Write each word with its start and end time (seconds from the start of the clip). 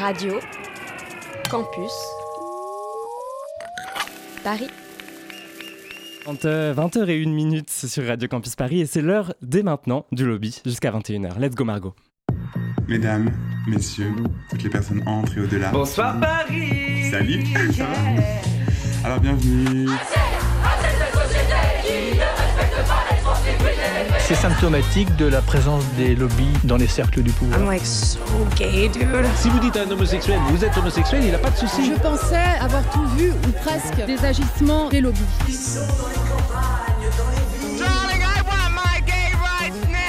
Radio 0.00 0.40
Campus 1.50 1.92
Paris. 4.42 4.70
20h01 6.26 7.28
minutes 7.28 7.68
sur 7.68 8.06
Radio 8.06 8.26
Campus 8.26 8.56
Paris 8.56 8.80
et 8.80 8.86
c'est 8.86 9.02
l'heure 9.02 9.34
dès 9.42 9.62
maintenant 9.62 10.06
du 10.10 10.24
lobby 10.24 10.58
jusqu'à 10.64 10.90
21h. 10.90 11.38
Let's 11.38 11.54
go 11.54 11.64
Margot. 11.64 11.94
Mesdames, 12.88 13.30
messieurs, 13.66 14.14
toutes 14.48 14.62
les 14.62 14.70
personnes 14.70 15.02
entrent 15.06 15.36
et 15.36 15.42
au-delà. 15.42 15.70
Bonsoir 15.70 16.18
Paris 16.18 17.10
Salut 17.10 17.44
Alors 19.04 19.20
bienvenue 19.20 19.86
C'est 24.30 24.36
symptomatique 24.36 25.16
de 25.16 25.26
la 25.26 25.42
présence 25.42 25.82
des 25.96 26.14
lobbies 26.14 26.52
dans 26.62 26.76
les 26.76 26.86
cercles 26.86 27.20
du 27.20 27.32
pouvoir. 27.32 27.58
I'm 27.58 27.66
like 27.66 27.84
so 27.84 28.20
gay, 28.54 28.88
dude. 28.88 29.08
Si 29.34 29.50
vous 29.50 29.58
dites 29.58 29.76
à 29.76 29.80
un 29.82 29.90
homosexuel, 29.90 30.38
vous 30.50 30.64
êtes 30.64 30.76
homosexuel, 30.76 31.24
il 31.24 31.32
n'a 31.32 31.38
pas 31.38 31.50
de 31.50 31.56
souci. 31.56 31.92
Je 31.92 32.00
pensais 32.00 32.36
avoir 32.60 32.88
tout 32.90 33.04
vu, 33.16 33.32
ou 33.32 33.50
presque, 33.64 34.06
des 34.06 34.24
agissements 34.24 34.88
des 34.88 35.00
lobbies. 35.00 35.18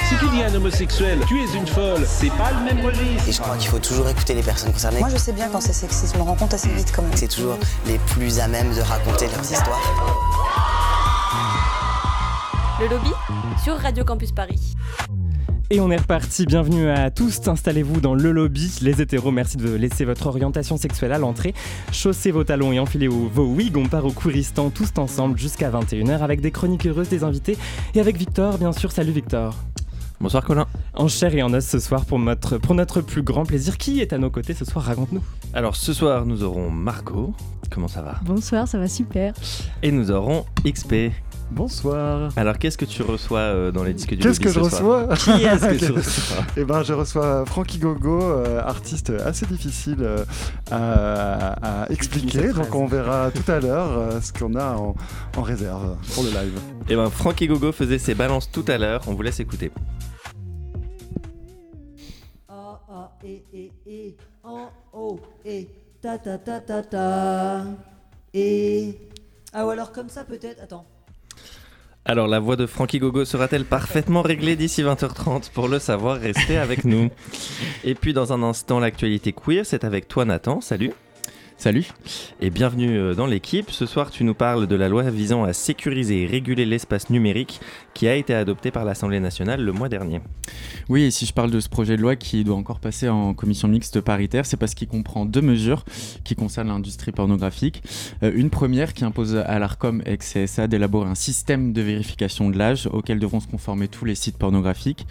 Si 0.08 0.16
tu 0.20 0.28
dis 0.28 0.44
à 0.44 0.46
un 0.46 0.54
homosexuel, 0.54 1.18
tu 1.26 1.40
es 1.40 1.56
une 1.56 1.66
folle, 1.66 2.06
c'est 2.06 2.30
pas 2.30 2.52
le 2.52 2.60
même 2.64 2.86
registre. 2.86 3.28
Et 3.28 3.32
je 3.32 3.40
crois 3.40 3.56
qu'il 3.56 3.70
faut 3.70 3.80
toujours 3.80 4.08
écouter 4.08 4.34
les 4.34 4.44
personnes 4.44 4.72
concernées. 4.72 5.00
Moi, 5.00 5.08
je 5.12 5.18
sais 5.18 5.32
bien 5.32 5.48
quand 5.50 5.60
c'est 5.60 5.72
sexiste, 5.72 6.14
je 6.14 6.18
me 6.20 6.22
rends 6.22 6.36
compte 6.36 6.54
assez 6.54 6.68
vite 6.68 6.92
quand 6.94 7.02
même. 7.02 7.10
C'est 7.16 7.26
toujours 7.26 7.58
les 7.88 7.98
plus 7.98 8.38
à 8.38 8.46
même 8.46 8.72
de 8.72 8.82
raconter 8.82 9.26
leurs 9.26 9.42
histoires. 9.42 9.82
Le 12.80 12.86
lobby? 12.86 13.10
Sur 13.58 13.76
Radio 13.76 14.04
Campus 14.04 14.32
Paris. 14.32 14.74
Et 15.70 15.80
on 15.80 15.90
est 15.90 15.96
reparti, 15.96 16.44
bienvenue 16.44 16.90
à 16.90 17.10
tous, 17.10 17.40
installez-vous 17.46 18.00
dans 18.00 18.14
le 18.14 18.30
lobby. 18.30 18.78
Les 18.82 19.00
hétéros, 19.00 19.30
merci 19.30 19.56
de 19.56 19.72
laisser 19.72 20.04
votre 20.04 20.26
orientation 20.26 20.76
sexuelle 20.76 21.12
à 21.12 21.18
l'entrée. 21.18 21.54
Chaussez 21.92 22.30
vos 22.30 22.44
talons 22.44 22.72
et 22.72 22.78
enfilez 22.78 23.08
vos 23.08 23.46
wigs, 23.46 23.76
on 23.76 23.86
part 23.86 24.04
au 24.04 24.12
Couristan 24.12 24.70
tous 24.70 24.90
ensemble 24.98 25.38
jusqu'à 25.38 25.70
21h 25.70 26.18
avec 26.18 26.40
des 26.40 26.50
chroniques 26.50 26.86
heureuses, 26.86 27.08
des 27.08 27.24
invités 27.24 27.56
et 27.94 28.00
avec 28.00 28.16
Victor, 28.16 28.58
bien 28.58 28.72
sûr. 28.72 28.92
Salut 28.92 29.12
Victor. 29.12 29.54
Bonsoir 30.20 30.44
Colin. 30.44 30.66
En 30.94 31.08
chair 31.08 31.34
et 31.34 31.42
en 31.42 31.52
os 31.52 31.64
ce 31.64 31.80
soir 31.80 32.04
pour 32.04 32.18
notre, 32.18 32.58
pour 32.58 32.74
notre 32.74 33.00
plus 33.00 33.22
grand 33.22 33.44
plaisir. 33.44 33.78
Qui 33.78 34.00
est 34.00 34.12
à 34.12 34.18
nos 34.18 34.30
côtés 34.30 34.54
ce 34.54 34.64
soir? 34.64 34.84
Raconte-nous. 34.84 35.22
Alors 35.54 35.74
ce 35.76 35.92
soir 35.92 36.26
nous 36.26 36.44
aurons 36.44 36.70
Margot. 36.70 37.34
Comment 37.70 37.88
ça 37.88 38.02
va? 38.02 38.20
Bonsoir, 38.24 38.68
ça 38.68 38.78
va 38.78 38.88
super. 38.88 39.32
Et 39.82 39.90
nous 39.90 40.10
aurons 40.10 40.44
XP. 40.64 41.12
Bonsoir. 41.54 42.30
Alors 42.36 42.56
qu'est-ce 42.56 42.78
que 42.78 42.86
tu 42.86 43.02
reçois 43.02 43.40
euh, 43.40 43.70
dans 43.72 43.84
les 43.84 43.92
disques 43.92 44.14
du 44.14 44.22
Qu'est-ce 44.22 44.40
que 44.40 44.48
je 44.48 44.58
reçois 44.58 45.06
Qui 45.16 45.30
est-ce 45.32 45.66
que 45.66 45.74
tu 45.86 45.92
reçois 45.92 46.44
Eh 46.56 46.64
ben 46.64 46.82
je 46.82 46.94
reçois 46.94 47.44
Frankie 47.44 47.78
Gogo, 47.78 48.22
euh, 48.22 48.58
artiste 48.62 49.10
assez 49.10 49.44
difficile 49.44 49.98
euh, 50.00 50.24
à, 50.70 51.82
à, 51.82 51.90
expliquer. 51.90 52.54
Donc 52.54 52.74
on 52.74 52.86
verra 52.86 53.30
tout 53.30 53.52
à 53.52 53.60
l'heure 53.60 53.98
euh, 53.98 54.20
ce 54.22 54.32
qu'on 54.32 54.54
a 54.54 54.76
en, 54.76 54.94
en, 55.36 55.42
réserve 55.42 55.98
pour 56.14 56.24
le 56.24 56.30
live. 56.30 56.58
Eh 56.88 56.96
ben 56.96 57.10
Frankie 57.10 57.48
Gogo 57.48 57.70
faisait 57.70 57.98
ses 57.98 58.14
balances 58.14 58.50
tout 58.50 58.64
à 58.68 58.78
l'heure. 58.78 59.02
On 59.06 59.12
vous 59.12 59.22
laisse 59.22 59.38
écouter. 59.38 59.70
A 62.48 62.80
A 62.88 63.12
E 63.22 63.42
E 63.52 63.68
E 63.86 64.14
en 64.42 64.70
haut 64.94 65.20
et 65.44 65.68
ta 66.00 66.16
ta 66.16 66.38
ta 66.38 66.60
ta 66.60 66.82
ta 66.82 67.64
et 68.32 68.98
ah 69.52 69.66
ou 69.66 69.68
alors 69.68 69.92
comme 69.92 70.08
ça 70.08 70.24
peut-être. 70.24 70.62
Attends. 70.62 70.86
Alors 72.04 72.26
la 72.26 72.40
voix 72.40 72.56
de 72.56 72.66
Frankie 72.66 72.98
Gogo 72.98 73.24
sera-t-elle 73.24 73.64
parfaitement 73.64 74.22
réglée 74.22 74.56
d'ici 74.56 74.82
20h30 74.82 75.52
Pour 75.52 75.68
le 75.68 75.78
savoir, 75.78 76.18
restez 76.18 76.58
avec 76.58 76.84
nous. 76.84 77.10
Et 77.84 77.94
puis 77.94 78.12
dans 78.12 78.32
un 78.32 78.42
instant, 78.42 78.80
l'actualité 78.80 79.32
queer, 79.32 79.64
c'est 79.64 79.84
avec 79.84 80.08
toi 80.08 80.24
Nathan. 80.24 80.60
Salut. 80.60 80.90
Salut. 81.56 81.86
Et 82.40 82.50
bienvenue 82.50 83.14
dans 83.14 83.26
l'équipe. 83.26 83.70
Ce 83.70 83.86
soir, 83.86 84.10
tu 84.10 84.24
nous 84.24 84.34
parles 84.34 84.66
de 84.66 84.74
la 84.74 84.88
loi 84.88 85.04
visant 85.10 85.44
à 85.44 85.52
sécuriser 85.52 86.22
et 86.22 86.26
réguler 86.26 86.66
l'espace 86.66 87.08
numérique 87.08 87.60
qui 87.94 88.08
a 88.08 88.14
été 88.14 88.34
adoptée 88.34 88.70
par 88.70 88.84
l'Assemblée 88.84 89.20
nationale 89.20 89.62
le 89.62 89.72
mois 89.72 89.88
dernier. 89.88 90.20
Oui, 90.88 91.02
et 91.02 91.10
si 91.10 91.26
je 91.26 91.32
parle 91.32 91.50
de 91.50 91.60
ce 91.60 91.68
projet 91.68 91.96
de 91.96 92.02
loi 92.02 92.16
qui 92.16 92.44
doit 92.44 92.56
encore 92.56 92.80
passer 92.80 93.08
en 93.08 93.34
commission 93.34 93.68
mixte 93.68 94.00
paritaire, 94.00 94.46
c'est 94.46 94.56
parce 94.56 94.74
qu'il 94.74 94.88
comprend 94.88 95.24
deux 95.24 95.40
mesures 95.40 95.84
qui 96.24 96.34
concernent 96.34 96.68
l'industrie 96.68 97.12
pornographique. 97.12 97.82
Euh, 98.22 98.32
une 98.34 98.50
première 98.50 98.94
qui 98.94 99.04
impose 99.04 99.36
à 99.36 99.58
l'ARCOM 99.58 100.02
et 100.06 100.16
CSA 100.18 100.66
d'élaborer 100.66 101.08
un 101.08 101.14
système 101.14 101.72
de 101.72 101.82
vérification 101.82 102.50
de 102.50 102.58
l'âge 102.58 102.88
auquel 102.92 103.18
devront 103.18 103.40
se 103.40 103.46
conformer 103.46 103.88
tous 103.88 104.04
les 104.04 104.14
sites 104.14 104.38
pornographiques. 104.38 105.06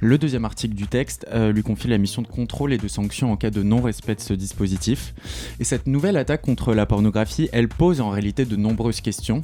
Le 0.00 0.18
deuxième 0.18 0.44
article 0.44 0.74
du 0.74 0.86
texte 0.86 1.26
euh, 1.32 1.52
lui 1.52 1.62
confie 1.62 1.88
la 1.88 1.96
mission 1.96 2.20
de 2.20 2.26
contrôle 2.26 2.74
et 2.74 2.78
de 2.78 2.86
sanction 2.86 3.32
en 3.32 3.36
cas 3.36 3.50
de 3.50 3.62
non-respect 3.62 4.16
de 4.16 4.20
ce 4.20 4.34
dispositif. 4.34 5.14
Et 5.58 5.64
cette 5.64 5.86
nouvelle 5.86 6.18
attaque 6.18 6.42
contre 6.42 6.74
la 6.74 6.84
pornographie, 6.84 7.48
elle 7.52 7.68
pose 7.68 8.02
en 8.02 8.10
réalité 8.10 8.44
de 8.44 8.56
nombreuses 8.56 9.00
questions. 9.00 9.40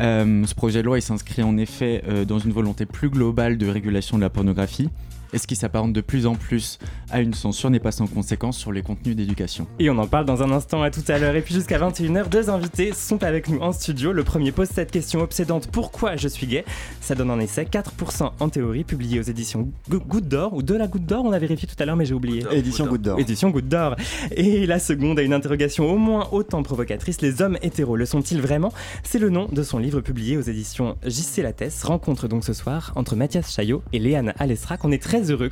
Euh, 0.00 0.44
ce 0.46 0.54
projet 0.54 0.80
de 0.80 0.86
loi 0.86 1.00
s'inscrit 1.00 1.42
en 1.42 1.56
effet 1.56 2.02
euh, 2.08 2.24
dans 2.24 2.38
une 2.38 2.52
volonté 2.52 2.86
plus 2.86 3.10
globale 3.10 3.58
de 3.58 3.68
régulation 3.68 4.16
de 4.16 4.22
la 4.22 4.30
pornographie 4.30 4.90
et 5.34 5.38
ce 5.38 5.46
qui 5.46 5.56
s'apparente 5.56 5.92
de 5.92 6.00
plus 6.00 6.26
en 6.26 6.36
plus 6.36 6.78
à 7.10 7.20
une 7.20 7.34
censure 7.34 7.68
n'est 7.68 7.80
pas 7.80 7.92
sans 7.92 8.06
conséquence 8.06 8.56
sur 8.56 8.72
les 8.72 8.82
contenus 8.82 9.16
d'éducation. 9.16 9.66
Et 9.78 9.90
on 9.90 9.98
en 9.98 10.06
parle 10.06 10.24
dans 10.24 10.42
un 10.42 10.50
instant 10.52 10.82
à 10.82 10.90
tout 10.90 11.04
à 11.08 11.18
l'heure. 11.18 11.34
Et 11.34 11.42
puis 11.42 11.54
jusqu'à 11.54 11.78
21h, 11.78 12.28
deux 12.28 12.50
invités 12.50 12.92
sont 12.92 13.22
avec 13.22 13.48
nous 13.48 13.58
en 13.58 13.72
studio. 13.72 14.12
Le 14.12 14.24
premier 14.24 14.52
pose 14.52 14.68
cette 14.68 14.90
question 14.90 15.20
obsédante 15.20 15.68
pourquoi 15.70 16.16
je 16.16 16.28
suis 16.28 16.46
gay? 16.46 16.64
Ça 17.00 17.14
donne 17.14 17.30
un 17.30 17.40
essai 17.40 17.64
4% 17.64 18.30
en 18.38 18.48
théorie, 18.48 18.84
publié 18.84 19.18
aux 19.18 19.22
éditions 19.22 19.68
Goutte 19.88 20.28
d'Or 20.28 20.54
ou 20.54 20.62
de 20.62 20.74
la 20.74 20.86
Goutte 20.86 21.06
d'Or, 21.06 21.24
on 21.24 21.32
avait 21.32 21.46
vérifié 21.46 21.68
tout 21.68 21.80
à 21.82 21.84
l'heure 21.84 21.96
mais 21.96 22.04
j'ai 22.04 22.14
oublié. 22.14 22.44
Édition 22.52 22.86
Goutte 22.86 23.02
d'Or. 23.02 23.18
Édition 23.18 23.50
Goutte 23.50 23.68
d'Or. 23.68 23.96
Et 24.36 24.66
la 24.66 24.78
seconde 24.78 25.18
a 25.18 25.22
une 25.22 25.34
interrogation 25.34 25.90
au 25.90 25.98
moins 25.98 26.28
autant 26.32 26.62
provocatrice 26.62 27.20
les 27.20 27.42
hommes 27.42 27.58
hétéros 27.62 27.96
le 27.96 28.06
sont-ils 28.06 28.40
vraiment? 28.40 28.72
C'est 29.02 29.18
le 29.18 29.30
nom 29.30 29.48
de 29.50 29.62
son 29.62 29.78
livre 29.78 30.00
publié 30.00 30.36
aux 30.36 30.42
éditions 30.42 30.96
JC 31.04 31.42
Lattès. 31.42 31.82
Rencontre 31.82 32.28
donc 32.28 32.44
ce 32.44 32.52
soir 32.52 32.92
entre 32.94 33.16
Mathias 33.16 33.52
Chaillot 33.52 33.82
et 33.92 33.98
Léane 33.98 34.32
Alestra 34.38 34.76
qu'on 34.76 34.92
est 34.92 35.02
très 35.02 35.23
heureux 35.30 35.50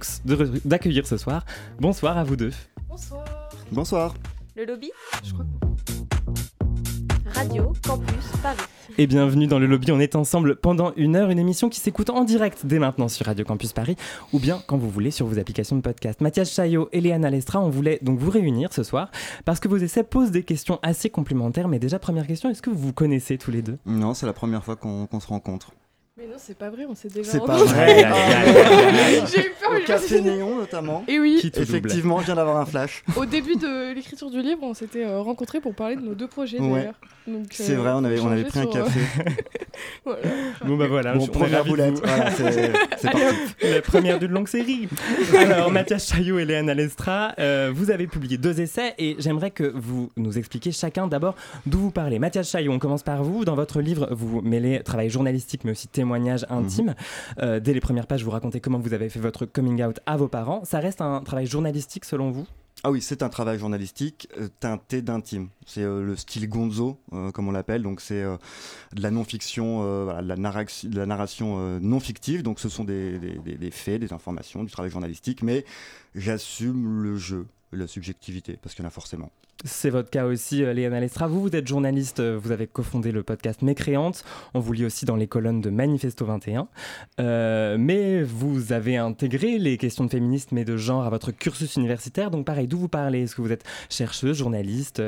d'accueillir 0.64 1.06
ce 1.06 1.16
soir. 1.16 1.44
Bonsoir 1.80 2.18
à 2.18 2.24
vous 2.24 2.36
deux. 2.36 2.52
Bonsoir. 2.88 3.24
Bonsoir. 3.70 4.14
Le 4.56 4.64
lobby 4.66 4.90
Je 5.24 5.32
crois. 5.32 5.46
Radio 7.34 7.72
Campus 7.86 8.26
Paris. 8.42 8.58
Et 8.98 9.06
bienvenue 9.06 9.46
dans 9.46 9.58
le 9.58 9.66
lobby, 9.66 9.90
on 9.90 9.98
est 10.00 10.16
ensemble 10.16 10.56
pendant 10.56 10.92
une 10.96 11.16
heure, 11.16 11.30
une 11.30 11.38
émission 11.38 11.70
qui 11.70 11.80
s'écoute 11.80 12.10
en 12.10 12.24
direct 12.24 12.66
dès 12.66 12.78
maintenant 12.78 13.08
sur 13.08 13.24
Radio 13.24 13.44
Campus 13.44 13.72
Paris 13.72 13.96
ou 14.34 14.38
bien 14.38 14.62
quand 14.66 14.76
vous 14.76 14.90
voulez 14.90 15.10
sur 15.10 15.26
vos 15.26 15.38
applications 15.38 15.76
de 15.76 15.80
podcast. 15.80 16.20
Mathias 16.20 16.52
Chaillot 16.52 16.90
et 16.92 17.00
Léana 17.00 17.30
Lestra, 17.30 17.60
on 17.60 17.70
voulait 17.70 17.98
donc 18.02 18.18
vous 18.18 18.30
réunir 18.30 18.72
ce 18.72 18.82
soir 18.82 19.10
parce 19.46 19.60
que 19.60 19.68
vos 19.68 19.78
essais 19.78 20.04
posent 20.04 20.30
des 20.30 20.42
questions 20.42 20.78
assez 20.82 21.08
complémentaires. 21.08 21.68
Mais 21.68 21.78
déjà, 21.78 21.98
première 21.98 22.26
question, 22.26 22.50
est-ce 22.50 22.60
que 22.60 22.70
vous 22.70 22.78
vous 22.78 22.92
connaissez 22.92 23.38
tous 23.38 23.50
les 23.50 23.62
deux? 23.62 23.78
Non, 23.86 24.12
c'est 24.12 24.26
la 24.26 24.34
première 24.34 24.62
fois 24.62 24.76
qu'on 24.76 25.06
qu 25.06 25.20
se 25.20 25.26
rencontre. 25.26 25.72
Mais 26.22 26.28
non, 26.28 26.36
c'est 26.38 26.56
pas 26.56 26.70
vrai, 26.70 26.84
on 26.88 26.94
s'est 26.94 27.08
déjà 27.08 27.32
C'est 27.32 27.40
pas 27.40 27.56
vrai. 27.56 28.04
J'ai 29.26 29.40
eu 29.40 29.52
peur. 29.60 29.72
Au 29.72 29.84
café 29.84 30.20
néon 30.20 30.56
notamment. 30.56 31.02
Et 31.08 31.18
oui. 31.18 31.40
Effectivement, 31.42 32.20
je 32.20 32.26
viens 32.26 32.36
d'avoir 32.36 32.58
un 32.58 32.66
flash. 32.66 33.02
Au 33.16 33.26
début 33.26 33.56
de 33.56 33.92
l'écriture 33.92 34.30
du 34.30 34.40
livre, 34.40 34.60
on 34.62 34.74
s'était 34.74 35.04
euh, 35.04 35.20
rencontrés 35.20 35.60
pour 35.60 35.74
parler 35.74 35.96
de 35.96 36.02
nos 36.02 36.14
deux 36.14 36.28
projets 36.28 36.60
d'ailleurs. 36.60 36.94
C'est 37.50 37.72
euh, 37.72 37.78
vrai, 37.78 37.90
on 37.94 38.04
avait, 38.04 38.20
on 38.20 38.30
avait 38.30 38.44
pris 38.44 38.60
un 38.60 38.66
café. 38.66 39.00
voilà. 40.04 40.22
Bon 40.64 40.76
bah 40.76 40.86
voilà, 40.86 41.14
bon, 41.14 41.26
première 41.26 41.64
boulette. 41.64 41.98
Voilà, 42.04 42.30
c'est 42.30 43.10
parti. 43.10 43.26
La 43.62 43.82
première 43.82 44.18
d'une 44.20 44.30
longue 44.30 44.48
série. 44.48 44.88
Alors 45.36 45.72
Mathias 45.72 46.08
Chaillot 46.08 46.38
et 46.38 46.44
Léane 46.44 46.70
Alestra, 46.70 47.34
euh, 47.40 47.72
vous 47.74 47.90
avez 47.90 48.06
publié 48.06 48.38
deux 48.38 48.60
essais 48.60 48.94
et 48.98 49.16
j'aimerais 49.18 49.50
que 49.50 49.64
vous 49.74 50.10
nous 50.16 50.38
expliquiez 50.38 50.70
chacun 50.70 51.08
d'abord 51.08 51.34
d'où 51.66 51.78
vous 51.78 51.90
parlez. 51.90 52.20
Mathias 52.20 52.50
Chaillot, 52.50 52.72
on 52.72 52.78
commence 52.78 53.02
par 53.02 53.24
vous. 53.24 53.44
Dans 53.44 53.56
votre 53.56 53.80
livre, 53.80 54.08
vous 54.12 54.40
mêlez 54.42 54.82
travail 54.84 55.10
journalistique 55.10 55.62
mais 55.64 55.72
aussi 55.72 55.88
témoignage 55.88 56.11
intime. 56.12 56.86
Mm 56.86 56.88
-hmm. 56.90 56.94
euh, 57.42 57.60
dès 57.60 57.74
les 57.74 57.80
premières 57.80 58.06
pages, 58.06 58.24
vous 58.24 58.30
racontez 58.30 58.60
comment 58.60 58.78
vous 58.78 58.94
avez 58.94 59.08
fait 59.08 59.20
votre 59.20 59.46
coming 59.46 59.82
out 59.82 59.98
à 60.06 60.16
vos 60.16 60.28
parents. 60.28 60.64
Ça 60.64 60.78
reste 60.80 61.00
un 61.00 61.22
travail 61.22 61.46
journalistique 61.46 62.04
selon 62.04 62.30
vous? 62.30 62.46
Ah 62.84 62.90
oui, 62.90 63.00
c'est 63.00 63.22
un 63.22 63.28
travail 63.28 63.60
journalistique 63.60 64.28
euh, 64.38 64.48
teinté 64.58 65.02
d'intime. 65.02 65.50
C'est 65.66 65.82
euh, 65.82 66.02
le 66.02 66.16
style 66.16 66.48
gonzo, 66.48 66.98
euh, 67.12 67.30
comme 67.30 67.46
on 67.46 67.52
l'appelle. 67.52 67.82
Donc 67.82 68.00
c'est 68.00 68.22
de 68.22 69.02
la 69.02 69.12
non-fiction, 69.12 70.04
voilà, 70.04 70.20
de 70.22 70.28
la, 70.28 70.36
narra 70.36 70.64
de 70.64 70.96
la 70.96 71.06
narration 71.06 71.78
non 71.80 72.00
fictive. 72.00 72.42
Donc 72.42 72.58
ce 72.58 72.68
sont 72.68 72.82
des, 72.82 73.18
des, 73.18 73.56
des, 73.56 73.70
faits, 73.70 74.00
des 74.00 74.12
informations, 74.12 74.64
du 74.64 74.72
travail 74.72 74.90
journalistique. 74.90 75.42
Mais 75.42 75.64
j'assume 76.16 77.02
le 77.02 77.16
jeu, 77.16 77.46
la 77.72 77.86
subjectivité, 77.86 78.58
parce 78.60 78.74
qu'il 78.74 78.82
y 78.82 78.86
en 78.86 78.88
a 78.88 78.92
forcément. 78.92 79.30
C'est 79.64 79.90
votre 79.90 80.10
cas 80.10 80.26
aussi, 80.26 80.64
Léana 80.64 80.98
Lestra. 80.98 81.28
Vous, 81.28 81.40
vous 81.40 81.54
êtes 81.54 81.68
journaliste, 81.68 82.20
vous 82.20 82.50
avez 82.50 82.66
cofondé 82.66 83.12
le 83.12 83.22
podcast 83.22 83.62
Mécréante. 83.62 84.24
On 84.54 84.60
vous 84.60 84.72
lit 84.72 84.84
aussi 84.84 85.04
dans 85.04 85.14
les 85.14 85.28
colonnes 85.28 85.60
de 85.60 85.70
Manifesto 85.70 86.24
21. 86.24 86.66
Euh, 87.20 87.76
mais 87.78 88.22
vous 88.24 88.72
avez 88.72 88.96
intégré 88.96 89.58
les 89.58 89.78
questions 89.78 90.04
de 90.04 90.10
féminisme 90.10 90.58
et 90.58 90.64
de 90.64 90.76
genre 90.76 91.04
à 91.04 91.10
votre 91.10 91.30
cursus 91.30 91.76
universitaire. 91.76 92.32
Donc, 92.32 92.44
pareil, 92.44 92.66
d'où 92.66 92.78
vous 92.78 92.88
parlez? 92.88 93.22
Est-ce 93.22 93.36
que 93.36 93.42
vous 93.42 93.52
êtes 93.52 93.64
chercheuse, 93.88 94.36
journaliste 94.36 95.00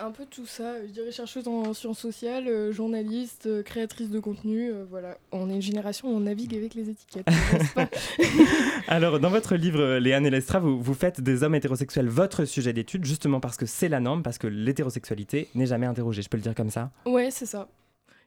Un 0.00 0.10
peu 0.10 0.24
tout 0.26 0.46
ça. 0.46 0.84
Je 0.86 0.90
dirais 0.90 1.10
chercheuse 1.10 1.46
en 1.48 1.72
sciences 1.74 1.98
sociales, 1.98 2.48
euh, 2.48 2.72
journaliste, 2.72 3.46
euh, 3.46 3.62
créatrice 3.62 4.10
de 4.10 4.20
contenu. 4.20 4.70
euh, 4.70 4.84
voilà. 4.88 5.18
On 5.32 5.50
est 5.50 5.54
une 5.54 5.62
génération 5.62 6.08
où 6.08 6.16
on 6.16 6.20
navigue 6.20 6.54
avec 6.54 6.74
les 6.74 6.90
étiquettes. 6.90 7.26
pas 7.74 7.88
Alors, 8.88 9.20
dans 9.20 9.30
votre 9.30 9.56
livre, 9.56 9.98
Léane 9.98 10.26
et 10.26 10.30
Lestra, 10.30 10.58
vous, 10.58 10.80
vous 10.80 10.94
faites 10.94 11.20
des 11.20 11.42
hommes 11.42 11.54
hétérosexuels 11.54 12.08
votre 12.08 12.44
sujet 12.44 12.72
d'étude, 12.72 13.04
justement 13.04 13.40
parce 13.40 13.56
que 13.56 13.66
c'est 13.66 13.88
la 13.88 14.00
norme, 14.00 14.22
parce 14.22 14.38
que 14.38 14.46
l'hétérosexualité 14.46 15.48
n'est 15.54 15.66
jamais 15.66 15.86
interrogée. 15.86 16.22
Je 16.22 16.28
peux 16.28 16.36
le 16.36 16.42
dire 16.42 16.54
comme 16.54 16.70
ça? 16.70 16.90
Ouais, 17.06 17.30
c'est 17.30 17.46
ça. 17.46 17.68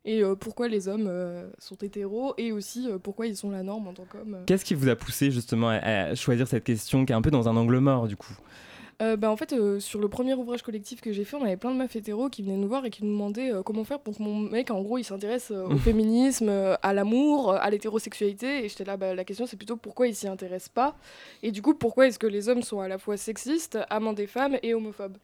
Et 0.03 0.23
euh, 0.23 0.35
pourquoi 0.35 0.67
les 0.67 0.87
hommes 0.87 1.05
euh, 1.07 1.47
sont 1.59 1.75
hétéros 1.75 2.33
et 2.37 2.51
aussi 2.51 2.89
euh, 2.89 2.97
pourquoi 2.97 3.27
ils 3.27 3.35
sont 3.37 3.51
la 3.51 3.61
norme 3.61 3.87
en 3.87 3.93
tant 3.93 4.05
qu'hommes? 4.05 4.39
Qu'est-ce 4.47 4.65
qui 4.65 4.73
vous 4.73 4.89
a 4.89 4.95
poussé 4.95 5.29
justement 5.29 5.69
à, 5.69 5.75
à 5.75 6.15
choisir 6.15 6.47
cette 6.47 6.63
question 6.63 7.05
qui 7.05 7.13
est 7.13 7.15
un 7.15 7.21
peu 7.21 7.29
dans 7.29 7.47
un 7.47 7.55
angle 7.55 7.77
mort, 7.77 8.07
du 8.07 8.15
coup? 8.15 8.33
Euh, 9.01 9.15
bah, 9.15 9.31
en 9.31 9.35
fait, 9.35 9.53
euh, 9.53 9.79
sur 9.79 9.99
le 9.99 10.07
premier 10.09 10.35
ouvrage 10.35 10.61
collectif 10.61 11.01
que 11.01 11.11
j'ai 11.11 11.23
fait, 11.23 11.35
on 11.35 11.43
avait 11.43 11.57
plein 11.57 11.71
de 11.71 11.77
meufs 11.77 11.95
hétéros 11.95 12.29
qui 12.29 12.43
venaient 12.43 12.57
nous 12.57 12.67
voir 12.67 12.85
et 12.85 12.91
qui 12.91 13.03
nous 13.03 13.11
demandaient 13.11 13.51
euh, 13.51 13.63
comment 13.63 13.83
faire 13.83 13.99
pour 13.99 14.15
que 14.15 14.21
mon 14.21 14.37
mec, 14.37 14.69
en 14.69 14.81
gros, 14.81 14.99
il 14.99 15.03
s'intéresse 15.03 15.49
euh, 15.51 15.65
au 15.65 15.77
féminisme, 15.77 16.49
euh, 16.49 16.75
à 16.83 16.93
l'amour, 16.93 17.53
à 17.53 17.69
l'hétérosexualité. 17.71 18.63
Et 18.63 18.69
j'étais 18.69 18.83
là, 18.83 18.97
bah, 18.97 19.15
la 19.15 19.23
question 19.23 19.47
c'est 19.47 19.57
plutôt 19.57 19.75
pourquoi 19.75 20.07
il 20.07 20.15
s'y 20.15 20.27
intéresse 20.27 20.69
pas? 20.69 20.95
Et 21.41 21.51
du 21.51 21.63
coup, 21.63 21.73
pourquoi 21.73 22.07
est-ce 22.07 22.19
que 22.19 22.27
les 22.27 22.47
hommes 22.47 22.61
sont 22.61 22.79
à 22.79 22.87
la 22.87 22.99
fois 22.99 23.17
sexistes, 23.17 23.79
amants 23.89 24.13
des 24.13 24.27
femmes 24.27 24.57
et 24.61 24.75
homophobes? 24.75 25.17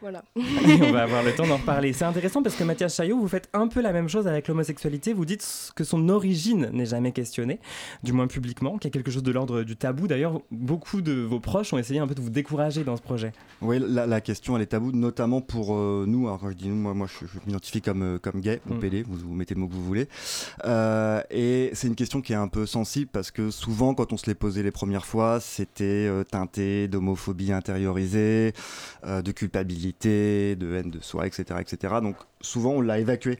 Voilà. 0.00 0.22
on 0.36 0.92
va 0.92 1.02
avoir 1.02 1.22
le 1.22 1.34
temps 1.34 1.46
d'en 1.46 1.56
reparler. 1.56 1.92
C'est 1.92 2.04
intéressant 2.04 2.42
parce 2.42 2.54
que 2.54 2.64
Mathias 2.64 2.94
Chaillot, 2.94 3.18
vous 3.18 3.28
faites 3.28 3.48
un 3.52 3.66
peu 3.68 3.80
la 3.80 3.92
même 3.92 4.08
chose 4.08 4.28
avec 4.28 4.48
l'homosexualité. 4.48 5.12
Vous 5.12 5.24
dites 5.24 5.72
que 5.74 5.84
son 5.84 6.08
origine 6.08 6.70
n'est 6.72 6.86
jamais 6.86 7.12
questionnée, 7.12 7.58
du 8.02 8.12
moins 8.12 8.26
publiquement, 8.28 8.78
qu'il 8.78 8.88
y 8.88 8.92
a 8.92 8.94
quelque 8.94 9.10
chose 9.10 9.22
de 9.22 9.32
l'ordre 9.32 9.62
du 9.62 9.76
tabou. 9.76 10.06
D'ailleurs, 10.06 10.40
beaucoup 10.50 11.00
de 11.00 11.12
vos 11.12 11.40
proches 11.40 11.72
ont 11.72 11.78
essayé 11.78 11.98
un 11.98 12.06
peu 12.06 12.14
de 12.14 12.20
vous 12.20 12.30
décourager 12.30 12.84
dans 12.84 12.96
ce 12.96 13.02
projet. 13.02 13.32
Oui, 13.62 13.78
la, 13.80 14.06
la 14.06 14.20
question 14.20 14.56
elle 14.56 14.62
est 14.62 14.66
taboue, 14.66 14.92
notamment 14.92 15.40
pour 15.40 15.74
euh, 15.74 16.04
nous. 16.06 16.26
Alors 16.28 16.40
quand 16.40 16.50
je 16.50 16.56
dis 16.56 16.68
nous, 16.68 16.76
moi, 16.76 16.94
moi 16.94 17.08
je, 17.08 17.26
je 17.26 17.38
m'identifie 17.46 17.80
comme, 17.82 18.02
euh, 18.02 18.18
comme 18.18 18.40
gay 18.40 18.60
ou 18.70 18.76
Mm. 18.76 18.80
PD, 18.80 19.02
vous, 19.02 19.16
vous 19.16 19.34
mettez 19.34 19.54
le 19.54 19.60
mot 19.60 19.68
que 19.68 19.72
vous 19.74 19.84
voulez. 19.84 20.08
Euh, 20.64 21.22
et 21.30 21.70
c'est 21.72 21.88
une 21.88 21.94
question 21.94 22.20
qui 22.20 22.32
est 22.32 22.36
un 22.36 22.48
peu 22.48 22.66
sensible 22.66 23.10
parce 23.12 23.30
que 23.30 23.50
souvent, 23.50 23.94
quand 23.94 24.12
on 24.12 24.16
se 24.16 24.26
l'est 24.26 24.34
posé 24.34 24.62
les 24.62 24.70
premières 24.70 25.06
fois, 25.06 25.40
c'était 25.40 25.84
euh, 25.84 26.24
teinté 26.24 26.88
d'homophobie 26.88 27.52
intériorisée, 27.52 28.52
euh, 29.04 29.22
de 29.22 29.32
culpabilité, 29.32 29.85
de 29.92 30.74
haine 30.74 30.90
de 30.90 31.00
soi, 31.00 31.26
etc. 31.26 31.60
etc. 31.60 31.94
Donc 32.02 32.16
souvent, 32.40 32.72
on 32.72 32.80
l'a 32.80 32.98
évacué. 32.98 33.38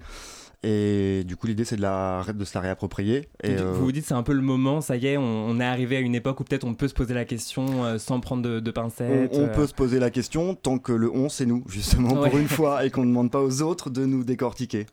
Et 0.68 1.22
du 1.24 1.36
coup, 1.36 1.46
l'idée, 1.46 1.64
c'est 1.64 1.76
de, 1.76 1.82
la, 1.82 2.24
de 2.34 2.44
se 2.44 2.52
la 2.54 2.60
réapproprier. 2.60 3.28
Et, 3.44 3.50
euh, 3.50 3.72
Vous 3.72 3.84
vous 3.84 3.92
dites 3.92 4.04
c'est 4.04 4.14
un 4.14 4.24
peu 4.24 4.32
le 4.32 4.42
moment, 4.42 4.80
ça 4.80 4.96
y 4.96 5.06
est, 5.06 5.16
on, 5.16 5.22
on 5.22 5.60
est 5.60 5.64
arrivé 5.64 5.96
à 5.96 6.00
une 6.00 6.16
époque 6.16 6.40
où 6.40 6.44
peut-être 6.44 6.64
on 6.64 6.74
peut 6.74 6.88
se 6.88 6.94
poser 6.94 7.14
la 7.14 7.24
question 7.24 7.84
euh, 7.84 7.98
sans 7.98 8.18
prendre 8.18 8.42
de, 8.60 8.70
pincettes. 8.72 9.30
on 9.32 9.42
euh. 9.44 9.54
peut 9.54 9.68
se 9.68 9.74
poser 9.74 10.00
la 10.00 10.10
question 10.10 10.56
tant 10.56 10.78
que 10.78 10.90
le 10.92 11.08
on, 11.14 11.28
c'est 11.28 11.46
nous, 11.46 11.62
justement, 11.68 12.14
Ouais. 12.20 12.30
pour 12.30 12.38
une 12.40 12.48
fois, 12.48 12.84
et 12.84 12.90
qu'on 12.90 13.02
ne 13.02 13.08
demande 13.08 13.30
pas 13.30 13.40
aux 13.40 13.62
autres 13.62 13.90
de 13.90 14.04
nous 14.06 14.24
décortiquer. 14.24 14.86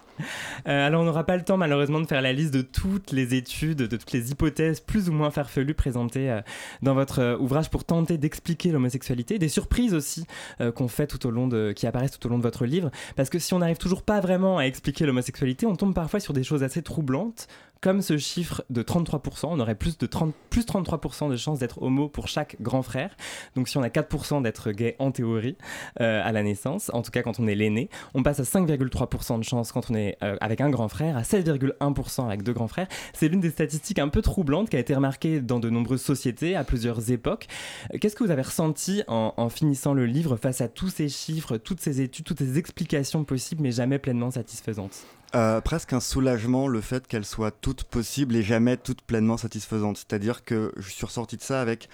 Euh, 0.67 0.87
alors 0.87 1.01
on 1.01 1.05
n'aura 1.05 1.23
pas 1.23 1.35
le 1.37 1.43
temps 1.43 1.57
malheureusement 1.57 1.99
de 1.99 2.05
faire 2.05 2.21
la 2.21 2.33
liste 2.33 2.53
de 2.53 2.61
toutes 2.61 3.11
les 3.11 3.33
études, 3.33 3.79
de 3.79 3.97
toutes 3.97 4.11
les 4.11 4.29
hypothèses 4.31 4.79
plus 4.79 5.09
ou 5.09 5.11
moins 5.11 5.31
farfelues 5.31 5.73
présentées 5.73 6.29
euh, 6.29 6.41
dans 6.83 6.93
votre 6.93 7.19
euh, 7.19 7.37
ouvrage 7.37 7.71
pour 7.71 7.83
tenter 7.83 8.17
d'expliquer 8.19 8.71
l'homosexualité, 8.71 9.39
des 9.39 9.47
surprises 9.49 9.93
aussi 9.95 10.25
euh, 10.61 10.71
qu'on 10.71 10.87
fait 10.87 11.07
tout 11.07 11.25
au 11.25 11.31
long 11.31 11.47
de, 11.47 11.71
qui 11.75 11.87
apparaissent 11.87 12.11
tout 12.17 12.27
au 12.27 12.29
long 12.29 12.37
de 12.37 12.43
votre 12.43 12.65
livre, 12.65 12.91
parce 13.15 13.29
que 13.31 13.39
si 13.39 13.53
on 13.53 13.59
n'arrive 13.59 13.77
toujours 13.77 14.03
pas 14.03 14.19
vraiment 14.19 14.59
à 14.59 14.63
expliquer 14.63 15.05
l'homosexualité, 15.07 15.62
on 15.65 15.75
tombe 15.75 15.93
parfois 15.93 16.19
sur 16.19 16.33
des 16.33 16.43
choses 16.43 16.63
assez 16.63 16.81
troublantes. 16.81 17.47
Comme 17.83 18.01
ce 18.01 18.17
chiffre 18.17 18.63
de 18.69 18.81
33%, 18.81 19.47
on 19.49 19.59
aurait 19.59 19.75
plus 19.75 19.97
de 19.97 20.05
30, 20.05 20.33
plus 20.49 20.61
33% 20.61 21.29
de 21.29 21.35
chances 21.35 21.59
d'être 21.59 21.81
homo 21.81 22.07
pour 22.07 22.29
chaque 22.29 22.55
grand 22.61 22.81
frère. 22.81 23.17
Donc 23.57 23.67
si 23.67 23.77
on 23.77 23.83
a 23.83 23.89
4% 23.89 24.41
d'être 24.41 24.71
gay 24.71 24.95
en 24.99 25.11
théorie 25.11 25.57
euh, 25.99 26.21
à 26.23 26.31
la 26.31 26.43
naissance, 26.43 26.89
en 26.93 27.01
tout 27.01 27.11
cas 27.11 27.23
quand 27.23 27.41
on 27.41 27.47
est 27.47 27.55
l'aîné, 27.55 27.89
on 28.13 28.23
passe 28.23 28.39
à 28.39 28.43
5,3% 28.43 29.37
de 29.37 29.43
chance 29.43 29.73
quand 29.73 29.91
on 29.91 29.95
est 29.95 30.17
euh, 30.23 30.37
avec 30.39 30.61
un 30.61 30.69
grand 30.69 30.87
frère, 30.87 31.17
à 31.17 31.23
7,1% 31.23 32.25
avec 32.25 32.43
deux 32.43 32.53
grands 32.53 32.69
frères. 32.69 32.87
C'est 33.11 33.27
l'une 33.27 33.41
des 33.41 33.49
statistiques 33.49 33.99
un 33.99 34.07
peu 34.07 34.21
troublantes 34.21 34.69
qui 34.69 34.77
a 34.77 34.79
été 34.79 34.95
remarquée 34.95 35.41
dans 35.41 35.59
de 35.59 35.69
nombreuses 35.69 36.03
sociétés 36.03 36.55
à 36.55 36.63
plusieurs 36.63 37.11
époques. 37.11 37.47
Euh, 37.93 37.97
Qu'est-ce 37.99 38.15
que 38.15 38.23
vous 38.23 38.31
avez 38.31 38.43
ressenti 38.43 39.03
en, 39.09 39.33
en 39.35 39.49
finissant 39.49 39.93
le 39.93 40.05
livre 40.05 40.37
face 40.37 40.61
à 40.61 40.69
tous 40.69 40.87
ces 40.87 41.09
chiffres, 41.09 41.57
toutes 41.57 41.81
ces 41.81 41.99
études, 41.99 42.23
toutes 42.23 42.39
ces 42.39 42.57
explications 42.57 43.25
possibles 43.25 43.61
mais 43.61 43.73
jamais 43.73 43.99
pleinement 43.99 44.31
satisfaisantes? 44.31 45.05
Euh, 45.35 45.61
presque 45.61 45.93
un 45.93 45.99
soulagement 45.99 46.67
le 46.67 46.79
fait 46.79 47.07
qu'elles 47.07 47.25
soient 47.25 47.49
toutes 47.49 47.85
possibles 47.85 48.35
et 48.35 48.43
jamais 48.43 48.77
toutes 48.77 49.01
pleinement 49.01 49.37
satisfaisantes. 49.37 49.97
C'est-à-dire 49.97 50.43
que 50.43 50.71
je 50.77 50.89
suis 50.91 51.05
ressorti 51.05 51.37
de 51.37 51.41
ça 51.41 51.59
avec 51.59 51.89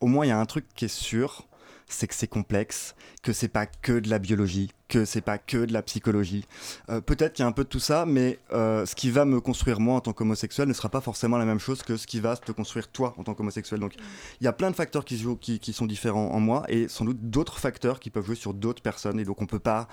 au 0.00 0.06
moins 0.06 0.24
il 0.24 0.28
y 0.30 0.32
a 0.32 0.38
un 0.38 0.46
truc 0.46 0.64
qui 0.74 0.86
est 0.86 0.88
sûr, 0.88 1.46
c'est 1.86 2.06
que 2.06 2.14
c'est 2.14 2.28
complexe, 2.28 2.94
que 3.22 3.34
c'est 3.34 3.48
pas 3.48 3.66
que 3.66 3.98
de 3.98 4.08
la 4.08 4.18
biologie, 4.18 4.70
que 4.88 5.04
c'est 5.04 5.20
pas 5.20 5.36
que 5.36 5.66
de 5.66 5.72
la 5.74 5.82
psychologie. 5.82 6.46
Euh, 6.88 7.02
Peut-être 7.02 7.34
qu'il 7.34 7.42
y 7.42 7.44
a 7.44 7.48
un 7.48 7.52
peu 7.52 7.64
de 7.64 7.68
tout 7.68 7.78
ça, 7.78 8.06
mais 8.06 8.38
euh, 8.54 8.86
ce 8.86 8.94
qui 8.94 9.10
va 9.10 9.26
me 9.26 9.38
construire 9.42 9.80
moi 9.80 9.96
en 9.96 10.00
tant 10.00 10.14
qu'homosexuel 10.14 10.66
ne 10.66 10.72
sera 10.72 10.88
pas 10.88 11.02
forcément 11.02 11.36
la 11.36 11.44
même 11.44 11.58
chose 11.58 11.82
que 11.82 11.98
ce 11.98 12.06
qui 12.06 12.20
va 12.20 12.38
te 12.38 12.52
construire 12.52 12.88
toi 12.88 13.14
en 13.18 13.24
tant 13.24 13.34
qu'homosexuel. 13.34 13.80
Donc 13.80 13.96
il 14.40 14.44
y 14.44 14.48
a 14.48 14.52
plein 14.54 14.70
de 14.70 14.76
facteurs 14.76 15.04
qui, 15.04 15.18
jouent, 15.18 15.36
qui, 15.36 15.72
sont 15.74 15.86
différents 15.86 16.30
en 16.30 16.40
moi 16.40 16.64
et 16.68 16.88
sans 16.88 17.04
doute 17.04 17.18
d'autres 17.20 17.58
facteurs 17.58 18.00
qui 18.00 18.08
peuvent 18.08 18.24
jouer 18.24 18.34
sur 18.34 18.54
d'autres 18.54 18.82
personnes 18.82 19.20
et 19.20 19.24
donc 19.24 19.42
on 19.42 19.46
peut 19.46 19.58
pas 19.58 19.88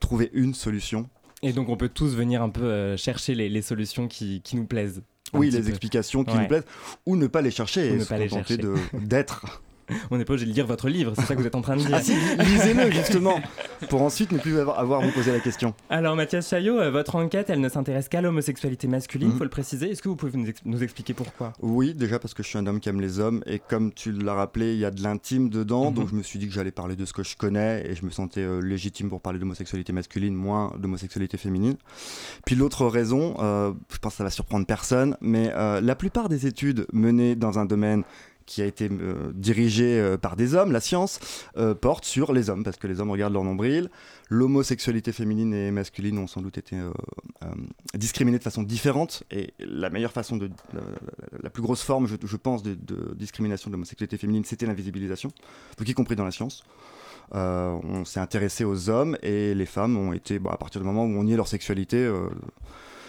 trouver 0.00 0.30
une 0.32 0.54
solution 0.54 1.08
Et 1.42 1.52
donc 1.52 1.68
on 1.68 1.76
peut 1.76 1.88
tous 1.88 2.14
venir 2.16 2.42
un 2.42 2.48
peu 2.48 2.64
euh, 2.64 2.96
chercher 2.96 3.34
les, 3.34 3.48
les 3.48 3.62
solutions 3.62 4.08
qui, 4.08 4.40
qui 4.42 4.56
nous 4.56 4.66
plaisent. 4.66 5.02
Oui, 5.34 5.50
les 5.50 5.60
peu. 5.60 5.68
explications 5.68 6.24
qui 6.24 6.34
Ouais. 6.34 6.42
nous 6.42 6.48
plaisent, 6.48 6.64
ou 7.06 7.14
ne 7.16 7.26
pas 7.26 7.42
les 7.42 7.50
chercher 7.50 7.90
Ou 7.90 7.94
et 7.94 7.98
ne 7.98 8.04
se 8.04 8.08
pas 8.08 8.18
les 8.18 8.28
contenter 8.28 8.56
d'être. 8.94 9.62
On 10.10 10.16
n'est 10.18 10.24
pas 10.24 10.34
obligé 10.34 10.46
de 10.50 10.54
lire 10.54 10.66
votre 10.66 10.88
livre, 10.88 11.12
c'est 11.16 11.22
ça 11.24 11.34
que 11.34 11.40
vous 11.40 11.46
êtes 11.46 11.54
en 11.54 11.62
train 11.62 11.76
de 11.76 11.80
dire. 11.82 11.90
Ah 11.92 12.02
si, 12.02 12.14
lisez-le 12.38 12.90
justement, 12.90 13.40
pour 13.88 14.02
ensuite 14.02 14.32
ne 14.32 14.38
plus 14.38 14.58
avoir, 14.58 14.78
avoir 14.78 15.02
à 15.02 15.06
vous 15.06 15.12
poser 15.12 15.32
la 15.32 15.40
question. 15.40 15.74
Alors 15.90 16.16
Mathias 16.16 16.48
Chaillot, 16.48 16.78
euh, 16.78 16.90
votre 16.90 17.16
enquête, 17.16 17.50
elle 17.50 17.60
ne 17.60 17.68
s'intéresse 17.68 18.08
qu'à 18.08 18.20
l'homosexualité 18.20 18.86
masculine, 18.88 19.28
Mhm. 19.30 19.38
faut 19.38 19.44
le 19.44 19.50
préciser. 19.50 19.90
Est-ce 19.90 20.02
que 20.02 20.08
vous 20.08 20.16
pouvez 20.16 20.36
nous, 20.38 20.48
ex- 20.48 20.60
nous 20.64 20.82
expliquer 20.82 21.14
pourquoi? 21.14 21.52
Oui, 21.60 21.94
déjà 21.94 22.18
parce 22.18 22.34
que 22.34 22.42
je 22.42 22.48
suis 22.48 22.58
un 22.58 22.66
homme 22.66 22.80
qui 22.80 22.88
aime 22.88 23.00
les 23.00 23.18
hommes, 23.20 23.42
et 23.46 23.58
comme 23.58 23.92
tu 23.92 24.12
l'as 24.12 24.34
rappelé, 24.34 24.74
il 24.74 24.78
y 24.78 24.84
a 24.84 24.90
de 24.90 25.02
l'intime 25.02 25.48
dedans, 25.48 25.90
Mhm. 25.90 25.94
donc 25.94 26.08
je 26.10 26.14
me 26.14 26.22
suis 26.22 26.38
dit 26.38 26.46
que 26.48 26.52
j'allais 26.54 26.70
parler 26.70 26.96
de 26.96 27.04
ce 27.04 27.12
que 27.12 27.22
je 27.22 27.36
connais, 27.36 27.84
et 27.86 27.94
je 27.94 28.04
me 28.04 28.10
sentais 28.10 28.40
euh, 28.42 28.60
légitime 28.60 29.08
pour 29.08 29.20
parler 29.20 29.38
d'homosexualité 29.38 29.92
masculine, 29.92 30.34
moins 30.34 30.72
d'homosexualité 30.78 31.36
féminine. 31.38 31.76
Puis 32.46 32.56
l'autre 32.56 32.86
raison, 32.86 33.34
euh, 33.38 33.72
je 33.92 33.98
pense 33.98 34.12
que 34.14 34.18
ça 34.18 34.24
va 34.24 34.30
surprendre 34.30 34.66
personne, 34.66 35.16
mais 35.20 35.50
euh, 35.54 35.80
la 35.80 35.94
plupart 35.94 36.28
des 36.28 36.46
études 36.46 36.86
menées 36.92 37.36
dans 37.36 37.58
un 37.58 37.64
domaine 37.64 38.02
qui 38.48 38.62
a 38.62 38.64
été 38.64 38.88
euh, 38.90 39.30
dirigé 39.34 40.00
euh, 40.00 40.16
par 40.16 40.34
des 40.34 40.54
hommes, 40.54 40.72
la 40.72 40.80
science, 40.80 41.20
euh, 41.58 41.74
portent 41.74 42.06
sur 42.06 42.32
les 42.32 42.48
hommes, 42.48 42.64
parce 42.64 42.78
que 42.78 42.86
les 42.86 42.98
hommes 42.98 43.10
regardent 43.10 43.34
leur 43.34 43.44
nombril. 43.44 43.90
L'homosexualité 44.30 45.12
féminine 45.12 45.52
et 45.52 45.70
masculine 45.70 46.18
ont 46.18 46.26
sans 46.26 46.40
doute 46.40 46.58
été 46.58 46.76
discriminées 47.94 48.38
de 48.38 48.42
façon 48.42 48.62
différente, 48.62 49.22
et 49.30 49.54
la 49.58 49.88
meilleure 49.88 50.12
façon 50.12 50.36
de... 50.36 50.50
la, 51.42 51.48
plus 51.48 51.62
grosse 51.62 51.82
forme, 51.82 52.06
je, 52.06 52.36
pense, 52.36 52.62
de, 52.62 52.76
discrimination 53.14 53.70
de 53.70 53.72
l'homosexualité 53.74 54.18
féminine, 54.18 54.44
c'était 54.44 54.66
l'invisibilisation, 54.66 55.30
y 55.86 55.94
compris 55.94 56.14
dans 56.14 56.26
la 56.26 56.30
science. 56.30 56.62
On 57.32 58.04
s'est 58.04 58.20
intéressé 58.20 58.64
aux 58.64 58.90
hommes 58.90 59.16
et 59.22 59.54
les 59.54 59.66
femmes 59.66 59.96
ont 59.96 60.12
été, 60.12 60.38
bon, 60.38 60.50
à 60.50 60.58
partir 60.58 60.82
du 60.82 60.86
moment 60.86 61.04
où 61.04 61.18
on 61.18 61.24
niait 61.24 61.36
leur 61.36 61.48
sexualité, 61.48 62.06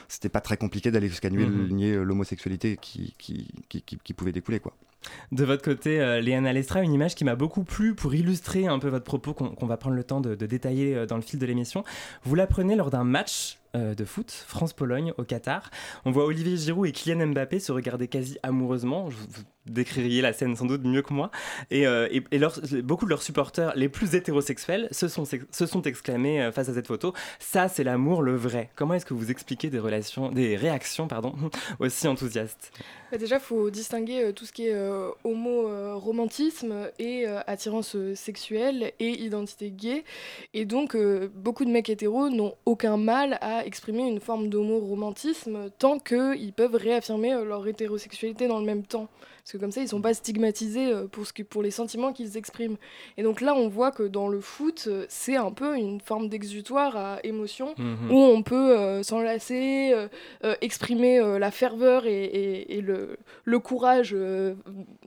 c'était 0.10 0.28
pas 0.30 0.42
très 0.42 0.58
compliqué 0.58 0.92
d'aller 0.92 1.08
jusqu'à 1.08 1.30
nier, 1.30 1.46
Mhm. 1.46 1.68
nier 1.70 1.96
l'homosexualité 1.96 2.78
qui, 2.82 3.16
qui, 3.18 3.48
qui, 3.70 3.82
qui- 3.84 3.98
qui 4.04 4.14
pouvait 4.14 4.34
découler. 4.34 4.60
Quoi. 4.60 4.74
De 5.32 5.46
votre 5.46 5.64
côté, 5.64 6.02
euh, 6.02 6.20
Léana 6.20 6.52
Lestra, 6.52 6.82
une 6.82 6.92
image 6.92 7.16
qui 7.16 7.24
m'a 7.24 7.36
beaucoup 7.36 7.64
plu 7.64 7.96
pour 7.96 8.14
illustrer 8.14 8.68
un 8.68 8.80
peu 8.80 8.90
votre 8.90 9.06
propos 9.06 9.34
qu'on 9.34 9.66
va 9.66 9.78
prendre 9.78 9.96
le 9.96 10.04
temps 10.04 10.20
de, 10.20 10.36
de 10.36 10.46
détailler 10.46 10.94
euh, 10.94 11.06
dans 11.06 11.16
le 11.16 11.22
fil 11.22 11.40
de 11.40 11.46
l'émission. 11.46 11.86
Vous 12.24 12.36
la 12.36 12.48
prenez 12.48 12.76
lors 12.76 12.90
d'un 12.90 13.06
match 13.06 13.60
euh, 13.76 13.96
de 13.96 14.04
foot, 14.04 14.30
France-Pologne 14.48 15.14
au 15.18 15.24
Qatar. 15.24 15.70
On 16.04 16.12
voit 16.12 16.26
Olivier 16.26 16.58
Giroud 16.58 16.88
et 16.88 16.92
Kylian 16.92 17.28
Mbappé 17.28 17.60
se 17.60 17.72
regarder 17.72 18.08
quasi 18.10 18.38
amoureusement. 18.44 19.10
Je- 19.10 19.16
Vous 19.18 19.44
décririez 19.70 20.22
la 20.22 20.34
scène 20.34 20.56
sans 20.56 20.66
doute 20.66 20.84
mieux 20.84 21.02
que 21.02 21.14
moi. 21.14 21.32
Et, 21.72 21.88
euh, 21.88 22.08
et- 22.12 22.82
beaucoup 22.82 23.06
de 23.06 23.10
leurs 23.10 23.22
supporters 23.22 23.74
les 23.76 23.90
plus 23.90 24.16
hétérosexuels 24.16 24.88
se 24.92 25.08
sont, 25.08 25.24
se 25.26 25.66
sont 25.66 25.82
exclamés 25.84 26.42
euh, 26.42 26.52
face 26.52 26.70
à 26.70 26.74
cette 26.74 26.88
photo. 26.88 27.14
Ça, 27.40 27.68
c'est 27.68 27.84
l'amour, 27.84 28.22
le 28.22 28.36
vrai. 28.36 28.70
Comment 28.76 28.94
est-ce 28.96 29.06
que 29.06 29.14
vous 29.14 29.32
expliquez 29.32 29.70
des 29.70 29.80
relations, 29.80 30.32
des 30.32 30.56
réactions, 30.56 31.08
pardon, 31.08 31.36
aussi 31.80 32.08
enthousiastes? 32.08 32.72
Bah 33.12 33.18
déjà, 33.18 33.36
il 33.38 33.42
faut 33.42 33.70
distinguer 33.72 34.24
euh, 34.26 34.32
tout 34.32 34.46
ce 34.46 34.52
qui 34.52 34.68
est 34.68 34.74
euh, 34.74 35.10
homo-romantisme 35.24 36.90
et 37.00 37.26
attirance 37.48 37.96
sexuelle 38.16 38.92
et 39.00 39.10
identité 39.10 39.72
gay. 39.72 40.04
Et 40.54 40.66
donc, 40.66 40.96
beaucoup 41.36 41.66
de 41.66 41.70
mecs 41.72 41.90
hétéros 41.90 42.30
n'ont 42.30 42.56
aucun 42.66 42.98
mal 42.98 43.38
à 43.42 43.66
exprimer 43.66 44.08
une 44.08 44.20
forme 44.20 44.50
d'homo-romantisme 44.50 45.70
tant 45.78 46.00
qu'ils 46.00 46.54
peuvent 46.54 46.76
réaffirmer 46.76 47.32
leur 47.46 47.68
hétérosexualité 47.68 48.48
dans 48.48 48.60
le 48.60 48.66
même 48.66 48.84
temps. 48.84 49.10
Parce 49.50 49.58
que 49.58 49.58
comme 49.66 49.72
ça 49.72 49.82
ils 49.82 49.88
sont 49.88 50.00
pas 50.02 50.14
stigmatisés 50.14 50.94
euh, 50.94 51.08
pour, 51.08 51.26
ce 51.26 51.34
que, 51.34 51.42
pour 51.42 51.64
les 51.64 51.72
sentiments 51.72 52.14
qu'ils 52.14 52.38
expriment. 52.38 52.76
Et 53.18 53.24
donc 53.24 53.42
là 53.42 53.56
on 53.56 53.68
voit 53.68 53.90
que 53.90 54.04
dans 54.04 54.28
le 54.28 54.42
foot 54.42 54.84
euh, 54.86 55.08
c'est 55.10 55.38
un 55.38 55.52
peu 55.52 55.76
une 55.76 56.00
forme 56.02 56.30
d'exutoire 56.30 56.96
à 56.96 57.18
émotion 57.24 57.74
Mhm. 57.80 58.12
où 58.12 58.16
on 58.18 58.44
peut 58.44 58.78
euh, 58.78 59.02
s'enlacer, 59.02 59.92
euh, 60.44 60.56
exprimer 60.62 61.20
euh, 61.20 61.40
la 61.40 61.50
ferveur 61.50 62.06
et, 62.06 62.26
et- 62.26 62.78
et 62.78 62.82
le, 62.82 63.18
le 63.44 63.58
courage 63.60 64.16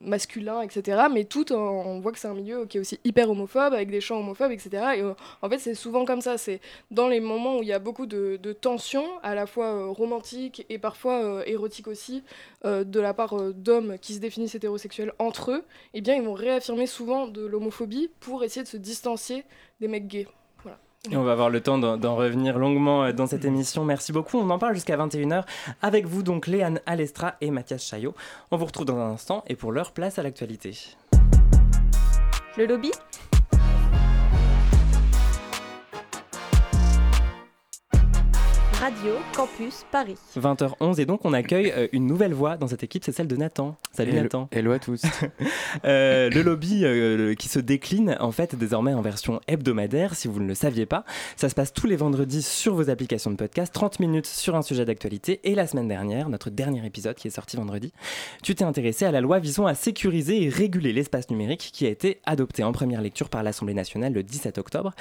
masculin, 0.00 0.60
etc. 0.62 1.02
Mais 1.12 1.22
tout 1.24 1.52
en, 1.52 1.56
on 1.86 2.00
voit 2.00 2.10
que 2.10 2.18
c'est 2.18 2.26
un 2.28 2.34
milieu 2.34 2.66
qui 2.66 2.78
est 2.78 2.80
aussi 2.80 2.98
hyper 3.04 3.30
homophobe 3.30 3.72
avec 3.74 3.90
des 3.90 4.00
chants 4.00 4.18
homophobes, 4.18 4.50
etc. 4.50 4.70
Et 4.96 5.02
en 5.04 5.48
fait 5.48 5.58
c'est 5.58 5.74
souvent 5.74 6.04
comme 6.04 6.20
ça, 6.20 6.36
c'est 6.36 6.60
dans 6.90 7.06
les 7.08 7.20
moments 7.20 7.58
où 7.58 7.62
il 7.62 7.68
y 7.68 7.72
a 7.72 7.78
beaucoup 7.78 8.06
de, 8.06 8.40
de 8.42 8.52
tensions, 8.52 9.06
à 9.22 9.36
la 9.36 9.46
fois 9.46 9.86
romantiques 9.86 10.66
et 10.68 10.78
parfois 10.78 11.46
érotiques 11.46 11.86
aussi, 11.86 12.24
de 12.64 13.00
la 13.00 13.14
part 13.14 13.34
d'hommes 13.52 13.96
qui 14.00 14.14
se 14.14 14.18
définissent 14.18 14.31
hétérosexuels 14.40 15.12
entre 15.18 15.50
eux, 15.52 15.64
eh 15.94 16.00
bien 16.00 16.14
ils 16.14 16.22
vont 16.22 16.32
réaffirmer 16.34 16.86
souvent 16.86 17.26
de 17.26 17.44
l'homophobie 17.44 18.10
pour 18.20 18.44
essayer 18.44 18.62
de 18.62 18.68
se 18.68 18.76
distancier 18.76 19.44
des 19.80 19.88
mecs 19.88 20.06
gays. 20.06 20.28
Voilà. 20.62 20.78
Et 21.10 21.16
on 21.16 21.22
va 21.22 21.32
avoir 21.32 21.50
le 21.50 21.60
temps 21.60 21.78
d'en 21.78 22.16
revenir 22.16 22.58
longuement 22.58 23.04
euh, 23.04 23.12
dans 23.12 23.26
cette 23.26 23.44
émission. 23.44 23.84
Merci 23.84 24.12
beaucoup. 24.12 24.38
On 24.38 24.50
en 24.50 24.58
parle 24.58 24.74
jusqu'à 24.74 24.96
21h 24.96 25.44
avec 25.82 26.06
vous, 26.06 26.22
donc 26.22 26.46
Léane 26.46 26.80
Alestra 26.86 27.34
et 27.40 27.50
Mathias 27.50 27.84
Chaillot. 27.84 28.14
On 28.50 28.56
vous 28.56 28.66
retrouve 28.66 28.86
dans 28.86 28.98
un 28.98 29.10
instant 29.10 29.44
et 29.46 29.56
pour 29.56 29.72
leur 29.72 29.92
place 29.92 30.18
à 30.18 30.22
l'actualité. 30.22 30.76
Le 32.56 32.66
lobby? 32.66 32.92
Radio 38.82 39.12
Campus 39.32 39.86
Paris. 39.92 40.16
20h11 40.36 41.00
et 41.00 41.06
donc 41.06 41.24
on 41.24 41.32
accueille 41.32 41.72
euh, 41.76 41.86
une 41.92 42.04
nouvelle 42.04 42.34
voix 42.34 42.56
dans 42.56 42.66
cette 42.66 42.82
équipe, 42.82 43.04
c'est 43.04 43.12
celle 43.12 43.28
de 43.28 43.36
Nathan. 43.36 43.76
Salut 43.92 44.10
Hello- 44.10 44.22
Nathan. 44.24 44.48
Hello 44.50 44.72
à 44.72 44.80
tous. 44.80 45.02
Euh, 45.86 46.28
le 46.28 46.42
lobby 46.42 46.84
euh, 46.84 47.16
le- 47.16 47.34
qui 47.34 47.48
se 47.48 47.58
décline 47.58 48.14
en 48.20 48.30
fait 48.30 48.54
désormais 48.54 48.92
en 48.92 49.00
version 49.00 49.40
hebdomadaire 49.48 50.14
si 50.14 50.28
vous 50.28 50.38
ne 50.38 50.46
le 50.46 50.54
saviez 50.54 50.84
pas. 50.84 51.04
Ça 51.36 51.48
se 51.48 51.54
passe 51.54 51.72
tous 51.72 51.86
les 51.86 51.96
vendredis 51.96 52.42
sur 52.42 52.74
vos 52.74 52.90
applications 52.90 53.30
de 53.30 53.36
podcast, 53.36 53.72
30 53.72 53.98
minutes 53.98 54.26
sur 54.26 54.54
un 54.54 54.60
sujet 54.60 54.84
d'actualité 54.84 55.40
et 55.44 55.54
la 55.54 55.66
semaine 55.66 55.88
dernière, 55.88 56.28
notre 56.28 56.50
dernier 56.50 56.84
épisode 56.84 57.16
qui 57.16 57.28
est 57.28 57.30
sorti 57.30 57.56
vendredi, 57.56 57.90
tu 58.42 58.54
t'es 58.54 58.64
intéressé 58.64 59.06
à 59.06 59.12
la 59.12 59.22
loi 59.22 59.38
visant 59.38 59.64
à 59.64 59.74
sécuriser 59.74 60.42
et 60.42 60.50
réguler 60.50 60.92
l'espace 60.92 61.30
numérique 61.30 61.70
qui 61.72 61.86
a 61.86 61.88
été 61.88 62.20
adoptée 62.26 62.64
en 62.64 62.72
première 62.72 63.00
lecture 63.00 63.30
par 63.30 63.42
l'Assemblée 63.42 63.74
nationale 63.74 64.12
le 64.12 64.22
17 64.22 64.58
octobre 64.58 64.92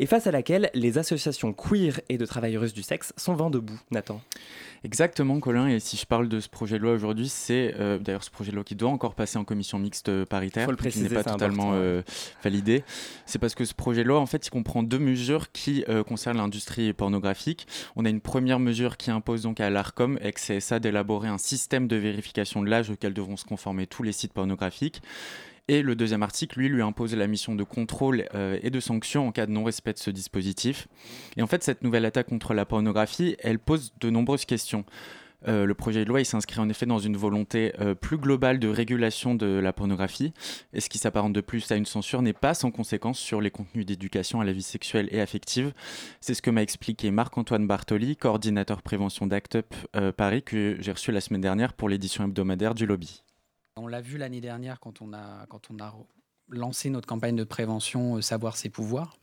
et 0.00 0.06
face 0.06 0.26
à 0.26 0.32
laquelle 0.32 0.70
les 0.74 0.98
associations 0.98 1.52
queer 1.52 2.00
et 2.08 2.18
de 2.18 2.26
travailleuses 2.26 2.74
du 2.74 2.82
sexe 2.82 3.12
sont 3.16 3.25
vent 3.34 3.50
debout. 3.50 3.78
Nathan. 3.90 4.20
Exactement, 4.84 5.40
Colin. 5.40 5.68
Et 5.68 5.80
si 5.80 5.96
je 5.96 6.06
parle 6.06 6.28
de 6.28 6.38
ce 6.38 6.48
projet 6.48 6.78
de 6.78 6.82
loi 6.82 6.92
aujourd'hui, 6.92 7.28
c'est 7.28 7.74
euh, 7.78 7.98
d'ailleurs 7.98 8.22
ce 8.22 8.30
projet 8.30 8.50
de 8.50 8.56
loi 8.56 8.64
qui 8.64 8.76
doit 8.76 8.90
encore 8.90 9.14
passer 9.14 9.38
en 9.38 9.44
commission 9.44 9.78
mixte 9.78 10.08
euh, 10.08 10.24
paritaire, 10.24 10.64
Faut 10.64 10.70
le 10.70 10.76
qui 10.76 10.82
préciser, 10.82 11.08
n'est 11.08 11.14
pas 11.14 11.24
totalement 11.24 11.72
euh, 11.74 12.02
validé. 12.44 12.84
C'est 13.24 13.38
parce 13.38 13.54
que 13.54 13.64
ce 13.64 13.74
projet 13.74 14.04
de 14.04 14.08
loi, 14.08 14.20
en 14.20 14.26
fait, 14.26 14.46
il 14.46 14.50
comprend 14.50 14.82
deux 14.82 14.98
mesures 14.98 15.50
qui 15.50 15.84
euh, 15.88 16.04
concernent 16.04 16.38
l'industrie 16.38 16.92
pornographique. 16.92 17.66
On 17.96 18.04
a 18.04 18.08
une 18.08 18.20
première 18.20 18.60
mesure 18.60 18.96
qui 18.96 19.10
impose 19.10 19.42
donc 19.42 19.60
à 19.60 19.70
l'ARCOM, 19.70 20.18
ex-CSA, 20.22 20.78
d'élaborer 20.78 21.28
un 21.28 21.38
système 21.38 21.88
de 21.88 21.96
vérification 21.96 22.62
de 22.62 22.68
l'âge 22.68 22.90
auquel 22.90 23.12
devront 23.12 23.36
se 23.36 23.44
conformer 23.44 23.86
tous 23.86 24.02
les 24.02 24.12
sites 24.12 24.32
pornographiques. 24.32 25.02
Et 25.68 25.82
le 25.82 25.96
deuxième 25.96 26.22
article, 26.22 26.60
lui, 26.60 26.68
lui 26.68 26.80
impose 26.80 27.14
la 27.16 27.26
mission 27.26 27.56
de 27.56 27.64
contrôle 27.64 28.26
euh, 28.34 28.58
et 28.62 28.70
de 28.70 28.78
sanction 28.78 29.26
en 29.26 29.32
cas 29.32 29.46
de 29.46 29.50
non-respect 29.50 29.94
de 29.94 29.98
ce 29.98 30.10
dispositif. 30.10 30.86
Et 31.36 31.42
en 31.42 31.48
fait, 31.48 31.64
cette 31.64 31.82
nouvelle 31.82 32.04
attaque 32.04 32.28
contre 32.28 32.54
la 32.54 32.64
pornographie, 32.64 33.36
elle 33.40 33.58
pose 33.58 33.92
de 34.00 34.08
nombreuses 34.08 34.44
questions. 34.44 34.84
Euh, 35.48 35.64
le 35.64 35.74
projet 35.74 36.04
de 36.04 36.08
loi, 36.08 36.22
s'inscrit 36.22 36.60
en 36.60 36.68
effet 36.68 36.86
dans 36.86 37.00
une 37.00 37.16
volonté 37.16 37.72
euh, 37.80 37.96
plus 37.96 38.16
globale 38.16 38.60
de 38.60 38.68
régulation 38.68 39.34
de 39.34 39.46
la 39.46 39.72
pornographie. 39.72 40.32
Et 40.72 40.80
ce 40.80 40.88
qui 40.88 40.98
s'apparente 40.98 41.32
de 41.32 41.40
plus 41.40 41.68
à 41.72 41.76
une 41.76 41.84
censure 41.84 42.22
n'est 42.22 42.32
pas 42.32 42.54
sans 42.54 42.70
conséquence 42.70 43.18
sur 43.18 43.40
les 43.40 43.50
contenus 43.50 43.86
d'éducation 43.86 44.40
à 44.40 44.44
la 44.44 44.52
vie 44.52 44.62
sexuelle 44.62 45.08
et 45.10 45.20
affective. 45.20 45.72
C'est 46.20 46.34
ce 46.34 46.42
que 46.42 46.50
m'a 46.50 46.62
expliqué 46.62 47.10
Marc-Antoine 47.10 47.66
Bartoli, 47.66 48.16
coordinateur 48.16 48.82
prévention 48.82 49.26
d'Act 49.26 49.56
Up 49.56 49.74
Paris, 50.16 50.44
que 50.44 50.76
j'ai 50.78 50.92
reçu 50.92 51.10
la 51.10 51.20
semaine 51.20 51.42
dernière 51.42 51.72
pour 51.72 51.88
l'édition 51.88 52.24
hebdomadaire 52.24 52.74
du 52.74 52.86
lobby. 52.86 53.22
On 53.78 53.86
l'a 53.88 54.00
vu 54.00 54.16
l'année 54.16 54.40
dernière 54.40 54.80
quand 54.80 55.02
on 55.02 55.12
a, 55.12 55.44
quand 55.50 55.68
on 55.70 55.78
a 55.84 55.94
lancé 56.48 56.88
notre 56.88 57.06
campagne 57.06 57.36
de 57.36 57.44
prévention 57.44 58.16
euh, 58.16 58.22
Savoir 58.22 58.56
ses 58.56 58.70
pouvoirs. 58.70 59.18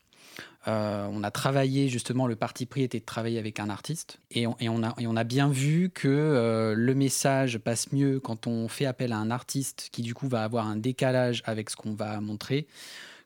Euh, 0.68 1.08
on 1.12 1.24
a 1.24 1.32
travaillé 1.32 1.90
justement, 1.90 2.28
le 2.28 2.36
parti 2.36 2.68
pris 2.68 2.84
était 2.84 3.00
de 3.00 3.06
travailler 3.06 3.40
avec 3.40 3.60
un 3.60 3.70
artiste 3.70 4.20
et 4.30 4.46
on, 4.46 4.56
et 4.60 4.70
on, 4.70 4.84
a, 4.84 4.94
et 5.00 5.08
on 5.08 5.16
a 5.16 5.24
bien 5.24 5.50
vu 5.50 5.90
que 5.90 6.08
euh, 6.08 6.76
le 6.76 6.96
message 6.96 7.58
passe 7.58 7.92
mieux 7.92 8.20
quand 8.20 8.46
on 8.46 8.68
fait 8.68 8.86
appel 8.86 9.12
à 9.12 9.18
un 9.18 9.32
artiste 9.32 9.90
qui 9.92 10.04
du 10.04 10.14
coup 10.14 10.28
va 10.28 10.44
avoir 10.44 10.68
un 10.68 10.78
décalage 10.78 11.42
avec 11.46 11.72
ce 11.72 11.76
qu'on 11.76 11.94
va 11.94 12.22
montrer 12.22 12.68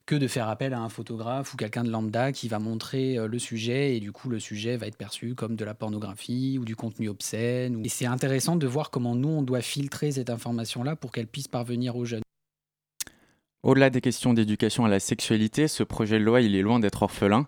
que 0.07 0.15
de 0.15 0.27
faire 0.27 0.47
appel 0.47 0.73
à 0.73 0.79
un 0.79 0.89
photographe 0.89 1.53
ou 1.53 1.57
quelqu'un 1.57 1.83
de 1.83 1.91
lambda 1.91 2.31
qui 2.31 2.47
va 2.47 2.59
montrer 2.59 3.19
euh, 3.19 3.27
le 3.27 3.37
sujet 3.37 3.95
et 3.95 3.99
du 3.99 4.13
coup 4.13 4.29
le 4.29 4.39
sujet 4.39 4.77
va 4.77 4.87
être 4.87 4.95
perçu 4.95 5.35
comme 5.35 5.55
de 5.55 5.65
la 5.65 5.73
pornographie 5.73 6.57
ou 6.59 6.65
du 6.65 6.75
contenu 6.75 7.09
obscène. 7.09 7.85
Et 7.85 7.89
c'est 7.89 8.05
intéressant 8.05 8.55
de 8.55 8.65
voir 8.65 8.89
comment 8.89 9.15
nous 9.15 9.29
on 9.29 9.41
doit 9.43 9.61
filtrer 9.61 10.11
cette 10.13 10.29
information-là 10.29 10.95
pour 10.95 11.11
qu'elle 11.11 11.27
puisse 11.27 11.49
parvenir 11.49 11.97
aux 11.97 12.05
jeunes. 12.05 12.21
Au-delà 13.67 13.89
des 13.89 13.99
questions 13.99 14.33
d'éducation 14.33 14.85
à 14.85 14.87
la 14.87 15.01
sexualité, 15.01 15.67
ce 15.67 15.83
projet 15.83 16.19
de 16.19 16.23
loi, 16.23 16.39
est 16.39 16.47
loin 16.61 16.79
d'être 16.79 17.03
orphelin. 17.03 17.47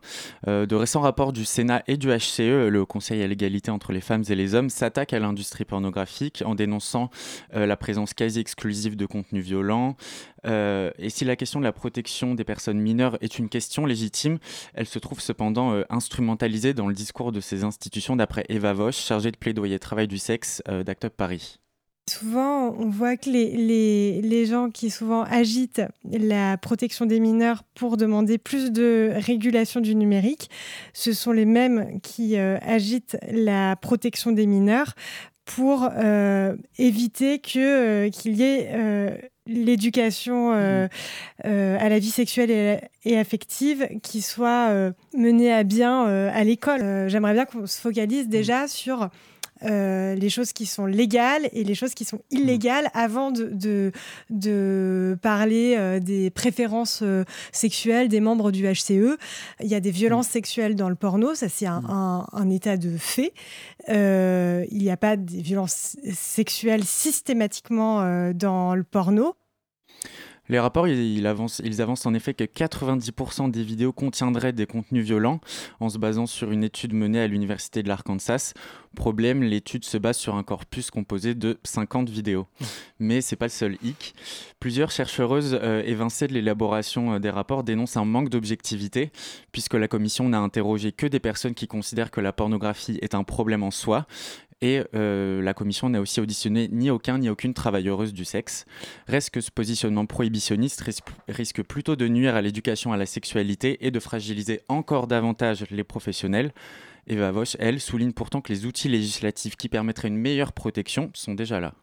Euh, 0.49 0.65
de 0.65 0.75
récents 0.75 0.99
rapports 0.99 1.31
du 1.31 1.45
Sénat 1.45 1.81
et 1.87 1.95
du 1.95 2.09
HCE, 2.09 2.67
le 2.67 2.83
Conseil 2.85 3.23
à 3.23 3.27
l'égalité 3.27 3.71
entre 3.71 3.93
les 3.93 4.01
femmes 4.01 4.25
et 4.27 4.35
les 4.35 4.53
hommes, 4.53 4.69
s'attaquent 4.69 5.13
à 5.13 5.19
l'industrie 5.19 5.63
pornographique 5.63 6.43
en 6.45 6.55
dénonçant 6.55 7.09
euh, 7.55 7.65
la 7.65 7.77
présence 7.77 8.13
quasi 8.13 8.41
exclusive 8.41 8.97
de 8.97 9.05
contenus 9.05 9.45
violents. 9.45 9.95
Euh, 10.45 10.91
et 10.99 11.09
si 11.09 11.23
la 11.23 11.37
question 11.37 11.61
de 11.61 11.65
la 11.65 11.71
protection 11.71 12.35
des 12.35 12.43
personnes 12.43 12.81
mineures 12.81 13.17
est 13.21 13.39
une 13.39 13.47
question 13.47 13.85
légitime, 13.85 14.39
elle 14.73 14.87
se 14.87 14.99
trouve 14.99 15.21
cependant 15.21 15.83
instrumentalisée 15.89 16.73
dans 16.73 16.89
le 16.89 16.93
discours 16.93 17.31
de 17.31 17.39
ces 17.39 17.63
institutions, 17.63 18.17
d'après 18.17 18.43
Eva 18.49 18.73
Vosch, 18.73 18.97
chargée 18.97 19.31
de 19.31 19.37
plaidoyer 19.37 19.79
travail 19.79 20.09
du 20.09 20.17
sexe 20.17 20.61
euh, 20.67 20.83
d'Act 20.83 21.05
Up 21.05 21.13
Paris. 21.15 21.59
Souvent, 22.09 22.75
on 22.79 22.89
voit 22.89 23.17
que 23.17 23.29
les, 23.29 23.55
les, 23.55 24.21
les 24.21 24.45
gens 24.45 24.69
qui 24.69 24.89
souvent 24.89 25.23
agitent 25.23 25.83
la 26.11 26.57
protection 26.57 27.05
des 27.05 27.19
mineurs 27.19 27.63
pour 27.75 27.97
demander 27.97 28.37
plus 28.37 28.71
de 28.71 29.11
régulation 29.15 29.79
du 29.79 29.93
numérique, 29.95 30.49
ce 30.93 31.13
sont 31.13 31.31
les 31.31 31.45
mêmes 31.45 31.99
qui 32.01 32.37
euh, 32.37 32.57
agitent 32.61 33.17
la 33.31 33.75
protection 33.75 34.31
des 34.31 34.47
mineurs 34.47 34.95
pour 35.45 35.89
euh, 35.97 36.55
éviter 36.77 37.39
que, 37.39 37.59
euh, 37.59 38.09
qu'il 38.09 38.37
y 38.37 38.43
ait 38.43 39.19
l'éducation 39.49 40.53
euh, 40.53 40.87
euh, 41.45 41.77
à 41.79 41.89
la 41.89 41.99
vie 41.99 42.11
sexuelle 42.11 42.51
et, 42.51 42.79
et 43.03 43.17
affective 43.17 43.87
qui 44.03 44.21
soit 44.21 44.69
euh, 44.69 44.91
menée 45.17 45.51
à 45.51 45.63
bien 45.63 46.03
à 46.05 46.43
l'école. 46.43 47.09
J'aimerais 47.09 47.33
bien 47.33 47.45
qu'on 47.45 47.67
se 47.67 47.81
focalise 47.81 48.27
déjà 48.27 48.67
sur 48.67 49.09
euh, 49.63 50.15
les 50.15 50.29
choses 50.29 50.53
qui 50.53 50.65
sont 50.65 50.85
légales 50.85 51.49
et 51.53 51.63
les 51.63 51.75
choses 51.75 51.93
qui 51.93 52.05
sont 52.05 52.19
illégales 52.31 52.89
avant 52.93 53.31
de, 53.31 53.45
de, 53.51 53.91
de 54.29 55.17
parler 55.21 55.75
euh, 55.77 55.99
des 55.99 56.29
préférences 56.29 57.01
euh, 57.03 57.23
sexuelles 57.51 58.07
des 58.09 58.19
membres 58.21 58.51
du 58.51 58.63
HCE. 58.65 59.17
Il 59.61 59.67
y 59.67 59.75
a 59.75 59.79
des 59.79 59.91
violences 59.91 60.27
sexuelles 60.27 60.75
dans 60.75 60.89
le 60.89 60.95
porno, 60.95 61.35
ça 61.35 61.49
c'est 61.49 61.65
un, 61.67 61.83
un- 61.89 62.27
un 62.31 62.49
état 62.49 62.77
de 62.77 62.97
fait. 62.97 63.33
Euh, 63.89 64.65
il 64.71 64.77
n'y 64.79 64.91
a 64.91 64.97
pas 64.97 65.15
des 65.17 65.41
violences 65.41 65.97
sexuelles 66.13 66.83
systématiquement 66.83 68.31
dans 68.33 68.75
le 68.75 68.83
porno. 68.83 69.35
Les 70.49 70.59
rapports, 70.59 70.87
avancent 70.87 72.05
en 72.05 72.13
effet 72.15 72.33
que 72.33 72.43
90% 72.43 73.51
des 73.51 73.63
vidéos 73.63 73.93
contiendraient 73.93 74.51
des 74.51 74.65
contenus 74.65 75.05
violents 75.05 75.39
en 75.79 75.89
se 75.89 75.99
basant 75.99 76.25
sur 76.25 76.51
une 76.51 76.63
étude 76.63 76.93
menée 76.93 77.21
à 77.21 77.27
l'Université 77.27 77.83
de 77.83 77.87
l'Arkansas. 77.87 78.53
Problème, 78.95 79.43
l'étude 79.43 79.85
se 79.85 79.99
base 79.99 80.17
sur 80.17 80.35
un 80.35 80.43
corpus 80.43 80.89
composé 80.89 81.35
de 81.35 81.59
50 81.63 82.09
vidéos. 82.09 82.47
Mais 82.99 83.21
c'est 83.21 83.35
pas 83.35 83.45
le 83.45 83.51
seul 83.51 83.77
hic. 83.83 84.15
Plusieurs 84.59 84.89
chercheuses 84.89 85.57
euh, 85.61 85.83
évincées 85.85 86.27
de 86.27 86.33
l'élaboration 86.33 87.13
euh, 87.13 87.19
des 87.19 87.29
rapports 87.29 87.63
dénoncent 87.63 87.97
un 87.97 88.05
manque 88.05 88.29
d'objectivité, 88.29 89.11
puisque 89.51 89.75
la 89.75 89.87
commission 89.87 90.27
n'a 90.27 90.39
interrogé 90.39 90.91
que 90.91 91.05
des 91.05 91.19
personnes 91.19 91.53
qui 91.53 91.67
considèrent 91.67 92.09
que 92.09 92.21
la 92.21 92.33
pornographie 92.33 92.97
est 93.03 93.13
un 93.13 93.23
problème 93.23 93.61
en 93.61 93.71
soi. 93.71 94.07
Et 94.61 94.81
euh, 94.93 95.41
la 95.41 95.53
commission 95.53 95.89
n'a 95.89 96.01
aussi 96.01 96.19
auditionné 96.19 96.67
ni 96.69 96.89
aucun 96.89 97.17
ni 97.17 97.29
aucune 97.29 97.53
travailleuse 97.53 98.13
du 98.13 98.25
sexe. 98.25 98.65
Reste 99.07 99.29
que 99.29 99.41
ce 99.41 99.51
positionnement 99.51 100.05
prohibitionniste 100.05 100.81
risque, 100.81 101.07
risque 101.29 101.63
plutôt 101.63 101.95
de 101.95 102.07
nuire 102.07 102.35
à 102.35 102.41
l'éducation 102.41 102.91
à 102.91 102.97
la 102.97 103.05
sexualité 103.05 103.85
et 103.85 103.91
de 103.91 103.99
fragiliser 103.99 104.61
encore 104.67 105.07
davantage 105.07 105.65
les 105.71 105.83
professionnels. 105.85 106.51
Eva 107.07 107.31
Vosch, 107.31 107.55
elle, 107.59 107.79
souligne 107.79 108.11
pourtant 108.11 108.41
que 108.41 108.51
les 108.51 108.65
outils 108.65 108.89
législatifs 108.89 109.55
qui 109.55 109.69
permettraient 109.69 110.09
une 110.09 110.17
meilleure 110.17 110.51
protection 110.51 111.09
sont 111.13 111.33
déjà 111.33 111.59
là. 111.59 111.73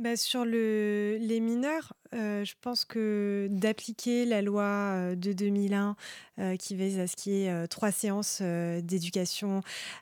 Bah, 0.00 0.16
sur 0.16 0.46
le, 0.46 1.18
les 1.20 1.40
mineurs, 1.40 1.92
euh, 2.14 2.42
je 2.42 2.54
pense 2.62 2.86
que 2.86 3.48
d'appliquer 3.50 4.24
la 4.24 4.40
loi 4.40 4.62
euh, 4.62 5.14
de 5.14 5.34
2001 5.34 5.94
euh, 6.38 6.56
qui 6.56 6.74
vise 6.74 6.98
à 6.98 7.06
ce 7.06 7.16
qu'il 7.16 7.32
y 7.34 7.44
ait 7.44 7.50
euh, 7.50 7.66
trois 7.66 7.92
séances 7.92 8.40
d'éducation 8.40 9.60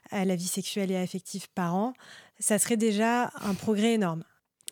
à 0.09 0.23
la 0.23 0.37
vie 0.37 0.47
sexuelle 0.47 0.89
et 0.89 0.95
affective 0.95 1.49
par 1.53 1.75
an, 1.75 1.93
ça 2.39 2.59
serait 2.59 2.77
déjà 2.77 3.29
un 3.41 3.53
progrès 3.55 3.95
énorme. 3.95 4.23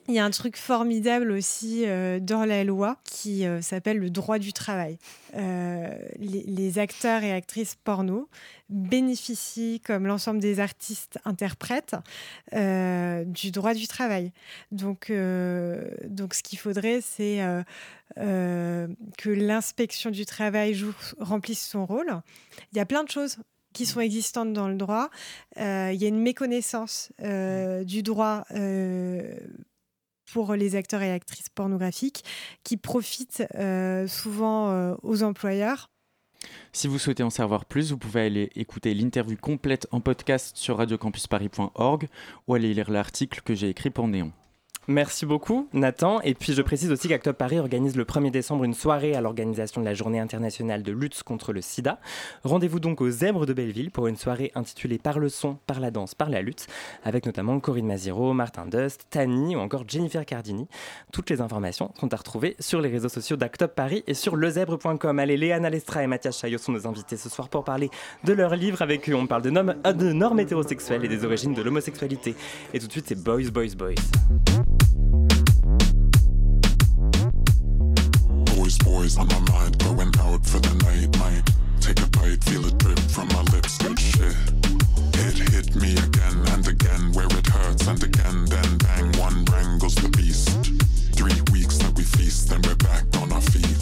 Il 0.10 0.14
y 0.14 0.20
a 0.20 0.26
un 0.26 0.30
truc 0.30 0.56
formidable 0.56 1.32
aussi 1.32 1.84
euh, 1.86 2.22
dans 2.22 2.46
la 2.46 2.64
loi 2.64 2.96
qui 3.04 3.46
euh, 3.46 3.62
s'appelle 3.62 3.98
le 3.98 4.10
droit 4.10 4.40
du 4.40 4.54
travail. 4.54 4.98
Euh, 5.36 5.94
les, 6.18 6.80
acteurs 6.80 7.24
et 7.24 7.34
actrices 7.34 7.76
porno 7.76 8.30
bénéficient, 8.70 9.82
comme 9.82 10.08
l'ensemble 10.08 10.40
des 10.40 10.60
artistes 10.62 11.20
interprètes, 11.26 11.96
du 12.52 13.52
droit 13.52 13.74
du 13.74 13.88
travail. 13.88 14.32
Donc, 14.72 15.12
donc 16.06 16.34
ce 16.34 16.44
qu'il 16.44 16.60
faudrait, 16.60 17.00
c'est 17.02 17.40
que 18.16 19.30
l'inspection 19.30 20.12
du 20.12 20.26
travail 20.26 20.78
remplisse 21.20 21.66
son 21.66 21.86
rôle. 21.86 22.22
Il 22.74 22.78
y 22.78 22.82
a 22.82 22.86
plein 22.86 23.04
de 23.04 23.10
choses 23.10 23.38
qui 23.74 23.86
sont 23.86 24.02
existantes 24.02 24.54
dans 24.54 24.68
le 24.68 24.76
droit. 24.76 25.10
Il 25.56 25.96
y 25.96 26.06
a 26.06 26.08
une 26.08 26.22
méconnaissance 26.22 27.12
du 27.86 28.04
droit 28.04 28.44
pour 30.31 30.53
les 30.53 30.75
acteurs 30.75 31.01
et 31.01 31.12
actrices 31.12 31.50
pornographiques 31.50 32.24
qui 32.63 32.77
profitent 32.77 33.43
souvent 34.07 34.96
aux 35.03 35.24
employeurs. 35.24 35.89
Si 36.72 36.88
vous 36.88 37.00
souhaitez 37.00 37.24
en 37.24 37.29
savoir 37.29 37.65
plus, 37.65 37.91
vous 37.91 37.98
pouvez 37.98 38.22
aller 38.22 38.50
écouter 38.55 38.93
l'interview 38.93 39.38
complète 39.38 39.88
en 39.91 40.01
podcast 40.01 40.55
sur 40.57 40.77
radiocampusparis.org 40.77 42.07
ou 42.48 42.53
aller 42.53 42.74
lire 42.74 42.91
l'article 42.91 43.41
que 43.41 43.55
j'ai 43.55 43.69
écrit 43.69 43.89
pour 43.89 44.07
Néon. 44.07 44.31
Merci 44.89 45.25
beaucoup, 45.25 45.67
Nathan. 45.74 46.22
Et 46.22 46.34
puis 46.34 46.53
je 46.53 46.62
précise 46.62 46.91
aussi 46.94 47.10
qu'Actop 47.10 47.38
Paris 47.38 47.60
organise 47.60 47.98
le 47.98 48.06
1er 48.06 48.32
décembre 48.32 48.63
une 48.63 48.74
soirée 48.74 49.15
à 49.15 49.22
l'organisation 49.22 49.82
de 49.82 49.86
la 49.86 49.94
Journée 49.94 50.20
internationale 50.20 50.82
de 50.82 50.94
lutte 50.94 51.24
contre 51.24 51.51
le 51.51 51.60
sida. 51.60 52.00
Rendez-vous 52.46 52.79
donc 52.79 53.01
aux 53.01 53.10
Zèbres 53.10 53.46
de 53.46 53.51
Belleville 53.51 53.91
pour 53.91 54.08
une 54.08 54.15
soirée 54.15 54.53
intitulée 54.56 54.98
Par 54.98 55.20
le 55.20 55.27
son, 55.27 55.58
par 55.67 55.82
la 55.82 55.91
danse, 55.91 56.15
par 56.15 56.29
la 56.29 56.41
lutte, 56.41 56.67
avec 57.03 57.25
notamment 57.25 57.60
Corinne 57.60 57.88
Maziro, 57.88 58.32
Martin 58.32 58.65
Dust, 58.65 59.08
Tani 59.10 59.58
ou 59.58 59.60
encore 59.60 59.84
Jennifer 59.86 60.25
Cardini. 60.25 60.70
Toutes 61.12 61.29
les 61.29 61.41
informations 61.41 61.91
sont 62.00 62.13
à 62.13 62.17
retrouver 62.17 62.56
sur 62.62 62.79
les 62.79 62.88
réseaux 62.88 63.10
sociaux 63.10 63.36
d'Actop 63.36 63.75
Paris 63.75 64.06
et 64.08 64.13
sur 64.13 64.38
lezèbre.com. 64.38 65.20
Allez, 65.20 65.36
Léana 65.36 65.70
Lestra 65.70 66.01
et 66.01 66.08
Mathias 66.08 66.39
Chaillot 66.39 66.60
sont 66.60 66.72
nos 66.72 66.88
invités 66.88 67.17
ce 67.17 67.27
soir 67.27 67.50
pour 67.50 67.65
parler 67.65 67.89
de 68.24 68.32
leur 68.32 68.56
livre. 68.56 68.82
Avec 68.82 69.10
eux, 69.10 69.15
on 69.15 69.27
parle 69.27 69.41
de, 69.41 69.50
normes, 69.50 69.75
de 69.84 70.13
normes 70.13 70.39
hétérosexuelles 70.39 71.03
et 71.03 71.10
des 71.10 71.25
origines 71.25 71.53
de 71.53 71.62
l'homosexualité. 71.62 72.36
Et 72.74 72.79
tout 72.79 72.88
de 72.88 72.91
suite, 72.94 73.08
c'est 73.10 73.22
Boys, 73.22 73.51
Boys, 73.51 73.75
Boys. 73.77 73.96
Boys, 78.55 78.77
boys 78.79 79.17
on 79.17 79.27
my 79.27 79.39
mind, 79.51 79.77
going 79.79 80.12
out 80.19 80.46
for 80.46 80.60
the 80.60 80.74
night, 80.86 81.10
night. 81.19 81.43
Take 81.79 82.01
a 82.01 82.07
bite, 82.07 82.43
feel 82.43 82.65
it 82.65 82.77
drip 82.77 83.00
from 83.00 83.27
my 83.29 83.41
lips, 83.53 83.77
good 83.77 84.00
shit. 84.00 84.36
It 85.13 85.38
hit 85.51 85.75
me 85.75 85.93
again 85.98 86.38
and 86.53 86.67
again, 86.67 87.13
where 87.13 87.27
it 87.27 87.48
hurts, 87.48 87.88
and 87.88 88.01
again, 88.03 88.46
then 88.46 88.77
bang, 88.77 89.12
one 89.19 89.46
bang 89.46 89.77
goes 89.79 89.96
the 89.96 90.10
beast. 90.10 90.50
Three 91.15 91.39
weeks 91.51 91.77
that 91.79 91.93
we 91.96 92.03
feast, 92.03 92.50
then 92.50 92.62
we're 92.63 92.75
back 92.75 93.05
on 93.22 93.31
our 93.31 93.41
feet. 93.41 93.79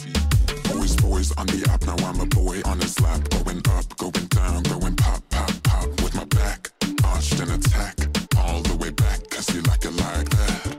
Boys, 0.71 0.95
boys 0.95 1.31
on 1.37 1.47
the 1.47 1.67
app, 1.71 1.85
now 1.85 1.97
I'm 2.07 2.19
a 2.19 2.25
boy 2.25 2.61
on 2.65 2.79
his 2.79 2.99
lap, 3.01 3.27
going 3.29 3.61
up, 3.69 3.97
going 3.97 4.27
down, 4.27 4.63
going 4.63 4.95
pop, 4.95 5.21
pop, 5.29 5.51
pop, 5.63 5.87
with 6.01 6.15
my 6.15 6.25
back 6.25 6.71
arched 7.15 7.39
in 7.39 7.49
attack, 7.49 7.95
all 8.37 8.61
the 8.61 8.75
way 8.77 8.89
back, 8.89 9.29
cause 9.29 9.53
you 9.53 9.61
like 9.63 9.85
it 9.85 9.95
like 9.95 10.29
that. 10.29 10.74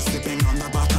still 0.00 0.12
sipping 0.12 0.44
on 0.46 0.58
the 0.58 0.68
bottle. 0.70 0.89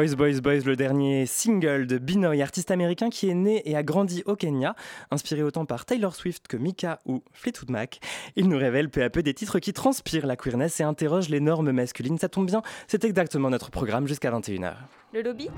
Boys, 0.00 0.14
Boys, 0.16 0.40
Boys, 0.40 0.60
le 0.64 0.76
dernier 0.76 1.26
single 1.26 1.86
de 1.86 1.98
Binoy, 1.98 2.40
artiste 2.40 2.70
américain 2.70 3.10
qui 3.10 3.28
est 3.28 3.34
né 3.34 3.60
et 3.68 3.76
a 3.76 3.82
grandi 3.82 4.22
au 4.24 4.34
Kenya, 4.34 4.74
inspiré 5.10 5.42
autant 5.42 5.66
par 5.66 5.84
Taylor 5.84 6.14
Swift 6.14 6.48
que 6.48 6.56
Mika 6.56 7.00
ou 7.04 7.22
Fleetwood 7.34 7.68
Mac. 7.68 8.00
Il 8.34 8.48
nous 8.48 8.56
révèle 8.56 8.88
peu 8.88 9.02
à 9.02 9.10
peu 9.10 9.22
des 9.22 9.34
titres 9.34 9.58
qui 9.58 9.74
transpirent 9.74 10.26
la 10.26 10.36
queerness 10.36 10.80
et 10.80 10.84
interrogent 10.84 11.28
les 11.28 11.40
normes 11.40 11.70
masculines. 11.70 12.16
Ça 12.16 12.30
tombe 12.30 12.46
bien, 12.46 12.62
c'est 12.88 13.04
exactement 13.04 13.50
notre 13.50 13.70
programme 13.70 14.06
jusqu'à 14.08 14.30
21h. 14.30 14.72
Le 15.12 15.20
lobby? 15.20 15.50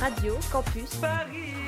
Radio 0.00 0.38
Campus? 0.50 0.94
Paris 0.94 1.59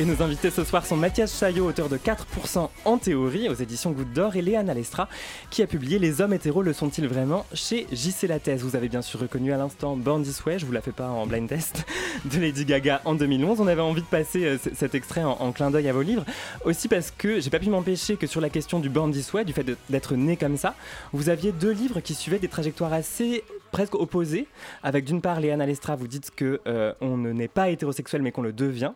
Et 0.00 0.06
nos 0.06 0.22
invités 0.22 0.48
ce 0.48 0.64
soir 0.64 0.86
sont 0.86 0.96
Mathias 0.96 1.38
Chaillot, 1.38 1.68
auteur 1.68 1.90
de 1.90 1.98
4% 1.98 2.70
en 2.86 2.96
théorie 2.96 3.50
aux 3.50 3.54
éditions 3.54 3.90
Goutte 3.90 4.14
d'Or, 4.14 4.34
et 4.34 4.40
Léana 4.40 4.72
Lestra, 4.72 5.10
qui 5.50 5.62
a 5.62 5.66
publié 5.66 5.98
Les 5.98 6.22
hommes 6.22 6.32
hétéros 6.32 6.62
le 6.62 6.72
sont-ils 6.72 7.06
vraiment 7.06 7.44
chez 7.52 7.86
JC 7.92 8.26
Lattès. 8.26 8.62
Vous 8.62 8.76
avez 8.76 8.88
bien 8.88 9.02
sûr 9.02 9.20
reconnu 9.20 9.52
à 9.52 9.58
l'instant 9.58 9.98
Born 9.98 10.22
This 10.22 10.42
Way, 10.46 10.58
je 10.58 10.64
vous 10.64 10.72
la 10.72 10.80
fais 10.80 10.92
pas 10.92 11.10
en 11.10 11.26
blind 11.26 11.46
test, 11.46 11.84
de 12.24 12.40
Lady 12.40 12.64
Gaga 12.64 13.02
en 13.04 13.14
2011. 13.14 13.60
On 13.60 13.66
avait 13.66 13.82
envie 13.82 14.00
de 14.00 14.06
passer 14.06 14.46
euh, 14.46 14.56
cet 14.72 14.94
extrait 14.94 15.22
en, 15.22 15.52
clin 15.52 15.70
d'œil 15.70 15.90
à 15.90 15.92
vos 15.92 16.00
livres, 16.00 16.24
aussi 16.64 16.88
parce 16.88 17.10
que 17.10 17.38
j'ai 17.38 17.50
pas 17.50 17.58
pu 17.58 17.68
m'empêcher 17.68 18.16
que 18.16 18.26
sur 18.26 18.40
la 18.40 18.48
question 18.48 18.80
du 18.80 18.88
Born 18.88 19.12
This 19.12 19.30
Way, 19.34 19.44
du 19.44 19.52
fait 19.52 19.66
d'être 19.90 20.14
né 20.14 20.38
comme 20.38 20.56
ça, 20.56 20.76
vous 21.12 21.28
aviez 21.28 21.52
deux 21.52 21.72
livres 21.72 22.00
qui 22.00 22.14
suivaient 22.14 22.38
des 22.38 22.48
trajectoires 22.48 22.94
assez 22.94 23.44
presque 23.70 23.96
opposées, 23.96 24.46
avec 24.82 25.04
d'une 25.04 25.20
part 25.20 25.40
Léana 25.40 25.66
Lestra, 25.66 25.94
vous 25.94 26.08
dites 26.08 26.30
que 26.34 26.62
euh, 26.66 26.94
on 27.02 27.18
ne 27.18 27.32
n'est 27.32 27.48
pas 27.48 27.68
hétérosexuel 27.68 28.22
mais 28.22 28.32
qu'on 28.32 28.40
le 28.40 28.54
devient 28.54 28.92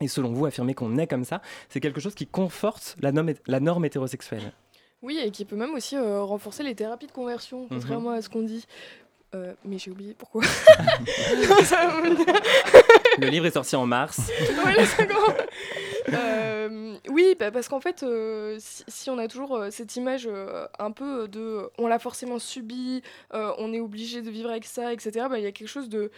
Et 0.00 0.08
selon 0.08 0.32
vous, 0.32 0.46
affirmer 0.46 0.74
qu'on 0.74 0.96
est 0.96 1.06
comme 1.06 1.24
ça, 1.24 1.42
c'est 1.68 1.80
quelque 1.80 2.00
chose 2.00 2.14
qui 2.14 2.26
conforte 2.26 2.96
la 3.00 3.12
norme, 3.12 3.34
la 3.46 3.60
norme 3.60 3.84
hétérosexuelle? 3.84 4.52
Oui, 5.02 5.18
et 5.22 5.30
qui 5.30 5.44
peut 5.44 5.56
même 5.56 5.74
aussi 5.74 5.96
euh, 5.96 6.22
renforcer 6.22 6.62
les 6.62 6.74
thérapies 6.74 7.06
de 7.06 7.12
conversion, 7.12 7.66
contrairement 7.68 8.10
à 8.10 8.22
ce 8.22 8.28
qu'on 8.28 8.42
dit. 8.42 8.66
Euh, 9.34 9.54
mais 9.64 9.78
j'ai 9.78 9.90
oublié 9.92 10.14
pourquoi. 10.14 10.42
Le 13.18 13.28
livre 13.28 13.46
est 13.46 13.52
sorti 13.52 13.76
en 13.76 13.86
mars. 13.86 14.20
Euh, 16.08 16.96
oui, 17.10 17.36
bah, 17.38 17.52
parce 17.52 17.68
qu'en 17.68 17.78
fait, 17.78 18.04
si, 18.58 18.82
si 18.88 19.10
on 19.10 19.18
a 19.18 19.28
toujours 19.28 19.66
cette 19.70 19.94
image 19.96 20.28
un 20.78 20.90
peu 20.90 21.28
de 21.28 21.70
on 21.78 21.86
l'a 21.86 22.00
forcément 22.00 22.40
subi, 22.40 23.02
on 23.32 23.72
est 23.72 23.78
obligé 23.80 24.22
de 24.22 24.30
vivre 24.30 24.50
avec 24.50 24.64
ça, 24.64 24.92
etc., 24.92 25.26
bah, 25.28 25.38
il 25.38 25.44
y 25.44 25.46
a 25.46 25.52
quelque 25.52 25.68
chose 25.68 25.88
de. 25.88 26.10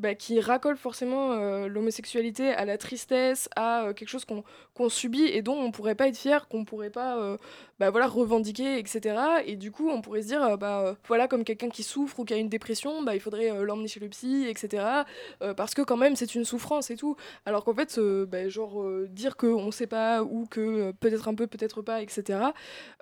Bah, 0.00 0.14
qui 0.14 0.40
racole 0.40 0.78
forcément 0.78 1.32
euh, 1.32 1.68
l'homosexualité 1.68 2.54
à 2.54 2.64
la 2.64 2.78
tristesse, 2.78 3.50
à 3.54 3.84
euh, 3.84 3.92
quelque 3.92 4.08
chose 4.08 4.24
qu'on 4.24 4.42
qu'on 4.72 4.88
subit 4.88 5.24
et 5.24 5.42
dont 5.42 5.60
on 5.60 5.72
pourrait 5.72 5.94
pas 5.94 6.08
être 6.08 6.16
fier, 6.16 6.48
qu'on 6.48 6.64
pourrait 6.64 6.88
pas 6.88 7.18
euh, 7.18 7.36
bah, 7.78 7.90
voilà, 7.90 8.06
revendiquer, 8.06 8.78
etc. 8.78 9.14
Et 9.44 9.56
du 9.56 9.70
coup, 9.70 9.90
on 9.90 10.00
pourrait 10.00 10.22
se 10.22 10.28
dire, 10.28 10.56
bah, 10.56 10.96
voilà, 11.06 11.28
comme 11.28 11.44
quelqu'un 11.44 11.68
qui 11.68 11.82
souffre 11.82 12.18
ou 12.20 12.24
qui 12.24 12.32
a 12.32 12.38
une 12.38 12.48
dépression, 12.48 13.02
bah, 13.02 13.14
il 13.14 13.20
faudrait 13.20 13.62
l'emmener 13.64 13.88
chez 13.88 14.00
le 14.00 14.08
psy, 14.08 14.46
etc. 14.48 14.84
parce 15.56 15.74
que 15.74 15.82
quand 15.82 15.98
même, 15.98 16.16
c'est 16.16 16.34
une 16.34 16.44
souffrance 16.44 16.90
et 16.90 16.96
tout. 16.96 17.16
Alors 17.44 17.64
qu'en 17.64 17.74
fait, 17.74 17.98
bah, 18.00 18.48
genre, 18.48 18.86
dire 19.08 19.36
qu'on 19.36 19.70
sait 19.70 19.86
pas 19.86 20.22
ou 20.22 20.46
que 20.46 20.92
peut-être 20.92 21.28
un 21.28 21.34
peu, 21.34 21.46
peut-être 21.46 21.82
pas, 21.82 22.00
etc. 22.02 22.38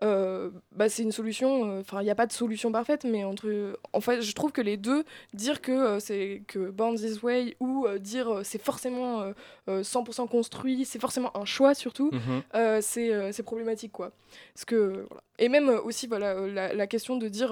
bah, 0.01 0.89
c'est 0.89 1.03
une 1.03 1.13
solution. 1.13 1.79
Enfin, 1.81 2.01
il 2.01 2.05
n'y 2.05 2.11
a 2.11 2.17
pas 2.17 2.27
de 2.27 2.33
solution 2.33 2.73
parfaite, 2.73 3.05
mais 3.05 3.25
entre. 3.25 3.79
En 3.93 4.01
fait, 4.01 4.23
je 4.23 4.33
trouve 4.33 4.53
que 4.53 4.63
les 4.63 4.77
deux, 4.77 5.05
dire 5.33 5.61
que 5.61 5.99
c'est 6.01 6.43
que 6.49 6.71
Born 6.89 6.97
This 6.97 7.23
Way 7.23 7.57
ou 7.61 7.87
euh, 7.87 7.99
dire 7.99 8.29
euh, 8.33 8.43
c'est 8.45 8.61
forcément 8.63 9.21
euh, 9.21 9.33
euh, 9.69 9.83
100% 9.83 10.29
construit, 10.29 10.85
c'est 10.85 10.99
forcément 10.99 11.37
un 11.37 11.45
choix 11.45 11.75
surtout, 11.75 12.11
Mhm. 12.13 12.43
euh, 12.55 12.79
c'est 12.81 13.33
c'est 13.33 13.43
problématique 13.43 13.93
quoi. 13.93 14.13
Parce 14.55 14.65
que, 14.65 15.05
voilà. 15.09 15.23
Et 15.39 15.49
même 15.49 15.69
aussi, 15.69 16.07
voilà, 16.07 16.35
la, 16.49 16.75
la 16.75 16.87
question 16.87 17.17
de 17.17 17.29
dire 17.29 17.51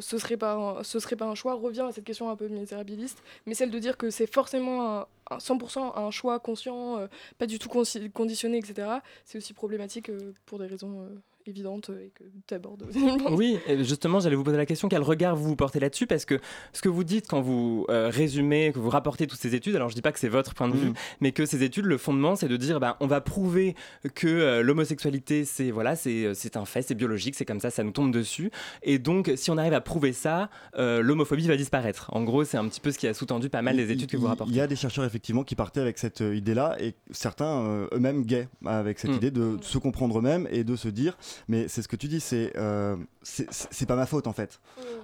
ce 0.00 0.18
serait 0.18 0.36
pas 0.36 0.54
un, 0.54 0.82
ce 0.82 0.98
serait 0.98 1.16
pas 1.16 1.26
un 1.26 1.34
choix 1.34 1.54
revient 1.54 1.82
à 1.88 1.92
cette 1.92 2.04
question 2.04 2.30
un 2.30 2.36
peu 2.36 2.48
misérabiliste, 2.48 3.22
mais 3.46 3.54
celle 3.54 3.70
de 3.70 3.78
dire 3.78 3.96
que 3.96 4.08
c'est 4.10 4.26
forcément 4.32 4.98
un, 5.00 5.06
un 5.30 5.38
100% 5.38 5.98
un 5.98 6.10
choix 6.10 6.38
conscient, 6.38 6.98
euh, 6.98 7.06
pas 7.38 7.46
du 7.46 7.58
tout 7.58 7.68
conditionné, 7.68 8.58
etc. 8.58 8.88
C'est 9.24 9.38
aussi 9.38 9.52
problématique 9.52 10.08
euh, 10.08 10.32
pour 10.46 10.58
des 10.58 10.66
raisons 10.66 11.02
euh, 11.02 11.08
évidentes 11.48 11.90
euh, 11.90 12.04
et 12.06 12.10
que 12.14 12.24
tu 12.46 12.54
abordes. 12.54 12.84
Oui, 13.30 13.58
justement, 13.80 14.20
j'allais 14.20 14.36
vous 14.36 14.44
poser 14.44 14.56
la 14.56 14.66
question, 14.66 14.88
quel 14.88 15.02
regard 15.02 15.36
vous 15.36 15.44
vous 15.48 15.56
portez 15.56 15.80
là-dessus? 15.80 16.06
Parce 16.06 16.24
que 16.24 16.40
ce 16.72 16.82
que 16.82 16.88
vous 16.88 17.04
dites 17.04 17.26
quand 17.28 17.40
vous 17.40 17.86
euh, 17.88 18.10
résumez, 18.12 18.72
que 18.72 18.78
vous 18.78 18.90
rapportez 18.90 19.26
toutes 19.26 19.38
ces 19.40 19.54
études, 19.54 19.76
alors 19.76 19.88
je 19.88 19.94
dis 19.94 20.02
pas 20.02 20.12
que 20.12 20.18
c'est 20.18 20.28
votre 20.28 20.54
point 20.54 20.68
de 20.68 20.76
vue, 20.76 20.88
Mhm. 20.88 20.94
mais 21.20 21.32
que 21.32 21.46
ces 21.46 21.62
études, 21.62 21.84
le 21.86 21.98
fondement, 21.98 22.36
c'est 22.36 22.48
de 22.48 22.56
dire, 22.56 22.80
ben, 22.80 22.96
on 23.00 23.06
va 23.06 23.20
prouver 23.20 23.74
que 24.14 24.26
euh, 24.26 24.62
l'homosexualité, 24.62 25.44
c'est 25.44 25.70
voilà, 25.70 25.96
c'est 25.96 26.24
euh, 26.26 26.34
c'est 26.34 26.56
un 26.56 26.64
fait, 26.64 26.82
c'est 26.82 26.94
biologique, 26.94 27.34
c'est 27.34 27.44
comme 27.44 27.60
ça, 27.60 27.70
ça 27.70 27.82
nous 27.82 27.90
tombe 27.92 28.12
dessus. 28.12 28.50
Et 28.82 28.98
donc, 28.98 29.32
si 29.36 29.50
on 29.50 29.58
arrive 29.58 29.74
à 29.74 29.80
prouver 29.80 30.12
ça, 30.12 30.50
euh, 30.78 31.02
l'homophobie 31.02 31.46
va 31.48 31.56
disparaître. 31.56 32.08
En 32.12 32.22
gros, 32.22 32.44
c'est 32.44 32.56
un 32.56 32.66
petit 32.68 32.80
peu 32.80 32.90
ce 32.92 32.98
qui 32.98 33.06
a 33.06 33.14
sous-tendu 33.14 33.48
pas 33.48 33.62
mal 33.62 33.76
des 33.76 33.90
études 33.90 34.10
que 34.10 34.16
vous 34.16 34.26
rapportez. 34.26 34.52
Il 34.52 34.56
y 34.56 34.60
a 34.60 34.66
des 34.66 34.76
chercheurs 34.76 35.04
effectivement 35.04 35.44
qui 35.44 35.54
partaient 35.54 35.80
avec 35.80 35.98
cette 35.98 36.20
idée-là 36.20 36.76
et 36.80 36.94
certains 37.10 37.62
euh, 37.66 37.86
eux-mêmes 37.92 38.22
gays 38.24 38.48
avec 38.64 38.98
cette 38.98 39.10
Mm. 39.10 39.14
idée 39.14 39.30
de 39.30 39.56
se 39.62 39.78
comprendre 39.78 40.18
eux-mêmes 40.18 40.48
et 40.50 40.64
de 40.64 40.76
se 40.76 40.88
dire 40.88 41.16
mais 41.48 41.68
c'est 41.68 41.82
ce 41.82 41.88
que 41.88 41.96
tu 41.96 42.08
dis 42.08 42.20
c'est 42.20 42.52
euh, 42.56 42.96
c'est 43.22 43.86
pas 43.86 43.96
ma 43.96 44.06
faute 44.06 44.26
en 44.26 44.32
fait. 44.32 44.60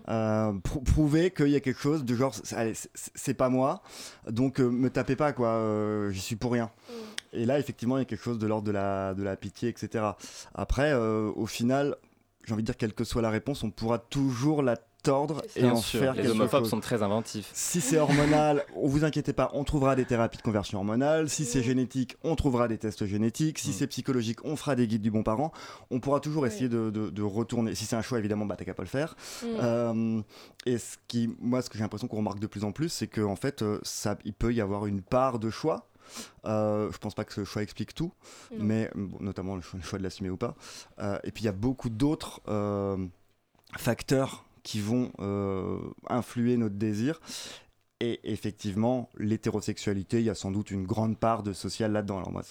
Euh, 0.08 0.52
prou- 0.64 0.80
prouver 0.82 1.30
qu'il 1.30 1.48
y 1.48 1.56
a 1.56 1.60
quelque 1.60 1.80
chose 1.80 2.04
de 2.04 2.14
genre 2.14 2.34
allez, 2.52 2.74
c'est- 2.74 3.34
pas 3.34 3.48
moi 3.48 3.82
donc 4.28 4.60
euh, 4.60 4.68
me 4.70 4.90
tapez 4.90 5.16
pas 5.16 5.32
quoi 5.32 5.48
euh, 5.48 6.10
j'y 6.10 6.20
suis 6.20 6.36
pour 6.36 6.52
rien. 6.52 6.70
Et 7.32 7.46
là 7.46 7.58
effectivement 7.58 7.96
il 7.96 8.00
y 8.00 8.02
a 8.02 8.04
quelque 8.06 8.22
chose 8.24 8.38
de 8.38 8.46
l'ordre 8.46 8.66
de 8.66 8.72
la 8.72 9.14
de 9.14 9.22
la 9.22 9.36
pitié 9.36 9.68
etc 9.70 10.04
après 10.54 10.92
euh, 10.92 11.30
au 11.34 11.46
final 11.46 11.96
j'ai 12.44 12.52
envie 12.52 12.62
de 12.62 12.66
dire 12.66 12.76
quelle 12.76 12.92
que 12.92 13.04
soit 13.04 13.22
la 13.22 13.30
réponse 13.30 13.62
on 13.62 13.70
pourra 13.70 13.98
toujours 13.98 14.62
la 14.62 14.76
tordre 15.02 15.42
et 15.56 15.64
en 15.64 15.76
sûr, 15.76 16.00
faire 16.00 16.12
les 16.14 16.22
quelque 16.22 16.32
homophobes 16.32 16.60
chose. 16.60 16.70
sont 16.70 16.80
très 16.80 17.02
inventifs. 17.02 17.50
Si 17.52 17.80
c'est 17.80 17.98
hormonal, 17.98 18.64
on 18.76 18.86
vous 18.88 19.04
inquiétez 19.04 19.32
pas, 19.32 19.50
on 19.54 19.64
trouvera 19.64 19.96
des 19.96 20.04
thérapies 20.04 20.38
de 20.38 20.42
conversion 20.42 20.78
hormonale. 20.78 21.28
Si 21.28 21.44
c'est 21.44 21.62
génétique, 21.62 22.16
on 22.22 22.36
trouvera 22.36 22.68
des 22.68 22.78
tests 22.78 23.04
génétiques. 23.06 23.58
Si 23.58 23.72
c'est 23.72 23.86
psychologique, 23.86 24.44
on 24.44 24.56
fera 24.56 24.76
des 24.76 24.86
guides 24.86 25.02
du 25.02 25.10
bon 25.10 25.22
parent. 25.22 25.52
On 25.90 26.00
pourra 26.00 26.20
toujours 26.20 26.46
essayer 26.46 26.68
de, 26.68 26.90
de- 26.90 27.10
de 27.10 27.22
retourner. 27.22 27.74
Si 27.74 27.84
c'est 27.84 27.96
un 27.96 28.02
choix, 28.02 28.18
évidemment, 28.18 28.46
bah, 28.46 28.56
t'as 28.56 28.64
qu'à 28.64 28.74
pas 28.74 28.82
le 28.84 28.88
faire. 28.88 29.16
Mm. 29.42 29.46
Euh, 29.62 30.20
et 30.66 30.78
ce 30.78 30.96
qui, 31.08 31.34
moi, 31.40 31.62
ce 31.62 31.68
que 31.70 31.76
j'ai 31.78 31.82
l'impression 31.84 32.06
qu'on 32.08 32.18
remarque 32.18 32.38
de 32.40 32.46
plus 32.46 32.64
en 32.64 32.72
plus, 32.72 32.88
c'est 32.88 33.08
qu'en 33.08 33.36
fait, 33.36 33.62
euh, 33.62 33.78
ça, 33.82 34.16
il 34.24 34.32
peut 34.32 34.52
y 34.54 34.60
avoir 34.60 34.86
une 34.86 35.02
part 35.02 35.38
de 35.38 35.50
choix. 35.50 35.88
Euh, 36.44 36.90
je 36.92 36.98
pense 36.98 37.14
pas 37.14 37.24
que 37.24 37.32
ce 37.32 37.44
choix 37.44 37.62
explique 37.62 37.94
tout, 37.94 38.12
mais 38.58 38.90
bon, 38.94 39.16
notamment 39.20 39.54
le 39.56 39.62
choix, 39.62 39.78
le 39.80 39.84
choix 39.84 39.98
de 39.98 40.04
l'assumer 40.04 40.30
ou 40.30 40.36
pas. 40.36 40.54
Euh, 40.98 41.18
et 41.24 41.30
puis 41.30 41.44
il 41.44 41.46
y 41.46 41.48
a 41.48 41.52
beaucoup 41.52 41.88
d'autres 41.90 42.40
euh, 42.48 42.98
facteurs 43.78 44.44
qui 44.62 44.80
vont 44.80 45.12
euh, 45.20 45.78
influer 46.08 46.56
notre 46.56 46.76
désir. 46.76 47.20
Et 48.00 48.18
effectivement, 48.24 49.10
l'hétérosexualité, 49.16 50.18
il 50.18 50.24
y 50.24 50.30
a 50.30 50.34
sans 50.34 50.50
doute 50.50 50.72
une 50.72 50.84
grande 50.84 51.16
part 51.16 51.44
de 51.44 51.52
social 51.52 51.92
là-dedans. 51.92 52.18
Alors 52.18 52.32
moi, 52.32 52.42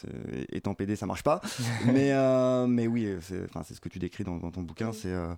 étant 0.49 0.73
PD, 0.73 0.95
ça 0.95 1.05
marche 1.05 1.23
pas. 1.23 1.41
mais, 1.85 2.13
euh, 2.13 2.67
mais 2.67 2.87
oui, 2.87 3.17
c'est 3.21 3.43
enfin, 3.43 3.63
ce 3.63 3.79
que 3.81 3.89
tu 3.89 3.99
décris 3.99 4.23
dans, 4.23 4.37
dans 4.37 4.51
ton 4.51 4.61
bouquin, 4.61 4.93
c'est 4.93 5.11
euh, 5.11 5.33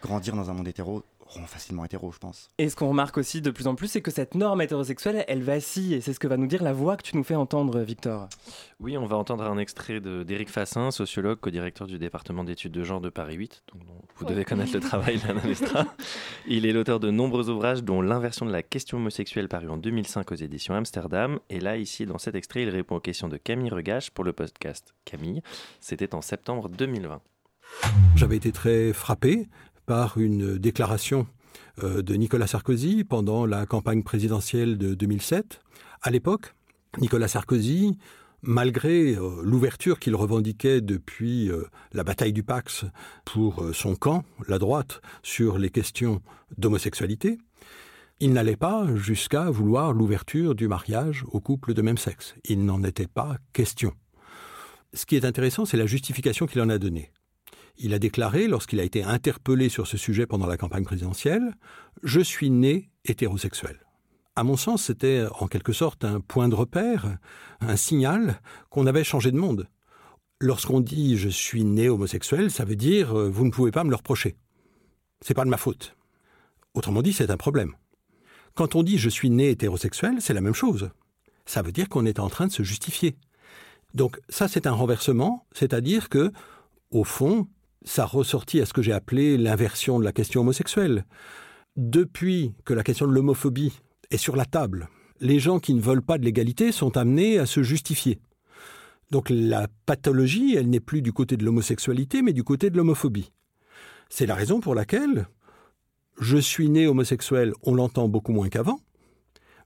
grandir 0.00 0.36
dans 0.36 0.48
un 0.48 0.54
monde 0.54 0.68
hétéro 0.68 1.02
rend 1.26 1.46
facilement 1.46 1.84
hétéro, 1.84 2.10
je 2.12 2.18
pense. 2.18 2.48
Et 2.58 2.68
ce 2.68 2.76
qu'on 2.76 2.88
remarque 2.88 3.18
aussi 3.18 3.40
de 3.40 3.50
plus 3.50 3.66
en 3.66 3.74
plus, 3.74 3.88
c'est 3.88 4.00
que 4.00 4.10
cette 4.10 4.34
norme 4.34 4.62
hétérosexuelle, 4.62 5.24
elle 5.28 5.42
vacille. 5.42 5.94
Et 5.94 6.00
c'est 6.00 6.12
ce 6.12 6.18
que 6.18 6.26
va 6.26 6.36
nous 6.36 6.46
dire 6.46 6.62
la 6.62 6.72
voix 6.72 6.96
que 6.96 7.02
tu 7.02 7.16
nous 7.16 7.24
fais 7.24 7.34
entendre, 7.34 7.80
Victor. 7.80 8.28
Oui, 8.80 8.96
on 8.96 9.06
va 9.06 9.16
entendre 9.16 9.44
un 9.44 9.58
extrait 9.58 10.00
d'Éric 10.00 10.48
Fassin, 10.48 10.90
sociologue, 10.90 11.38
co-directeur 11.40 11.86
du 11.86 11.98
département 11.98 12.44
d'études 12.44 12.72
de 12.72 12.82
genre 12.82 13.00
de 13.00 13.08
Paris 13.08 13.36
8. 13.36 13.64
Donc, 13.72 13.86
dont 13.86 14.02
vous 14.16 14.24
devez 14.24 14.44
connaître 14.44 14.72
le 14.72 14.80
travail 14.80 15.18
d'Anna 15.18 15.42
Lestra. 15.44 15.86
Il 16.46 16.64
est 16.66 16.72
l'auteur 16.72 17.00
de 17.00 17.10
nombreux 17.10 17.50
ouvrages, 17.50 17.82
dont 17.82 18.02
L'inversion 18.06 18.46
de 18.46 18.52
la 18.52 18.62
question 18.62 18.98
homosexuelle, 18.98 19.48
paru 19.48 19.68
en 19.68 19.76
2005 19.76 20.30
aux 20.30 20.36
éditions 20.36 20.74
Amsterdam. 20.74 21.40
Et 21.50 21.60
là, 21.60 21.76
ici, 21.76 22.06
dans 22.06 22.18
cet 22.18 22.34
extrait, 22.34 22.62
il 22.62 22.68
répond 22.68 22.96
aux 22.96 23.00
questions 23.00 23.28
de 23.28 23.36
Camille 23.36 23.70
Regache 23.70 24.10
pour 24.10 24.24
le 24.24 24.32
podcast 24.32 24.94
Camille. 25.04 25.42
C'était 25.80 26.14
en 26.14 26.22
septembre 26.22 26.68
2020. 26.68 27.20
J'avais 28.14 28.36
été 28.36 28.52
très 28.52 28.92
frappé 28.92 29.48
par 29.86 30.18
une 30.18 30.58
déclaration 30.58 31.26
euh, 31.82 32.02
de 32.02 32.14
Nicolas 32.14 32.46
Sarkozy 32.46 33.04
pendant 33.04 33.46
la 33.46 33.66
campagne 33.66 34.02
présidentielle 34.02 34.78
de 34.78 34.94
2007. 34.94 35.60
À 36.02 36.10
l'époque, 36.10 36.54
Nicolas 36.98 37.28
Sarkozy, 37.28 37.96
malgré 38.42 39.14
euh, 39.14 39.40
l'ouverture 39.42 39.98
qu'il 39.98 40.14
revendiquait 40.14 40.80
depuis 40.80 41.50
euh, 41.50 41.64
la 41.92 42.04
bataille 42.04 42.32
du 42.32 42.42
Pax 42.42 42.84
pour 43.24 43.64
son 43.72 43.94
camp, 43.94 44.24
la 44.48 44.58
droite, 44.58 45.00
sur 45.22 45.58
les 45.58 45.70
questions 45.70 46.20
d'homosexualité, 46.58 47.38
il 48.18 48.32
n'allait 48.32 48.56
pas 48.56 48.86
jusqu'à 48.94 49.50
vouloir 49.50 49.92
l'ouverture 49.92 50.54
du 50.54 50.68
mariage 50.68 51.24
aux 51.32 51.40
couples 51.40 51.74
de 51.74 51.82
même 51.82 51.98
sexe. 51.98 52.34
Il 52.44 52.64
n'en 52.64 52.82
était 52.82 53.06
pas 53.06 53.36
question. 53.52 53.92
Ce 54.94 55.04
qui 55.04 55.16
est 55.16 55.26
intéressant, 55.26 55.66
c'est 55.66 55.76
la 55.76 55.84
justification 55.84 56.46
qu'il 56.46 56.62
en 56.62 56.70
a 56.70 56.78
donnée. 56.78 57.10
Il 57.78 57.92
a 57.92 57.98
déclaré, 57.98 58.48
lorsqu'il 58.48 58.80
a 58.80 58.84
été 58.84 59.02
interpellé 59.02 59.68
sur 59.68 59.86
ce 59.86 59.96
sujet 59.96 60.26
pendant 60.26 60.46
la 60.46 60.56
campagne 60.56 60.84
présidentielle, 60.84 61.54
Je 62.02 62.20
suis 62.20 62.50
né 62.50 62.90
hétérosexuel. 63.04 63.80
À 64.34 64.44
mon 64.44 64.56
sens, 64.56 64.84
c'était 64.84 65.24
en 65.40 65.46
quelque 65.46 65.72
sorte 65.72 66.04
un 66.04 66.20
point 66.20 66.48
de 66.48 66.54
repère, 66.54 67.18
un 67.60 67.76
signal 67.76 68.40
qu'on 68.68 68.86
avait 68.86 69.04
changé 69.04 69.30
de 69.30 69.38
monde. 69.38 69.68
Lorsqu'on 70.40 70.80
dit 70.80 71.16
je 71.16 71.30
suis 71.30 71.64
né 71.64 71.88
homosexuel, 71.88 72.50
ça 72.50 72.66
veut 72.66 72.76
dire 72.76 73.18
euh, 73.18 73.30
vous 73.30 73.46
ne 73.46 73.50
pouvez 73.50 73.70
pas 73.70 73.84
me 73.84 73.90
le 73.90 73.96
reprocher. 73.96 74.36
C'est 75.22 75.32
pas 75.32 75.46
de 75.46 75.50
ma 75.50 75.56
faute. 75.56 75.96
Autrement 76.74 77.00
dit, 77.00 77.14
c'est 77.14 77.30
un 77.30 77.38
problème. 77.38 77.74
Quand 78.54 78.74
on 78.74 78.82
dit 78.82 78.98
je 78.98 79.08
suis 79.08 79.30
né 79.30 79.50
hétérosexuel, 79.50 80.20
c'est 80.20 80.34
la 80.34 80.42
même 80.42 80.54
chose. 80.54 80.90
Ça 81.46 81.62
veut 81.62 81.72
dire 81.72 81.88
qu'on 81.88 82.04
est 82.04 82.20
en 82.20 82.28
train 82.28 82.46
de 82.46 82.52
se 82.52 82.62
justifier. 82.62 83.16
Donc 83.94 84.20
ça, 84.28 84.48
c'est 84.48 84.66
un 84.66 84.72
renversement, 84.72 85.46
c'est-à-dire 85.52 86.10
que, 86.10 86.30
au 86.90 87.04
fond, 87.04 87.48
ça 87.86 88.04
ressortit 88.04 88.60
à 88.60 88.66
ce 88.66 88.72
que 88.72 88.82
j'ai 88.82 88.92
appelé 88.92 89.38
l'inversion 89.38 89.98
de 89.98 90.04
la 90.04 90.12
question 90.12 90.42
homosexuelle. 90.42 91.06
Depuis 91.76 92.52
que 92.64 92.74
la 92.74 92.82
question 92.82 93.06
de 93.06 93.12
l'homophobie 93.12 93.72
est 94.10 94.16
sur 94.16 94.36
la 94.36 94.44
table, 94.44 94.88
les 95.20 95.38
gens 95.38 95.60
qui 95.60 95.72
ne 95.72 95.80
veulent 95.80 96.02
pas 96.02 96.18
de 96.18 96.24
l'égalité 96.24 96.72
sont 96.72 96.96
amenés 96.96 97.38
à 97.38 97.46
se 97.46 97.62
justifier. 97.62 98.18
Donc 99.10 99.30
la 99.30 99.68
pathologie, 99.86 100.56
elle 100.56 100.68
n'est 100.68 100.80
plus 100.80 101.00
du 101.00 101.12
côté 101.12 101.36
de 101.36 101.44
l'homosexualité, 101.44 102.22
mais 102.22 102.32
du 102.32 102.42
côté 102.42 102.70
de 102.70 102.76
l'homophobie. 102.76 103.30
C'est 104.08 104.26
la 104.26 104.34
raison 104.34 104.60
pour 104.60 104.74
laquelle 104.74 105.28
je 106.20 106.38
suis 106.38 106.68
né 106.68 106.86
homosexuel, 106.86 107.52
on 107.62 107.74
l'entend 107.74 108.08
beaucoup 108.08 108.32
moins 108.32 108.48
qu'avant. 108.48 108.80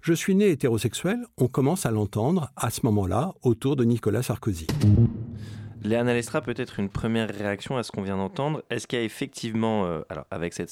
Je 0.02 0.12
suis 0.12 0.34
né 0.34 0.50
hétérosexuel, 0.50 1.24
on 1.36 1.46
commence 1.46 1.86
à 1.86 1.90
l'entendre 1.90 2.50
à 2.56 2.70
ce 2.70 2.80
moment-là 2.84 3.34
autour 3.42 3.76
de 3.76 3.84
Nicolas 3.84 4.22
Sarkozy. 4.22 4.66
Léana 5.82 6.12
Lestra, 6.12 6.42
peut-être 6.42 6.78
une 6.78 6.90
première 6.90 7.28
réaction 7.30 7.76
à 7.76 7.82
ce 7.82 7.90
qu'on 7.90 8.02
vient 8.02 8.16
d'entendre. 8.16 8.62
Est-ce 8.70 8.86
qu'il 8.86 8.98
y 8.98 9.02
a 9.02 9.04
effectivement, 9.04 9.86
euh, 9.86 10.02
alors 10.10 10.26
avec 10.30 10.52
cette, 10.52 10.70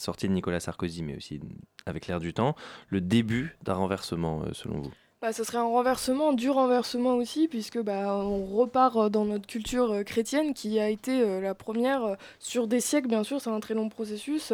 sortie 0.00 0.28
de 0.28 0.32
Nicolas 0.32 0.60
Sarkozy, 0.60 1.02
mais 1.02 1.16
aussi 1.16 1.40
avec 1.86 2.06
l'air 2.06 2.20
du 2.20 2.34
temps, 2.34 2.54
le 2.88 3.00
début 3.00 3.56
d'un 3.62 3.74
renversement, 3.74 4.42
euh, 4.42 4.50
selon 4.52 4.80
vous? 4.80 4.92
Bah, 5.22 5.32
ce 5.32 5.44
serait 5.44 5.58
un 5.58 5.62
renversement, 5.62 6.32
du 6.32 6.50
renversement 6.50 7.14
aussi, 7.14 7.48
puisque 7.48 7.80
bah, 7.80 8.16
on 8.16 8.44
repart 8.44 8.96
euh, 8.96 9.08
dans 9.08 9.24
notre 9.24 9.46
culture 9.46 10.04
chrétienne 10.04 10.52
qui 10.52 10.78
a 10.78 10.88
été 10.88 11.40
la 11.40 11.54
première 11.54 12.16
sur 12.38 12.66
des 12.66 12.80
siècles, 12.80 13.08
bien 13.08 13.24
sûr, 13.24 13.40
c'est 13.40 13.50
un 13.50 13.60
très 13.60 13.74
long 13.74 13.88
processus, 13.88 14.52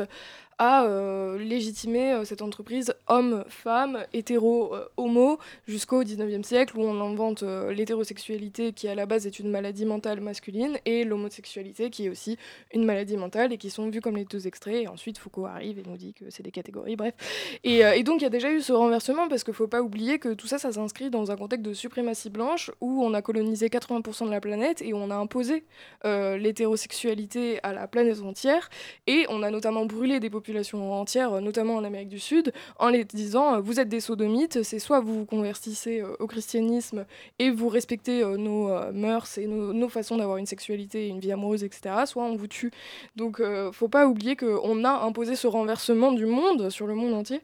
à 0.59 0.85
euh, 0.85 1.39
légitimer 1.39 2.13
euh, 2.13 2.25
cette 2.25 2.43
entreprise 2.43 2.93
homme, 3.07 3.45
femme, 3.49 4.05
hétéro, 4.13 4.75
euh, 4.75 4.89
homo, 4.97 5.39
jusqu'au 5.69 6.03
19e 6.03 6.43
siècle 6.43 6.77
où 6.77 6.83
on 6.83 7.01
invente 7.01 7.43
l'hétérosexualité 7.43 8.73
qui 8.73 8.89
à 8.89 8.95
la 8.95 9.07
base 9.07 9.27
est 9.27 9.39
une 9.39 9.51
maladie 9.51 9.87
mentale 9.87 10.21
masculine 10.21 10.79
et 10.85 11.05
l'homosexualité 11.05 11.91
qui 11.91 12.07
est 12.07 12.09
aussi 12.09 12.37
une 12.75 12.85
maladie 12.85 13.17
mentale 13.17 13.53
et 13.53 13.59
qui 13.59 13.71
sont 13.71 13.89
vues 13.89 14.01
comme 14.01 14.17
les 14.17 14.25
deux 14.25 14.47
extraits. 14.47 14.83
Et 14.83 14.89
ensuite 14.89 15.19
Foucault 15.19 15.47
arrive 15.47 15.79
et 15.79 15.83
nous 15.87 15.97
dit 15.97 16.13
que 16.13 16.25
c'est 16.31 16.43
des 16.43 16.51
catégories, 16.51 16.97
bref. 16.97 17.15
Et, 17.63 17.79
et 17.79 18.03
donc 18.03 18.21
il 18.21 18.25
y 18.25 18.27
a 18.27 18.31
déjà 18.31 18.51
eu 18.51 18.61
ce 18.61 18.73
renversement 18.73 19.29
parce 19.29 19.45
qu'il 19.45 19.53
ne 19.53 19.57
faut 19.57 19.69
pas 19.69 19.83
oublier 19.83 20.19
que 20.19 20.35
tout 20.35 20.47
ça, 20.47 20.59
ça 20.59 20.73
s'inscrit 20.73 21.11
dans 21.11 21.31
un 21.31 21.37
contexte 21.37 21.65
de 21.65 21.73
suprématie 21.73 22.31
blanche 22.31 22.71
où 22.81 23.05
on 23.05 23.15
a 23.15 23.23
colonisé 23.23 23.69
80% 23.69 24.27
de 24.27 24.31
la 24.31 24.41
planète 24.41 24.83
et 24.83 24.93
on 24.93 25.11
a 25.11 25.17
imposé 25.17 25.65
l'hétérosexualité 26.05 27.61
à 27.63 27.73
la 27.73 27.87
planète 27.87 28.21
entière 28.21 28.69
et 29.07 29.27
on 29.29 29.43
a 29.43 29.51
notamment 29.51 29.87
brûlé 29.87 30.19
des 30.19 30.31
populations 30.31 30.48
entière, 30.75 31.41
notamment 31.41 31.77
en 31.77 31.85
Amérique 31.85 32.09
du 32.09 32.19
Sud, 32.19 32.53
en 32.79 32.89
les 32.89 33.05
disant 33.05 33.55
euh, 33.55 33.61
vous 33.61 33.81
êtes 33.81 33.89
des 33.89 34.01
sodomites, 34.01 34.63
c'est 34.63 34.79
soit 34.79 35.01
vous 35.01 35.21
vous 35.21 35.27
convertissez 35.27 36.01
euh, 36.01 36.17
au 36.19 36.27
christianisme 36.27 37.07
et 37.39 37.51
vous 37.51 37.69
respectez 37.69 38.23
euh, 38.23 38.37
nos 38.37 38.69
mœurs 38.93 39.39
et 39.39 39.47
nos, 39.47 39.89
façons 39.89 40.17
d'avoir 40.19 40.37
une 40.37 40.47
sexualité 40.47 41.07
et 41.07 41.09
une 41.09 41.21
vie 41.21 41.33
amoureuse, 41.33 41.65
etc., 41.65 41.95
soit 42.05 42.25
on 42.25 42.37
vous 42.37 42.47
tue. 42.47 42.71
Donc 43.17 43.41
faut 43.73 43.89
pas 43.89 44.07
oublier 44.07 44.37
qu'on 44.37 44.85
a 44.85 44.91
imposé 44.91 45.35
ce 45.35 45.47
renversement 45.47 46.13
du 46.13 46.27
monde 46.27 46.69
sur 46.69 46.87
le 46.87 46.95
monde 46.95 47.15
entier 47.15 47.41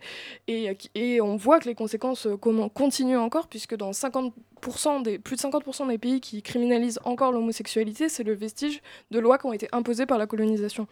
et, 0.46 0.76
et 0.94 1.20
on 1.22 1.36
voit 1.36 1.58
que 1.58 1.66
les 1.66 1.74
conséquences 1.74 2.28
continuent 2.74 3.18
encore 3.18 3.48
puisque 3.48 3.76
dans 3.76 3.94
50 3.94 4.34
plus 4.72 5.36
de 5.36 5.40
50% 5.40 5.88
des 5.88 5.98
pays 5.98 6.20
qui 6.20 6.42
criminalisent 6.42 7.00
encore 7.04 7.32
l'homosexualité, 7.32 8.08
c'est 8.08 8.24
le 8.24 8.34
vestige 8.34 8.80
de 9.10 9.18
lois 9.18 9.38
qui 9.38 9.46
ont 9.46 9.52
été 9.52 9.68
imposées 9.72 10.06
par 10.06 10.18
la 10.18 10.26
colonisation, 10.26 10.86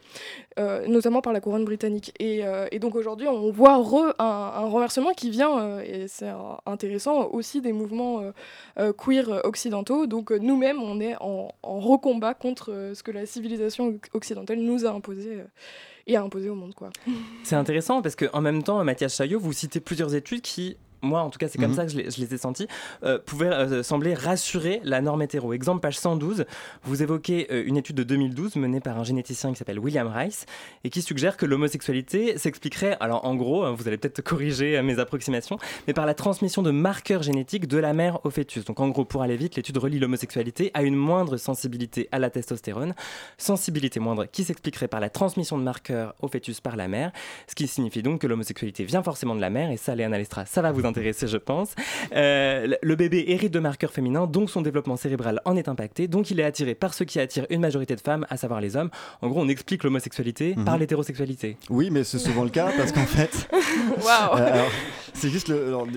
euh, 0.59 0.87
notamment 0.87 1.21
par 1.21 1.33
la 1.33 1.41
couronne 1.41 1.65
britannique. 1.65 2.13
Et, 2.19 2.45
euh, 2.45 2.67
donc 2.79 2.95
aujourd'hui, 2.95 3.27
on 3.27 3.51
voit 3.51 3.73
un, 4.19 4.65
renversement 4.65 5.11
qui 5.13 5.29
vient, 5.29 5.59
euh, 5.59 5.81
et 5.81 6.07
c'est 6.07 6.31
intéressant, 6.65 7.29
aussi 7.29 7.61
des 7.61 7.73
mouvements 7.73 8.21
queer 8.97 9.41
occidentaux. 9.45 10.05
Donc 10.05 10.31
nous-mêmes, 10.31 10.81
on 10.81 10.99
est 10.99 11.15
en, 11.21 11.53
en 11.63 11.79
recombat 11.79 12.33
contre 12.33 12.91
ce 12.93 13.03
que 13.03 13.11
la 13.11 13.25
civilisation 13.25 13.99
occidentale 14.13 14.59
nous 14.59 14.85
a 14.85 14.89
imposé 14.89 15.43
et 16.07 16.15
a 16.15 16.21
imposé 16.21 16.49
au 16.49 16.55
monde. 16.55 16.73
quoi. 16.73 16.89
C'est 17.43 17.55
intéressant 17.55 18.01
parce 18.01 18.15
qu'en 18.15 18.41
même 18.41 18.63
temps, 18.63 18.83
Mathias 18.83 19.15
Chaillot, 19.15 19.39
vous 19.39 19.53
citez 19.53 19.79
plusieurs 19.79 20.15
études 20.15 20.41
qui 20.41 20.77
moi 21.03 21.21
en 21.21 21.29
tout 21.29 21.37
cas 21.37 21.47
c'est 21.47 21.57
comme 21.57 21.71
mhm. 21.71 21.75
ça 21.75 21.85
que 21.85 21.91
je 21.91 21.97
les, 21.97 22.33
ai 22.33 22.37
sentis, 22.37 22.67
euh, 23.03 23.19
pouvaient 23.19 23.47
euh, 23.47 23.83
sembler 23.83 24.13
rassurer 24.13 24.81
la 24.83 25.01
norme 25.01 25.21
hétéro. 25.21 25.53
Exemple, 25.53 25.81
page 25.81 25.97
112, 25.97 26.45
vous 26.83 27.03
évoquez 27.03 27.47
euh, 27.51 27.63
une 27.65 27.77
étude 27.77 27.95
de 27.95 28.03
2012 28.03 28.55
menée 28.55 28.79
par 28.79 28.97
un 28.97 29.03
généticien 29.03 29.51
qui 29.51 29.57
s'appelle 29.57 29.79
William 29.79 30.07
Rice 30.07 30.45
et 30.83 30.89
qui 30.89 31.01
suggère 31.01 31.37
que 31.37 31.45
l'homosexualité 31.45 32.37
s'expliquerait, 32.37 32.97
alors 32.99 33.25
en 33.25 33.35
gros, 33.35 33.63
hein, 33.63 33.75
vous 33.77 33.87
allez 33.87 33.97
peut-être 33.97 34.21
corriger 34.23 34.81
mes 34.81 34.99
approximations, 34.99 35.57
mais 35.87 35.93
par 35.93 36.05
la 36.05 36.13
transmission 36.13 36.61
de 36.61 36.71
marqueurs 36.71 37.23
génétiques 37.23 37.67
de 37.67 37.77
la 37.77 37.93
mère 37.93 38.25
au 38.25 38.29
fœtus. 38.29 38.65
Donc 38.65 38.79
en 38.79 38.89
gros, 38.89 39.05
pour 39.05 39.21
aller 39.21 39.35
vite, 39.35 39.55
l'étude 39.55 39.77
relie 39.77 39.99
l'homosexualité 39.99 40.71
à 40.73 40.83
une 40.83 40.95
moindre 40.95 41.37
sensibilité 41.37 42.07
à 42.11 42.19
la 42.19 42.29
testostérone, 42.29 42.93
sensibilité 43.37 43.99
moindre 43.99 44.25
qui 44.25 44.43
s'expliquerait 44.43 44.87
par 44.87 44.99
la 44.99 45.09
transmission 45.09 45.57
de 45.57 45.63
marqueurs 45.63 46.15
au 46.21 46.27
fœtus 46.27 46.61
par 46.61 46.75
la 46.75 46.87
mère, 46.87 47.11
ce 47.47 47.55
qui 47.55 47.67
signifie 47.67 48.01
donc 48.01 48.21
que 48.21 48.27
l'homosexualité 48.27 48.85
vient 48.85 49.03
forcément 49.03 49.35
de 49.35 49.41
la 49.41 49.49
mère, 49.49 49.71
et 49.71 49.77
ça, 49.77 49.95
Léana 49.95 50.17
Lestra, 50.17 50.45
ça 50.45 50.61
va 50.61 50.71
vous 50.71 50.85
intéressé, 50.97 51.27
je 51.27 51.37
pense. 51.37 51.73
Euh, 52.15 52.75
le 52.81 52.95
bébé 52.95 53.25
hérite 53.27 53.51
de 53.53 53.59
marqueurs 53.59 53.91
féminins, 53.91 54.27
donc 54.27 54.49
son 54.49 54.61
développement 54.61 54.95
cérébral 54.97 55.41
en 55.45 55.55
est 55.55 55.67
impacté, 55.67 56.07
donc 56.07 56.29
il 56.31 56.39
est 56.39 56.43
attiré 56.43 56.75
par 56.75 56.93
ce 56.93 57.03
qui 57.03 57.19
attire 57.19 57.45
une 57.49 57.61
majorité 57.61 57.95
de 57.95 58.01
femmes, 58.01 58.25
à 58.29 58.37
savoir 58.37 58.61
les 58.61 58.75
hommes. 58.75 58.89
En 59.21 59.27
gros, 59.29 59.41
on 59.41 59.47
explique 59.49 59.83
l'homosexualité 59.83 60.53
Mhm. 60.55 60.65
par 60.65 60.77
l'hétérosexualité. 60.77 61.57
Oui, 61.69 61.89
mais 61.91 62.03
c'est 62.03 62.19
souvent 62.19 62.43
le 62.43 62.49
cas 62.49 62.69
parce 62.77 62.91
qu'en 62.91 63.05
fait. 63.05 63.47
Waouh 64.05 64.37
Euh, 64.37 64.63
c'est 65.13 65.29
juste 65.29 65.47
le, 65.49 65.67
alors, 65.67 65.87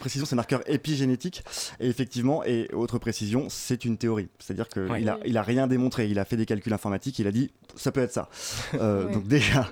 précision, 0.00 0.26
c'est 0.26 0.36
marqueur 0.36 0.62
épigénétique. 0.70 1.42
Et 1.80 1.88
effectivement, 1.88 2.44
et 2.44 2.68
autre 2.72 2.98
précision, 2.98 3.46
c'est 3.48 3.84
une 3.84 3.96
théorie. 3.98 4.28
C'est-à-dire 4.38 4.68
qu'il 4.68 4.82
Ouais. 4.82 5.06
a, 5.08 5.18
il 5.24 5.36
a 5.36 5.42
rien 5.42 5.66
démontré. 5.66 6.08
Il 6.08 6.18
a 6.18 6.24
fait 6.24 6.36
des 6.36 6.46
calculs 6.46 6.72
informatiques. 6.72 7.18
Il 7.18 7.26
a 7.26 7.32
dit 7.32 7.50
ça 7.76 7.92
peut 7.92 8.00
être 8.00 8.12
ça. 8.12 8.28
Euh, 8.74 9.04
Ouais. 9.06 9.12
Donc 9.12 9.26
déjà. 9.26 9.68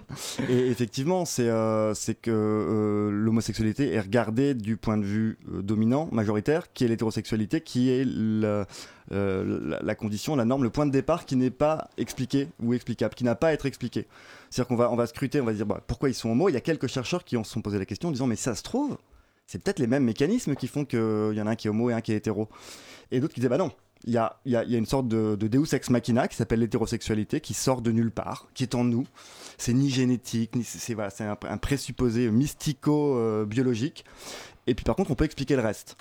Et 0.48 0.68
effectivement, 0.68 1.24
c'est 1.24 1.48
euh, 1.48 1.94
c'est 1.94 2.14
que 2.14 2.30
euh, 2.32 3.10
l'homosexualité 3.10 3.92
est 3.92 4.00
regardée 4.00 4.54
du 4.54 4.76
point 4.76 4.98
de 4.98 5.04
vue 5.04 5.38
dominant, 5.48 6.08
majoritaire, 6.12 6.72
qui 6.72 6.84
est 6.84 6.88
l'hétérosexualité, 6.88 7.60
qui 7.60 7.90
est 7.90 8.04
le- 8.04 8.64
euh, 9.12 9.58
la, 9.68 9.80
la 9.82 9.94
condition, 9.94 10.36
la 10.36 10.44
norme, 10.44 10.62
le 10.64 10.70
point 10.70 10.86
de 10.86 10.90
départ 10.92 11.24
qui 11.26 11.36
n'est 11.36 11.50
pas 11.50 11.88
expliqué 11.98 12.48
ou 12.62 12.72
explicable, 12.74 13.14
qui 13.14 13.24
n'a 13.24 13.34
pas 13.34 13.48
à 13.48 13.52
être 13.52 13.66
expliqué. 13.66 14.06
C'est-à-dire 14.52 14.68
qu'on 14.68 14.76
va, 14.76 14.92
on 14.92 14.96
va 14.96 15.06
scruter, 15.06 15.40
on 15.40 15.46
va 15.46 15.52
se 15.52 15.56
dire 15.56 15.64
bah, 15.66 15.80
pourquoi 15.86 16.10
ils 16.10 16.14
sont 16.14 16.28
homo. 16.28 16.50
Il 16.50 16.52
y 16.52 16.56
a 16.56 16.60
quelques 16.60 16.86
chercheurs 16.86 17.24
qui 17.24 17.36
se 17.36 17.42
sont 17.44 17.62
posé 17.62 17.78
la 17.78 17.86
question 17.86 18.10
en 18.10 18.12
disant 18.12 18.26
mais 18.26 18.36
ça 18.36 18.54
se 18.54 18.62
trouve, 18.62 18.98
c'est 19.46 19.62
peut-être 19.62 19.78
les 19.78 19.86
mêmes 19.86 20.04
mécanismes 20.04 20.54
qui 20.56 20.68
font 20.68 20.84
qu'il 20.84 20.98
y 21.32 21.40
en 21.40 21.46
a 21.46 21.52
un 21.52 21.56
qui 21.56 21.68
est 21.68 21.70
homo 21.70 21.88
et 21.88 21.94
un 21.94 22.02
qui 22.02 22.12
est 22.12 22.16
hétéro. 22.16 22.50
Et 23.10 23.18
d'autres 23.20 23.32
qui 23.32 23.40
disaient 23.40 23.48
bah 23.48 23.56
non. 23.56 23.72
Il 24.04 24.12
y 24.12 24.18
a, 24.18 24.36
y 24.44 24.56
a- 24.56 24.64
y 24.64 24.74
a 24.74 24.78
une 24.78 24.84
sorte 24.84 25.06
de, 25.08 25.36
de 25.36 25.46
Deus 25.48 25.72
ex 25.74 25.88
machina 25.88 26.26
qui 26.28 26.36
s'appelle 26.36 26.58
l'hétérosexualité, 26.60 27.40
qui 27.40 27.54
sort 27.54 27.80
de 27.82 27.92
nulle 27.92 28.10
part, 28.10 28.48
qui 28.52 28.64
est 28.64 28.74
en 28.74 28.82
nous. 28.84 29.06
C'est 29.58 29.72
ni 29.72 29.88
génétique, 29.90 30.54
ni 30.56 30.64
c'est 30.64 30.94
un, 30.98 31.36
un 31.48 31.56
présupposé 31.56 32.28
mystico-biologique. 32.30 34.04
et 34.66 34.74
puis 34.74 34.84
par 34.84 34.96
contre, 34.96 35.10
on 35.12 35.14
peut 35.14 35.24
expliquer 35.24 35.56
le 35.56 35.62
reste. 35.62 35.96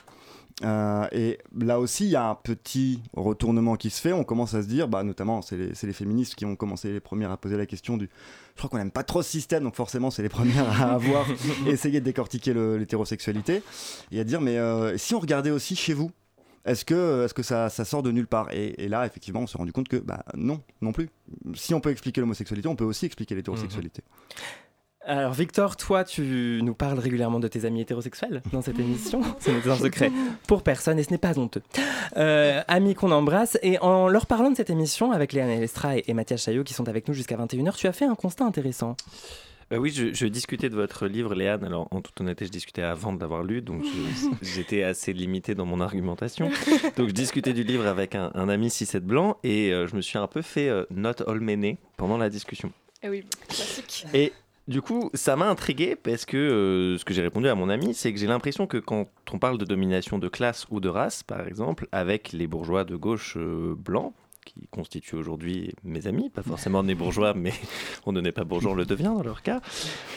Euh, 0.64 1.08
et 1.12 1.40
là 1.58 1.80
aussi, 1.80 2.06
il 2.06 2.12
y 2.12 2.16
a 2.16 2.30
un 2.30 2.36
petit 2.36 3.02
retournement 3.14 3.76
qui 3.76 3.90
se 3.90 4.02
fait. 4.02 4.14
On 4.14 4.24
commence 4.24 4.54
à 4.54 4.62
se 4.62 4.68
dire, 4.68 4.88
bah, 4.88 5.04
notamment, 5.04 5.42
c'est 5.42 5.58
les, 5.58 5.94
féministes 5.94 6.36
qui 6.36 6.46
ont 6.46 6.56
commencé 6.56 6.92
les 6.92 7.00
premières 7.00 7.32
à 7.32 7.38
poser 7.38 7.58
la 7.58 7.66
question 7.66 7.98
du. 7.98 8.10
Je 8.56 8.60
crois 8.60 8.70
qu'on 8.70 8.78
n'aime 8.78 8.92
pas 8.92 9.04
trop 9.04 9.22
ce 9.22 9.30
système, 9.30 9.64
donc 9.64 9.76
forcément, 9.76 10.12
c'est 10.12 10.22
les 10.22 10.30
premières 10.30 10.70
à 10.82 10.94
avoir 10.94 11.26
essayé 11.66 12.00
de 12.00 12.06
décortiquer 12.06 12.54
l'hétérosexualité 12.54 13.64
et 14.12 14.20
à 14.20 14.24
dire, 14.24 14.42
mais 14.42 14.58
euh, 14.58 14.98
si 14.98 15.16
on 15.16 15.20
regardait 15.20 15.52
aussi 15.52 15.76
chez 15.76 15.94
vous, 15.94 16.12
est-ce 16.66 16.86
que, 16.86 17.26
est 17.26 17.34
que 17.34 17.42
ça, 17.42 17.70
ça 17.70 17.86
sort 17.86 18.04
de 18.04 18.12
nulle 18.12 18.28
part? 18.28 18.52
Et, 18.52 18.84
et 18.84 18.88
là, 18.88 19.06
effectivement, 19.06 19.42
on 19.42 19.48
s'est 19.48 19.58
rendu 19.58 19.72
compte 19.72 19.88
que 19.88 19.98
bah, 19.98 20.24
non, 20.36 20.62
non 20.82 20.92
plus. 20.92 21.10
Si 21.56 21.74
on 21.74 21.80
peut 21.80 21.90
expliquer 21.90 22.22
l'homosexualité, 22.22 22.68
on 22.68 22.76
peut 22.76 22.86
aussi 22.86 23.06
expliquer 23.08 23.34
l'hétérosexualité. 23.34 24.04
Alors 25.12 25.34
Victor, 25.34 25.76
toi, 25.76 26.06
tu 26.06 26.62
nous 26.64 26.74
parles 26.74 26.98
régulièrement 26.98 27.42
de 27.42 27.50
tes 27.50 27.66
amis 27.66 27.82
hétérosexuels 27.82 28.42
dans 28.54 28.62
cette 28.62 28.80
émission. 28.80 29.22
Ce 29.42 29.52
n'est 29.52 29.68
un 29.68 29.76
secret 29.76 30.10
pour 30.48 30.64
personne 30.64 30.98
et 31.00 31.04
ce 31.04 31.12
n'est 31.12 31.18
pas 31.18 31.38
honteux. 31.38 31.62
Euh, 32.16 32.62
amis 32.70 32.96
qu'on 32.96 33.12
embrasse. 33.12 33.60
Et 33.62 33.78
en 33.80 34.08
leur 34.08 34.26
parlant 34.26 34.52
de 34.52 34.56
cette 34.56 34.70
émission 34.70 35.12
avec 35.12 35.34
Léana 35.34 35.60
Lestra 35.60 35.98
et, 35.98 36.06
et 36.08 36.14
Mathias 36.14 36.46
Chaillot 36.46 36.64
qui 36.64 36.74
sont 36.74 36.88
avec 36.88 37.10
nous 37.10 37.14
jusqu'à 37.14 37.36
21h, 37.36 37.76
tu 37.76 37.88
as 37.88 37.92
fait 37.92 38.06
un 38.06 38.16
constat 38.16 38.46
intéressant. 38.46 38.96
Euh, 39.74 39.80
oui, 39.80 39.92
je, 39.94 40.14
je 40.14 40.28
discutais 40.28 40.70
de 40.70 40.76
votre 40.76 41.08
livre, 41.08 41.36
Léane. 41.36 41.66
Alors, 41.66 41.90
en 41.92 42.00
toute 42.00 42.22
honnêteté, 42.22 42.46
je 42.46 42.52
discutais 42.52 42.82
avant 42.82 43.12
de 43.12 43.20
l'avoir 43.20 43.44
lu, 43.44 43.62
donc 43.62 43.84
j'étais 44.42 44.84
assez 44.84 45.12
limité 45.12 45.56
dans 45.56 45.66
mon 45.66 45.82
argumentation. 45.82 46.50
Donc, 46.96 47.10
je 47.10 47.14
discutais 47.14 47.52
du 47.52 47.64
livre 47.64 47.86
avec 47.86 48.16
un, 48.16 48.32
un 48.34 48.48
ami 48.48 48.70
6-7 48.70 49.00
blanc 49.00 49.36
et 49.44 49.74
euh, 49.74 49.88
je 49.88 49.96
me 49.98 50.02
suis 50.02 50.18
un 50.18 50.28
peu 50.28 50.42
fait 50.42 50.70
euh, 50.70 50.86
note 50.90 51.22
olméné 51.28 51.80
pendant 51.98 52.18
la 52.18 52.30
discussion. 52.30 52.72
Eh 53.04 53.10
oui, 53.10 53.26
classique. 53.50 54.06
Et 54.14 54.32
du 54.72 54.82
coup, 54.82 55.12
ça 55.14 55.36
m'a 55.36 55.48
intrigué 55.48 55.96
parce 55.96 56.26
que 56.26 56.38
euh, 56.38 56.98
ce 56.98 57.06
que 57.06 57.14
j'ai 57.14 57.22
répondu 57.22 57.48
à 57.48 57.56
mon 57.56 57.70
ami, 57.70 57.94
c'est 57.94 58.12
que 58.12 58.20
j'ai 58.20 58.28
l'impression 58.28 58.66
que 58.66 58.78
quand 58.78 59.08
on 59.32 59.38
parle 59.38 59.58
de 59.58 59.66
domination 59.66 60.18
de 60.18 60.28
classe 60.28 60.66
ou 60.72 60.80
de 60.80 60.90
race, 60.90 61.22
par 61.24 61.48
exemple, 61.48 61.88
avec 61.92 62.32
les 62.32 62.48
bourgeois 62.48 62.84
de 62.84 62.96
gauche 62.96 63.36
euh, 63.38 63.76
blancs, 63.78 64.14
qui 64.46 64.68
constituent 64.72 65.18
aujourd'hui 65.18 65.76
mes 65.84 66.08
amis, 66.08 66.30
pas 66.30 66.42
forcément 66.42 66.84
des 66.84 66.96
bourgeois, 66.96 67.34
mais 67.36 67.54
on 68.06 68.12
ne 68.12 68.22
n'est 68.22 68.32
pas 68.32 68.44
bourgeois, 68.44 68.72
on 68.72 68.76
le 68.76 68.86
devient 68.86 69.04
dans 69.16 69.22
leur 69.22 69.44
cas. 69.44 69.62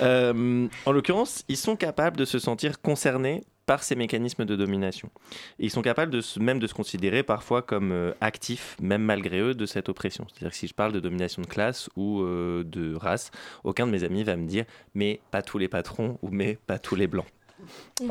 Euh, 0.00 0.66
en 0.86 0.92
l'occurrence, 0.92 1.44
ils 1.48 1.58
sont 1.58 1.76
capables 1.76 2.16
de 2.16 2.24
se 2.24 2.38
sentir 2.38 2.80
concernés 2.80 3.42
par 3.66 3.82
ces 3.82 3.94
mécanismes 3.94 4.44
de 4.44 4.56
domination. 4.56 5.10
Et 5.58 5.64
ils 5.66 5.70
sont 5.70 5.82
capables 5.82 6.12
de 6.12 6.20
se- 6.20 6.38
même 6.38 6.58
de 6.58 6.66
se 6.66 6.74
considérer 6.74 7.22
parfois 7.22 7.62
comme 7.62 7.92
euh, 7.92 8.12
actifs, 8.20 8.76
même 8.80 9.02
malgré 9.02 9.40
eux, 9.40 9.54
de 9.54 9.66
cette 9.66 9.88
oppression. 9.88 10.26
C'est-à-dire 10.28 10.50
que 10.50 10.56
si 10.56 10.66
je 10.66 10.74
parle 10.74 10.92
de 10.92 11.00
domination 11.00 11.42
de 11.42 11.46
classe 11.46 11.88
ou 11.96 12.22
euh, 12.22 12.62
de 12.64 12.94
race, 12.94 13.30
aucun 13.64 13.86
de 13.86 13.92
mes 13.92 14.04
amis 14.04 14.22
va 14.24 14.36
me 14.36 14.46
dire 14.46 14.64
mais 14.94 15.20
pas 15.30 15.42
tous 15.42 15.58
les 15.58 15.68
patrons 15.68 16.18
ou 16.22 16.28
mais 16.30 16.58
pas 16.66 16.78
tous 16.78 16.94
les 16.96 17.06
blancs. 17.06 17.26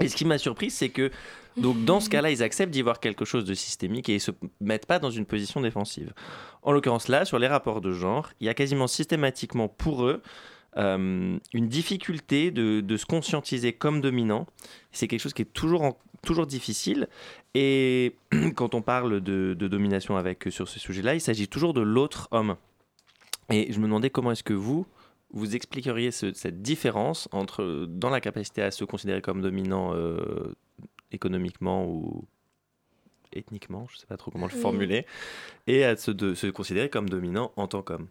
Et 0.02 0.08
ce 0.08 0.16
qui 0.16 0.26
m'a 0.26 0.38
surpris, 0.40 0.72
c'est 0.72 0.90
que 0.90 1.12
donc 1.58 1.86
dans 1.86 2.00
ce 2.00 2.10
cas-là, 2.10 2.32
ils 2.32 2.42
acceptent 2.42 2.72
d'y 2.72 2.82
voir 2.82 3.00
quelque 3.00 3.26
chose 3.26 3.46
de 3.46 3.54
systémique 3.54 4.10
et 4.10 4.16
ils 4.16 4.20
se 4.22 4.32
mettent 4.60 4.88
pas 4.88 4.98
dans 4.98 5.12
une 5.12 5.26
position 5.28 5.62
défensive. 5.62 6.12
En 6.64 6.72
l'occurrence 6.72 7.08
là, 7.08 7.26
sur 7.26 7.38
les 7.38 7.46
rapports 7.48 7.80
de 7.82 7.92
genre, 7.92 8.32
il 8.40 8.48
y 8.48 8.50
a 8.50 8.56
quasiment 8.56 8.88
systématiquement 8.88 9.68
pour 9.68 10.06
eux 10.06 10.24
une 10.76 11.40
difficulté 11.54 12.52
de, 12.52 12.82
de 12.82 12.98
se 12.98 13.06
conscientiser 13.06 13.74
comme 13.74 14.02
dominant. 14.02 14.48
C'est 14.92 15.08
quelque 15.08 15.20
chose 15.22 15.34
qui 15.34 15.44
est 15.44 15.54
toujours, 15.54 15.84
en- 15.84 15.98
toujours 16.24 16.48
difficile. 16.48 17.08
Et 17.54 18.16
quand 18.56 18.74
on 18.76 18.82
parle 18.82 19.22
de, 19.22 19.54
de 19.58 19.68
domination 19.68 20.18
avec 20.18 20.46
sur 20.50 20.68
ce 20.68 20.80
sujet-là, 20.80 21.14
il 21.16 21.22
s'agit 21.22 21.48
toujours 21.48 21.74
de 21.74 21.82
l'autre 21.82 22.28
homme. 22.32 22.56
Et 23.50 23.72
je 23.72 23.78
me 23.80 23.84
demandais 23.86 24.10
comment 24.10 24.32
est-ce 24.32 24.44
que 24.44 24.54
vous, 24.54 24.86
vous 25.32 25.56
expliqueriez 25.56 26.12
ce- 26.12 26.34
cette 26.34 26.62
différence 26.62 27.28
entre 27.32 27.86
dans 27.88 28.10
la 28.10 28.22
capacité 28.22 28.62
à 28.62 28.72
se 28.72 28.84
considérer 28.86 29.22
comme 29.22 29.42
dominant 29.42 29.94
euh, 29.94 30.54
économiquement 31.12 31.86
ou 31.86 32.26
ethniquement, 33.36 33.88
je 33.92 33.98
sais 33.98 34.06
pas 34.06 34.16
trop 34.18 34.30
comment 34.30 34.46
le 34.46 34.52
formuler, 34.62 35.08
et 35.66 35.84
à 35.84 35.96
se, 35.98 36.12
de- 36.12 36.36
se 36.36 36.46
considérer 36.48 36.90
comme 36.90 37.10
dominant 37.10 37.52
en 37.56 37.68
tant 37.68 37.82
qu'homme. 37.82 38.08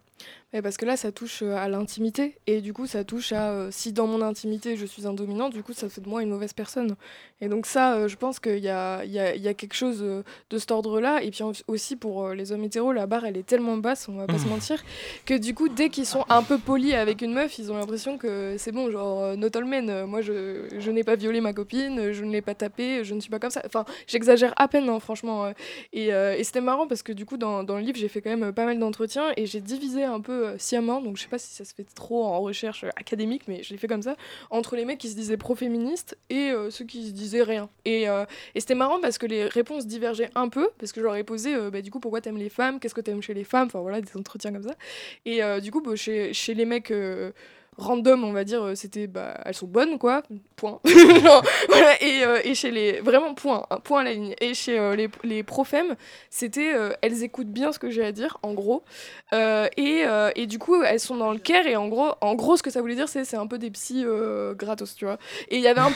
Parce 0.61 0.77
que 0.77 0.85
là, 0.85 0.97
ça 0.97 1.11
touche 1.11 1.41
euh, 1.41 1.55
à 1.55 1.67
l'intimité. 1.67 2.35
Et 2.45 2.61
du 2.61 2.73
coup, 2.73 2.85
ça 2.85 3.03
touche 3.03 3.31
à 3.31 3.49
euh, 3.51 3.69
si 3.71 3.91
dans 3.91 4.05
mon 4.05 4.21
intimité, 4.21 4.77
je 4.77 4.85
suis 4.85 5.07
un 5.07 5.13
dominant, 5.13 5.49
du 5.49 5.63
coup, 5.63 5.73
ça 5.73 5.89
fait 5.89 6.01
de 6.01 6.07
moi 6.07 6.21
une 6.21 6.29
mauvaise 6.29 6.53
personne. 6.53 6.95
Et 7.41 7.47
donc, 7.47 7.65
ça, 7.65 7.95
euh, 7.95 8.07
je 8.07 8.15
pense 8.17 8.39
qu'il 8.39 8.59
y 8.59 8.69
a, 8.69 9.03
y, 9.03 9.17
a, 9.17 9.35
y 9.35 9.47
a 9.47 9.53
quelque 9.55 9.73
chose 9.73 9.99
de 10.01 10.57
cet 10.57 10.69
ordre-là. 10.69 11.23
Et 11.23 11.31
puis 11.31 11.41
aussi, 11.67 11.95
pour 11.95 12.29
les 12.29 12.51
hommes 12.51 12.63
hétéros, 12.63 12.91
la 12.91 13.07
barre, 13.07 13.25
elle 13.25 13.37
est 13.37 13.47
tellement 13.47 13.77
basse, 13.77 14.07
on 14.07 14.15
va 14.15 14.27
pas 14.27 14.37
se 14.37 14.47
mentir, 14.47 14.83
que 15.25 15.33
du 15.33 15.55
coup, 15.55 15.69
dès 15.69 15.89
qu'ils 15.89 16.05
sont 16.05 16.23
un 16.29 16.43
peu 16.43 16.59
polis 16.59 16.93
avec 16.93 17.23
une 17.23 17.33
meuf, 17.33 17.57
ils 17.57 17.71
ont 17.71 17.77
l'impression 17.77 18.19
que 18.19 18.55
c'est 18.59 18.71
bon, 18.71 18.91
genre, 18.91 19.35
not 19.35 19.57
all 19.57 19.65
men. 19.65 20.05
Moi, 20.05 20.21
je, 20.21 20.65
je 20.77 20.91
n'ai 20.91 21.03
pas 21.03 21.15
violé 21.15 21.41
ma 21.41 21.53
copine, 21.53 22.11
je 22.11 22.23
ne 22.23 22.31
l'ai 22.31 22.41
pas 22.41 22.53
tapé, 22.53 23.03
je 23.03 23.15
ne 23.15 23.19
suis 23.19 23.31
pas 23.31 23.39
comme 23.39 23.49
ça. 23.49 23.63
Enfin, 23.65 23.85
j'exagère 24.05 24.53
à 24.57 24.67
peine, 24.67 24.87
hein, 24.87 24.99
franchement. 24.99 25.51
Et, 25.93 26.13
euh, 26.13 26.35
et 26.37 26.43
c'était 26.43 26.61
marrant 26.61 26.87
parce 26.87 27.01
que 27.01 27.11
du 27.11 27.25
coup, 27.25 27.37
dans, 27.37 27.63
dans 27.63 27.77
le 27.77 27.81
livre, 27.81 27.97
j'ai 27.97 28.07
fait 28.07 28.21
quand 28.21 28.35
même 28.35 28.53
pas 28.53 28.65
mal 28.65 28.77
d'entretiens 28.77 29.31
et 29.35 29.45
j'ai 29.45 29.61
divisé 29.61 30.03
un 30.13 30.21
peu 30.21 30.47
euh, 30.47 30.57
sciemment, 30.57 31.01
donc 31.01 31.17
je 31.17 31.23
sais 31.23 31.27
pas 31.27 31.37
si 31.37 31.53
ça 31.53 31.65
se 31.65 31.73
fait 31.73 31.85
trop 31.95 32.23
en 32.23 32.39
recherche 32.41 32.83
euh, 32.83 32.89
académique, 32.95 33.43
mais 33.47 33.63
je 33.63 33.71
l'ai 33.71 33.77
fait 33.77 33.87
comme 33.87 34.01
ça, 34.01 34.15
entre 34.49 34.75
les 34.75 34.85
mecs 34.85 34.99
qui 34.99 35.09
se 35.09 35.15
disaient 35.15 35.37
pro-féministes 35.37 36.17
et 36.29 36.51
euh, 36.51 36.69
ceux 36.69 36.85
qui 36.85 37.07
se 37.07 37.11
disaient 37.11 37.43
rien. 37.43 37.69
Et, 37.85 38.03
et 38.03 38.59
c'était 38.59 38.75
marrant 38.75 38.99
parce 39.01 39.17
que 39.17 39.25
les 39.25 39.45
réponses 39.45 39.87
divergeaient 39.87 40.29
un 40.35 40.49
peu, 40.49 40.69
parce 40.77 40.91
que 40.91 40.99
je 40.99 41.05
leur 41.05 41.15
ai 41.15 41.23
posé, 41.23 41.55
bah, 41.69 41.81
du 41.81 41.91
coup, 41.91 41.99
pourquoi 41.99 42.21
t'aimes 42.21 42.37
les 42.37 42.49
femmes, 42.49 42.79
qu'est-ce 42.79 42.95
que 42.95 43.01
t'aimes 43.01 43.21
chez 43.21 43.33
les 43.33 43.43
femmes, 43.43 43.67
enfin 43.67 43.81
voilà, 43.81 44.01
des 44.01 44.17
entretiens 44.17 44.51
comme 44.51 44.63
ça. 44.63 44.75
Et 45.25 45.41
du 45.61 45.71
coup, 45.71 45.81
bah, 45.81 45.95
chez, 45.95 46.33
chez 46.33 46.53
les 46.53 46.65
mecs. 46.65 46.93
Random 47.77 48.23
on 48.23 48.31
va 48.31 48.43
dire 48.43 48.63
euh, 48.63 48.75
c'était 48.75 49.07
bah 49.07 49.39
elles 49.45 49.53
sont 49.53 49.67
bonnes 49.67 49.97
quoi 49.97 50.23
point. 50.55 50.79
Et, 52.01 52.23
euh, 52.23 52.39
et 52.43 52.55
chez 52.55 52.71
les 52.71 52.99
vraiment 53.01 53.33
point 53.33 53.65
un 53.69 53.77
point 53.79 54.01
à 54.01 54.03
la 54.03 54.13
ligne. 54.13 54.35
Et 54.41 54.53
chez 54.53 54.77
euh, 54.77 54.95
les, 54.95 55.09
les 55.23 55.43
c'était 56.29 56.73
elles 57.01 57.23
écoutent 57.23 57.47
bien 57.51 57.71
ce 57.71 57.79
que 57.79 57.89
j'ai 57.89 58.03
à 58.03 58.11
dire 58.11 58.37
en 58.43 58.53
gros. 58.53 58.83
Et, 59.31 60.03
et 60.35 60.47
du 60.47 60.59
coup 60.59 60.81
elles 60.83 60.99
sont 60.99 61.17
dans 61.17 61.31
le 61.31 61.39
care 61.39 61.65
et 61.67 61.75
en 61.75 61.87
gros 61.87 62.13
en 62.21 62.35
gros 62.35 62.57
ce 62.57 62.63
que 62.63 62.69
ça 62.69 62.81
voulait 62.81 62.95
dire 62.95 63.07
c'est 63.09 63.35
un 63.35 63.47
peu 63.47 63.57
des 63.57 63.69
psys 63.71 64.05
gratos 64.55 64.95
tu 64.95 65.05
vois. 65.05 65.17
Et 65.49 65.57
il 65.57 65.61
y 65.61 65.67
avait 65.67 65.81
un 65.81 65.91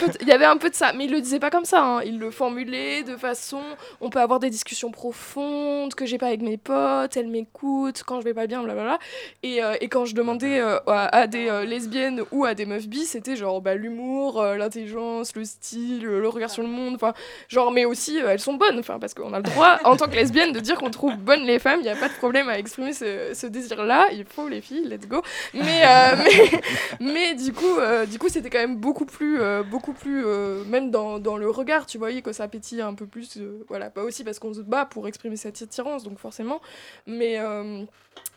peu 0.57 0.69
de- 0.69 0.73
ça 0.75 0.93
mais 0.93 1.05
il 1.05 1.11
le 1.11 1.21
disait 1.21 1.39
pas 1.39 1.49
comme 1.49 1.65
ça 1.65 1.83
hein. 1.83 2.01
il 2.03 2.19
le 2.19 2.31
formulait 2.31 3.03
de 3.03 3.15
façon 3.15 3.61
on 4.01 4.09
peut 4.09 4.19
avoir 4.19 4.39
des 4.39 4.49
discussions 4.49 4.91
profondes 4.91 5.93
que 5.93 6.05
j'ai 6.05 6.17
pas 6.17 6.27
avec 6.27 6.41
mes 6.41 6.57
potes 6.57 7.17
elles 7.17 7.27
m'écoutent 7.27 8.03
quand 8.05 8.19
je 8.19 8.25
vais 8.25 8.33
pas 8.33 8.47
bien 8.47 8.63
blablabla. 8.63 8.99
Et, 9.43 9.59
et 9.81 9.87
quand 9.89 10.05
je 10.05 10.15
demandais 10.15 10.59
à, 10.87 11.27
des 11.27 11.49
lesbiennes 11.67 12.23
ou 12.31 12.45
à 12.45 12.53
des 12.53 12.65
meufs 12.65 12.87
bi 12.87 13.05
c'était 13.05 13.35
genre 13.35 13.61
bah, 13.61 13.75
l'humour 13.75 14.41
euh, 14.41 14.57
l'intelligence 14.57 15.35
le 15.35 15.45
style 15.45 16.03
le 16.03 16.19
le 16.19 16.29
regard 16.29 16.49
sur 16.49 16.63
le 16.63 16.69
monde 16.69 16.95
enfin 16.95 17.13
genre 17.47 17.71
mais 17.71 17.85
aussi 17.85 18.21
euh, 18.21 18.29
elles 18.29 18.39
sont 18.39 18.55
bonnes 18.55 18.79
enfin 18.79 18.99
parce 18.99 19.13
qu'on 19.13 19.33
a 19.33 19.37
le 19.37 19.43
droit 19.43 19.79
en 19.83 19.95
tant 19.95 20.07
que 20.07 20.15
lesbienne 20.15 20.51
de 20.53 20.59
dire 20.59 20.77
qu'on 20.77 20.89
trouve 20.89 21.15
bonnes 21.17 21.45
les 21.45 21.59
femmes 21.59 21.79
il 21.81 21.85
y 21.85 21.89
a 21.89 21.95
pas 21.95 22.09
de 22.09 22.13
problème 22.13 22.49
à 22.49 22.57
exprimer 22.57 22.93
ce, 22.93 23.31
ce 23.33 23.47
désir 23.47 23.83
là 23.83 24.07
il 24.11 24.25
faut 24.25 24.47
les 24.47 24.61
filles 24.61 24.87
let's 24.87 25.07
go. 25.07 25.21
Mais 25.53 25.83
euh, 25.85 26.15
mais, 26.99 27.35
du 27.35 27.53
coup 27.53 27.77
euh, 27.79 28.05
du 28.05 28.17
c'était 28.29 28.49
quand 28.49 28.59
même 28.59 28.77
beaucoup 28.77 29.05
plus 29.05 29.39
euh, 29.39 29.63
beaucoup 29.63 29.93
plus 29.93 30.25
euh, 30.25 30.63
même 30.65 30.91
dans, 30.91 31.19
dans 31.19 31.37
le 31.37 31.49
regard 31.49 31.85
tu 31.85 31.97
voyais 31.97 32.21
que 32.21 32.31
ça 32.31 32.47
pétille 32.47 32.81
un 32.81 32.93
peu 32.93 33.05
plus 33.05 33.37
euh, 33.37 33.63
voilà 33.67 33.89
pas 33.89 34.03
aussi 34.03 34.23
parce 34.23 34.39
qu'on 34.39 34.53
se 34.53 34.61
bat 34.61 34.85
pour 34.85 35.07
exprimer 35.07 35.37
cette 35.37 35.61
attirance 35.61 36.03
donc 36.03 36.19
forcément 36.19 36.61
mais 37.05 37.39
euh, 37.39 37.83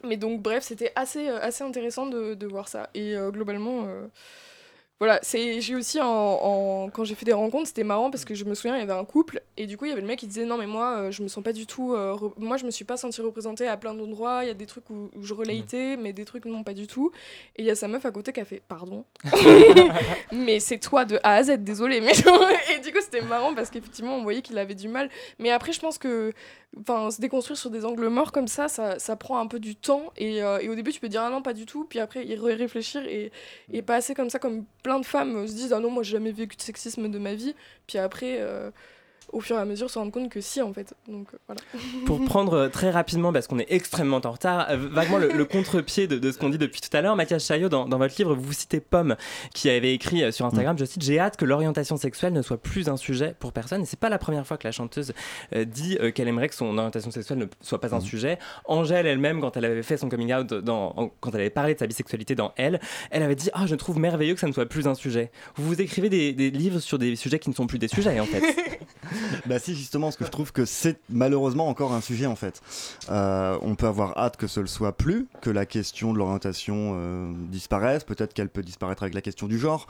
mais 0.05 0.17
donc 0.17 0.43
bref 0.43 0.65
c'était 0.65 0.93
assez 0.97 1.29
euh, 1.29 1.51
intéressant 1.65 2.07
de, 2.07 2.35
de 2.35 2.47
voir 2.47 2.69
ça. 2.69 2.91
Et 2.95 3.17
euh, 3.17 3.31
globalement 3.31 3.87
euh, 3.87 4.07
voilà, 5.01 5.19
c'est 5.23 5.61
j'ai 5.63 5.75
aussi 5.75 5.99
en, 6.01 6.07
en- 6.07 6.91
quand 6.91 7.05
j'ai 7.05 7.15
fait 7.15 7.25
des 7.25 7.33
rencontres, 7.33 7.69
c'était 7.69 7.85
marrant 7.85 8.11
parce 8.11 8.25
que 8.27 8.35
je 8.35 8.45
me 8.45 8.55
souviens, 8.55 8.77
il 8.77 8.81
y 8.81 8.83
avait 8.83 8.93
un 8.93 9.05
couple 9.07 9.41
et 9.57 9.67
du 9.67 9.77
coup, 9.79 9.87
il 9.87 9.89
y 9.89 9.93
avait 9.93 10.03
le 10.03 10.07
mec 10.07 10.19
qui 10.19 10.27
disait 10.27 10.45
non 10.45 10.59
mais 10.59 10.67
moi 10.67 10.97
euh, 10.99 11.11
je 11.11 11.23
me 11.23 11.29
sens 11.29 11.43
pas 11.43 11.55
du 11.55 11.67
tout 11.67 11.95
euh, 11.95 12.13
re- 12.13 12.33
moi 12.37 12.59
je 12.59 12.67
me 12.67 12.71
suis 12.71 12.85
pas 12.85 12.99
sentie 12.99 13.23
représentée 13.23 13.67
à 13.67 13.79
plein 13.79 13.95
d'endroits, 13.95 14.45
il 14.45 14.49
y 14.49 14.51
a 14.51 14.55
des 14.55 14.67
trucs 14.67 14.91
où, 14.91 15.11
où 15.17 15.23
je 15.25 15.33
relatais 15.35 15.97
mais 15.97 16.13
des 16.13 16.27
trucs 16.27 16.45
non 16.45 16.63
pas 16.65 16.75
du 16.75 16.87
tout. 16.87 17.13
Et 17.57 17.63
il 17.63 17.65
y 17.65 17.71
a 17.71 17.75
sa 17.75 17.89
meuf 17.89 18.05
à 18.05 18.11
côté 18.11 18.33
qui 18.33 18.41
a 18.41 18.45
fait 18.45 18.63
pardon. 18.69 19.05
mais 20.33 20.61
c'est 20.61 20.79
toi 20.79 21.05
de 21.05 21.19
A 21.23 21.35
à 21.37 21.43
Z, 21.43 21.59
désolé 21.59 22.01
mais 22.01 22.13
et 22.13 22.81
du 22.81 22.93
coup, 22.93 22.99
c'était 23.01 23.23
marrant 23.23 23.55
parce 23.55 23.71
qu'effectivement, 23.71 24.17
on 24.17 24.23
voyait 24.23 24.43
qu'il 24.43 24.59
avait 24.59 24.75
du 24.75 24.89
mal. 24.89 25.09
Mais 25.39 25.51
après 25.51 25.73
je 25.73 25.81
pense 25.81 25.99
que 25.99 26.33
enfin 26.79 27.11
se 27.11 27.21
déconstruire 27.21 27.59
sur 27.59 27.71
des 27.71 27.85
angles 27.85 28.07
morts 28.09 28.31
comme 28.33 28.47
ça 28.47 28.69
ça, 28.69 28.99
ça 28.99 29.17
prend 29.17 29.39
un 29.41 29.47
peu 29.49 29.59
du 29.59 29.75
temps 29.75 30.13
et, 30.17 30.41
euh, 30.43 30.59
et 30.61 30.69
au 30.69 30.75
début 30.77 30.93
tu 30.93 31.01
peux 31.01 31.09
dire 31.09 31.23
ah 31.23 31.31
non 31.31 31.43
pas 31.43 31.53
du 31.53 31.67
tout. 31.67 31.85
Puis 31.89 31.99
après 31.99 32.25
y 32.27 32.35
ré- 32.37 32.55
réfléchir 32.55 33.03
et, 33.07 33.33
et 33.73 33.83
passer 33.83 34.15
comme 34.15 34.31
ça 34.31 34.39
comme 34.39 34.65
plein 34.83 34.90
de 34.99 35.07
femmes 35.07 35.37
euh, 35.37 35.47
se 35.47 35.53
disent 35.53 35.73
ah 35.73 35.81
non 35.81 35.91
moi 35.91 36.03
j'ai 36.03 36.13
jamais 36.13 36.33
vécu 36.33 36.57
de 36.57 36.63
sexisme 36.63 37.09
de 37.09 37.19
ma 37.19 37.35
vie. 37.35 37.55
Puis 37.87 37.99
après 37.99 38.39
euh, 38.41 38.71
au 39.33 39.41
fur 39.41 39.57
et 39.57 39.61
à 39.61 39.65
mesure 39.65 39.91
se 39.91 39.99
rendre 39.99 40.13
compte 40.13 40.29
que 40.31 40.41
si 40.41 40.61
en 40.63 40.73
fait 40.73 40.95
donc 41.09 41.29
euh, 41.35 41.39
voilà 41.47 41.61
Pour 42.07 42.25
prendre 42.25 42.55
euh, 42.55 42.69
très 42.69 42.91
rapidement, 42.91 43.33
parce 43.33 43.47
qu'on 43.47 43.59
est 43.59 43.71
extrêmement 43.73 44.21
en 44.25 44.31
retard, 44.33 44.67
euh, 44.71 44.77
vaguement 44.91 45.19
le, 45.19 45.29
le 45.33 45.45
contre-pied 45.45 46.07
de, 46.07 46.19
de 46.19 46.33
ce 46.33 46.39
qu'on 46.39 46.49
dit 46.51 46.59
depuis 46.59 46.81
tout 46.81 46.95
à 46.97 47.01
l'heure, 47.01 47.17
Mathias 47.17 47.45
Chaillot, 47.47 47.69
dans, 47.69 47.87
dans 47.89 47.99
votre 47.99 48.15
livre, 48.19 48.35
vous 48.35 48.53
citez 48.53 48.81
Pomme, 48.81 49.17
qui 49.55 49.69
avait 49.71 49.95
écrit 49.95 50.33
sur 50.33 50.47
Instagram, 50.47 50.77
je 50.79 50.85
cite, 50.85 51.03
J'ai 51.03 51.19
hâte 51.19 51.37
que 51.37 51.45
l'orientation 51.45 51.97
sexuelle 51.97 52.33
ne 52.33 52.43
soit 52.43 52.59
plus 52.61 52.89
un 52.89 52.97
sujet 52.97 53.35
pour 53.39 53.53
personne. 53.53 53.83
Et 53.83 53.87
c'est 53.87 53.99
pas 53.99 54.09
la 54.09 54.19
première 54.19 54.47
fois 54.47 54.57
que 54.57 54.67
la 54.67 54.73
chanteuse 54.73 55.13
euh, 55.55 55.65
dit 55.65 55.97
euh, 56.01 56.11
qu'elle 56.11 56.29
aimerait 56.29 56.49
que 56.49 56.55
son 56.55 56.77
orientation 56.79 57.11
sexuelle 57.11 57.39
ne 57.39 57.47
soit 57.61 57.81
pas 57.81 57.95
un 57.95 58.01
sujet. 58.01 58.39
Angèle 58.65 59.07
elle-même, 59.07 59.41
quand 59.41 59.57
elle 59.57 59.65
avait 59.65 59.83
fait 59.83 59.97
son 59.97 60.09
coming 60.09 60.33
out, 60.35 60.53
dans, 60.55 60.93
en- 60.97 61.09
quand 61.21 61.31
elle 61.35 61.41
avait 61.41 61.51
parlé 61.51 61.75
de 61.75 61.79
sa 61.79 61.87
bisexualité 61.87 62.35
dans 62.35 62.53
Elle, 62.57 62.81
elle 63.11 63.23
avait 63.23 63.35
dit 63.37 63.51
Ah, 63.53 63.67
je 63.67 63.75
trouve 63.75 63.99
merveilleux 63.99 64.35
que 64.35 64.41
ça 64.41 64.47
ne 64.49 64.53
soit 64.53 64.67
plus 64.67 64.87
un 64.89 64.95
sujet. 64.95 65.31
Vous 65.57 65.67
vous 65.67 65.81
écrivez 65.81 66.09
des, 66.09 66.33
des 66.33 66.51
livres 66.51 66.79
sur 66.81 66.99
des 66.99 67.17
sujets 67.17 67.39
qui 67.39 67.51
ne 67.51 67.55
sont 67.55 67.67
plus 67.67 67.79
des 67.79 67.89
sujets, 67.89 68.19
en 68.21 68.27
fait. 68.27 68.43
Bah 69.47 69.59
si 69.59 69.75
justement, 69.75 70.07
parce 70.09 70.17
que 70.17 70.25
je 70.25 70.31
trouve 70.31 70.53
que 70.53 70.65
c'est 70.65 70.99
malheureusement 71.09 71.69
encore 71.69 71.93
un 71.93 72.01
sujet 72.01 72.27
en 72.27 72.37
fait. 72.37 72.61
Euh, 73.11 73.59
on 73.63 73.75
peut 73.75 73.87
avoir 73.87 74.17
hâte 74.19 74.37
que 74.37 74.47
ce 74.47 74.61
le 74.61 74.67
soit 74.67 74.93
plus, 74.97 75.27
que 75.41 75.51
la 75.51 75.67
question 75.67 76.13
de 76.13 76.19
l'orientation 76.19 76.93
euh, 76.95 77.33
disparaisse. 77.51 78.05
Peut-être 78.05 78.35
qu'elle 78.35 78.49
peut 78.49 78.63
disparaître 78.63 79.03
avec 79.03 79.15
la 79.15 79.21
question 79.21 79.47
du 79.47 79.59
genre. 79.59 79.87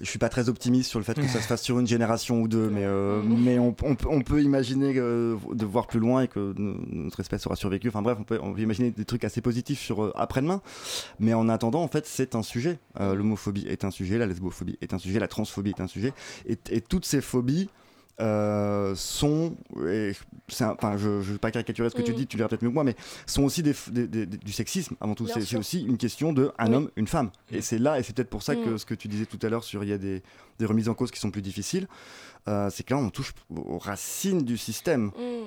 Je 0.00 0.04
suis 0.04 0.18
pas 0.18 0.28
très 0.28 0.48
optimiste 0.48 0.90
sur 0.90 0.98
le 0.98 1.04
fait 1.04 1.14
que 1.14 1.26
ça 1.28 1.40
se 1.40 1.46
fasse 1.46 1.62
sur 1.62 1.78
une 1.78 1.86
génération 1.86 2.40
ou 2.40 2.48
deux, 2.48 2.68
mais 2.70 2.84
euh, 2.84 3.22
mais 3.22 3.58
on, 3.58 3.72
peut- 3.72 4.42
imaginer 4.42 4.94
de 4.94 5.64
voir 5.64 5.86
plus 5.86 6.00
loin 6.00 6.22
et 6.22 6.28
que 6.28 6.54
no- 6.56 6.76
notre 6.90 7.20
espèce 7.20 7.46
aura 7.46 7.56
survécu. 7.56 7.88
Enfin 7.88 8.02
bref, 8.02 8.18
on 8.20 8.24
peut, 8.24 8.38
imaginer 8.58 8.90
des 8.90 9.04
trucs 9.04 9.24
assez 9.24 9.40
positifs 9.40 9.80
sur 9.80 10.12
après-demain. 10.16 10.60
Mais 11.20 11.34
en 11.34 11.48
attendant, 11.48 11.82
en 11.82 11.88
fait, 11.88 12.06
c'est 12.06 12.34
un 12.34 12.42
sujet. 12.42 12.78
L'homophobie 12.98 13.66
est 13.68 13.84
un 13.84 13.90
sujet, 13.90 14.18
la 14.18 14.26
lesbophobie 14.26 14.78
est 14.80 14.94
un 14.94 14.98
sujet, 14.98 15.18
la 15.18 15.28
transphobie 15.28 15.70
est 15.70 15.80
un 15.80 15.86
sujet, 15.86 16.12
et, 16.46 16.58
et 16.70 16.80
toutes 16.80 17.04
ces 17.04 17.20
phobies 17.20 17.68
euh, 18.20 18.94
sont, 18.94 19.56
et 19.88 20.12
c'est 20.48 20.64
un- 20.64 20.74
enfin, 20.78 20.96
je 20.96 21.08
ne 21.08 21.20
vais 21.20 21.38
pas 21.38 21.50
caricaturer 21.50 21.88
ce 21.90 21.94
que 21.94 22.02
tu 22.02 22.12
Mm. 22.12 22.16
dis, 22.16 22.26
tu 22.26 22.36
diras 22.36 22.48
peut-être 22.48 22.62
mieux 22.62 22.68
que 22.68 22.74
moi, 22.74 22.84
mais 22.84 22.94
sont 23.26 23.42
aussi 23.42 23.62
des, 23.62 23.72
f- 23.72 23.90
des- 23.90 24.06
des- 24.06 24.26
des- 24.26 24.36
du 24.36 24.52
sexisme 24.52 24.94
avant 25.00 25.14
tout. 25.14 25.26
C'est 25.26 25.56
aussi 25.56 25.82
une 25.82 25.96
question 25.96 26.32
de 26.32 26.52
un 26.58 26.68
Oui. 26.68 26.74
homme, 26.74 26.90
une 26.96 27.06
femme. 27.06 27.30
Et 27.50 27.62
c'est 27.62 27.78
là, 27.78 27.98
et 27.98 28.02
c'est 28.02 28.14
peut-être 28.14 28.30
pour 28.30 28.42
ça 28.42 28.54
que 28.54 28.70
Mm. 28.74 28.78
ce 28.78 28.84
que 28.86 28.94
tu 28.94 29.08
disais 29.08 29.26
tout 29.26 29.38
à 29.42 29.48
l'heure 29.48 29.64
sur 29.64 29.82
il 29.82 29.90
y 29.90 29.92
a 29.92 29.98
des, 29.98 30.22
des 30.58 30.66
remises 30.66 30.88
en 30.88 30.94
cause 30.94 31.10
qui 31.10 31.18
sont 31.20 31.30
plus 31.30 31.42
difficiles, 31.42 31.88
euh, 32.48 32.68
c'est 32.70 32.82
que 32.84 32.92
là 32.94 33.00
on 33.00 33.10
touche 33.10 33.32
aux 33.54 33.78
racines 33.78 34.42
du 34.42 34.56
système. 34.58 35.06
Mm. 35.06 35.46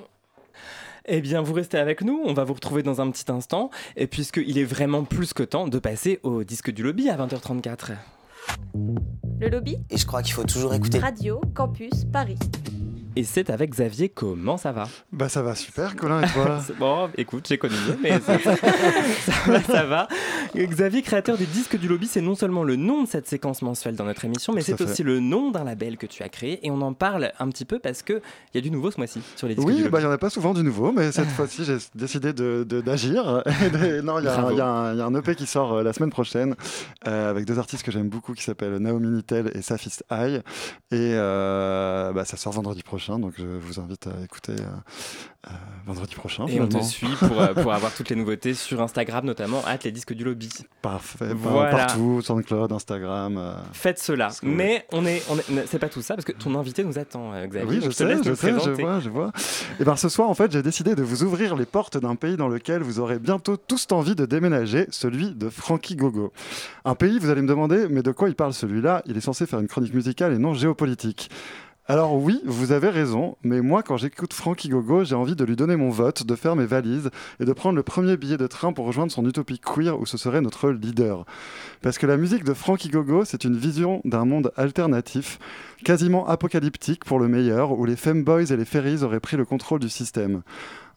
Eh 1.08 1.22
bien, 1.22 1.42
vous 1.44 1.54
restez 1.54 1.78
avec 1.78 2.02
nous, 2.02 2.20
on 2.26 2.34
va 2.34 2.44
vous 2.46 2.54
retrouver 2.56 2.82
dans 2.82 3.00
un 3.00 3.12
petit 3.12 3.32
instant, 3.32 3.70
et 3.96 4.08
puisqu'il 4.08 4.58
est 4.58 4.64
vraiment 4.64 5.04
plus 5.04 5.34
que 5.34 5.44
temps 5.44 5.68
de 5.68 5.78
passer 5.78 6.20
au 6.24 6.44
disque 6.44 6.72
du 6.72 6.82
lobby 6.82 7.10
à 7.10 7.16
20h34. 7.18 7.92
Le 9.40 9.50
lobby 9.50 9.78
Et 9.90 9.98
je 9.98 10.06
crois 10.06 10.22
qu'il 10.22 10.34
faut 10.34 10.46
toujours 10.46 10.74
écouter. 10.74 11.00
Radio 11.00 11.42
Campus 11.54 12.06
Paris. 12.12 12.38
Et 13.18 13.24
c'est 13.24 13.50
avec 13.50 13.70
Xavier, 13.72 14.10
comment 14.10 14.58
ça 14.58 14.74
va? 14.74 14.90
Bah 15.14 15.30
ça 15.30 15.42
va 15.42 15.56
super, 15.56 15.96
Colin 15.96 16.22
et 16.22 16.28
toi? 16.34 16.60
Bon, 16.80 17.10
écoute, 17.18 17.46
j'ai 17.48 17.58
connu 17.58 17.76
mieux, 17.88 17.98
mais 18.04 18.20
ça, 18.20 18.36
va, 19.48 19.62
ça 19.62 19.84
va. 19.86 20.08
Xavier, 20.54 21.02
créateur 21.02 21.38
des 21.38 21.46
disques 21.46 21.78
du 21.78 21.88
lobby, 21.88 22.08
c'est 22.08 22.20
non 22.20 22.36
seulement 22.36 22.64
le 22.66 22.76
nom 22.76 23.04
de 23.04 23.08
cette 23.08 23.26
séquence 23.28 23.62
mensuelle 23.62 23.96
dans 23.96 24.04
notre 24.04 24.26
émission, 24.26 24.52
mais 24.52 24.62
c'est 24.62 24.82
aussi 24.82 25.02
le 25.04 25.22
nom 25.22 25.50
d'un 25.52 25.64
label 25.64 25.96
que 25.98 26.06
tu 26.08 26.24
as 26.24 26.30
créé, 26.30 26.66
et 26.66 26.72
on 26.72 26.82
en 26.82 26.94
parle 26.94 27.32
un 27.40 27.48
petit 27.50 27.64
peu 27.64 27.80
parce 27.80 28.02
qu'il 28.04 28.20
y 28.54 28.58
a 28.58 28.62
du 28.62 28.70
nouveau 28.70 28.92
ce 28.92 28.98
mois-ci 28.98 29.22
sur 29.38 29.48
les 29.48 29.56
disques 29.56 29.66
du 29.68 29.74
Oui, 29.74 29.80
lobby. 29.80 29.92
bah 29.92 30.00
il 30.00 30.04
n'y 30.04 30.10
en 30.10 30.14
a 30.14 30.18
pas 30.18 30.30
souvent 30.30 30.54
du 30.54 30.64
nouveau, 30.64 30.92
mais 30.92 31.12
cette 31.14 31.30
fois-ci 31.38 31.64
j'ai 31.64 31.78
décidé 31.96 32.34
de- 32.34 32.66
de- 32.68 32.82
d'agir. 32.82 33.44
Et 33.66 33.70
de- 33.70 34.02
non, 34.02 34.20
il 34.20 34.26
y, 34.26 34.28
a 34.28 34.38
un- 34.46 34.94
y 34.94 34.98
y 34.98 35.02
a 35.02 35.20
EP 35.20 35.36
qui 35.36 35.46
sort 35.46 35.74
euh, 35.76 35.84
la 35.84 35.94
semaine 35.94 36.10
prochaine 36.12 36.56
euh, 37.08 37.30
avec 37.30 37.46
deux 37.46 37.60
artistes 37.60 37.84
que 37.84 37.92
j'aime 37.92 38.10
beaucoup 38.10 38.34
qui 38.34 38.44
s'appellent 38.44 38.76
Naomi 38.78 39.08
Nittel 39.08 39.52
et 39.56 39.62
Safis 39.62 40.00
Eye. 40.12 40.42
Et 40.92 41.14
euh, 41.14 42.12
bah, 42.12 42.26
ça 42.26 42.36
sort 42.38 42.52
vendredi 42.54 42.84
prochain, 42.84 43.05
donc 43.08 43.34
je 43.38 43.46
vous 43.46 43.80
invite 43.80 44.08
à 44.08 44.24
écouter 44.24 44.54
euh, 44.54 44.66
euh, 45.48 45.52
vendredi 45.86 46.16
prochain. 46.16 46.46
Et 46.48 46.60
on 46.60 46.68
te 46.68 46.82
suit 46.84 47.08
pour, 47.20 47.40
euh, 47.40 47.54
pour 47.54 47.72
avoir 47.74 47.94
toutes 47.94 48.10
les 48.10 48.16
nouveautés 48.16 48.54
sur 48.54 48.82
Instagram, 48.82 49.26
notamment, 49.26 49.64
at 49.66 49.78
les 49.84 49.92
disques 49.92 50.14
du 50.14 50.24
lobby. 50.24 50.50
Parfait, 50.82 51.30
par- 51.30 51.38
Voilà. 51.38 51.70
partout, 51.86 52.22
SoundCloud, 52.22 52.72
Instagram. 52.72 53.56
Faites 53.74 54.00
cela. 54.00 54.30
Que- 54.30 54.46
Mais 54.48 54.86
on 54.92 55.06
est, 55.06 55.22
on 55.30 55.38
est- 55.38 55.66
c'est 55.68 55.80
pas 55.80 55.90
tout 55.90 56.02
ça, 56.02 56.16
parce 56.16 56.26
que 56.26 56.32
ton 56.32 56.56
invité 56.56 56.84
nous 56.84 56.98
attend, 57.00 57.32
Xavier. 57.48 57.64
Oui, 57.70 57.80
je 57.82 57.88
te 57.90 57.94
sais, 57.94 58.18
je 58.24 58.34
sais, 58.34 58.54
je 58.60 58.70
vois, 58.72 59.00
je 59.00 59.10
vois. 59.10 59.32
Et 59.80 59.84
bien 59.84 59.96
ce 59.96 60.10
soir, 60.10 60.30
en 60.30 60.34
fait, 60.34 60.52
j'ai 60.52 60.64
décidé 60.64 60.96
de 60.96 61.04
vous 61.04 61.24
ouvrir 61.24 61.56
les 61.56 61.66
portes 61.66 61.98
d'un 61.98 62.16
pays 62.16 62.36
dans 62.38 62.48
lequel 62.48 62.82
vous 62.82 63.00
aurez 63.00 63.20
bientôt 63.20 63.56
tous 63.58 63.88
envie 63.92 64.16
de 64.16 64.26
déménager, 64.26 64.88
celui 64.90 65.36
de 65.36 65.50
Frankie 65.50 65.96
Gogo. 65.96 66.34
Un 66.86 66.96
pays, 66.96 67.20
vous 67.20 67.30
allez 67.30 67.42
me 67.42 67.48
demander, 67.48 67.88
mais 67.90 68.02
de 68.04 68.12
quoi 68.12 68.30
il 68.30 68.36
parle 68.36 68.54
celui-là? 68.54 69.02
Il 69.06 69.16
est 69.18 69.22
censé 69.22 69.46
faire 69.46 69.60
une 69.60 69.68
chronique 69.68 69.94
musicale 69.94 70.34
et 70.34 70.38
non 70.38 70.54
géopolitique. 70.54 71.30
Alors 71.88 72.16
oui, 72.16 72.42
vous 72.46 72.72
avez 72.72 72.90
raison, 72.90 73.38
mais 73.44 73.62
moi 73.62 73.84
quand 73.84 73.96
j'écoute 73.96 74.34
Frankie 74.34 74.70
Gogo, 74.70 75.04
j'ai 75.04 75.14
envie 75.14 75.36
de 75.36 75.46
lui 75.46 75.56
donner 75.56 75.76
mon 75.76 75.92
vote, 75.92 76.26
de 76.26 76.34
faire 76.34 76.56
mes 76.56 76.66
valises 76.66 77.12
et 77.40 77.46
de 77.46 77.54
prendre 77.54 77.76
le 77.76 77.84
premier 77.84 78.18
billet 78.18 78.38
de 78.38 78.48
train 78.48 78.74
pour 78.74 78.88
rejoindre 78.88 79.12
son 79.12 79.24
utopie 79.24 79.60
queer 79.60 80.00
où 80.00 80.08
ce 80.08 80.18
serait 80.18 80.42
notre 80.42 80.72
leader. 80.72 81.26
Parce 81.84 82.00
que 82.00 82.08
la 82.08 82.18
musique 82.18 82.44
de 82.44 82.56
Frankie 82.56 82.90
Gogo, 82.90 83.24
c'est 83.24 83.44
une 83.44 83.56
vision 83.56 84.02
d'un 84.04 84.26
monde 84.26 84.52
alternatif, 84.58 85.38
quasiment 85.84 86.28
apocalyptique 86.28 87.06
pour 87.06 87.20
le 87.20 87.28
meilleur, 87.28 87.74
où 87.74 87.86
les 87.86 87.96
femboys 87.96 88.52
et 88.52 88.58
les 88.58 88.66
fairies 88.66 89.04
auraient 89.04 89.20
pris 89.20 89.38
le 89.38 89.46
contrôle 89.46 89.80
du 89.80 89.90
système. 89.90 90.42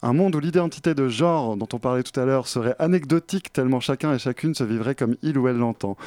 Un 0.01 0.13
monde 0.13 0.33
où 0.33 0.39
l'identité 0.39 0.95
de 0.95 1.07
genre 1.09 1.57
dont 1.57 1.67
on 1.73 1.77
parlait 1.77 2.03
tout 2.03 2.17
à 2.17 2.25
l'heure 2.25 2.47
serait 2.47 2.75
anecdotique 2.79 3.51
tellement 3.51 3.81
chacun 3.81 4.13
et 4.13 4.17
chacune 4.17 4.55
se 4.55 4.63
vivrait 4.63 4.95
comme 4.95 5.17
il 5.21 5.37
ou 5.37 5.49
elle 5.49 5.57
l'entend. 5.57 5.97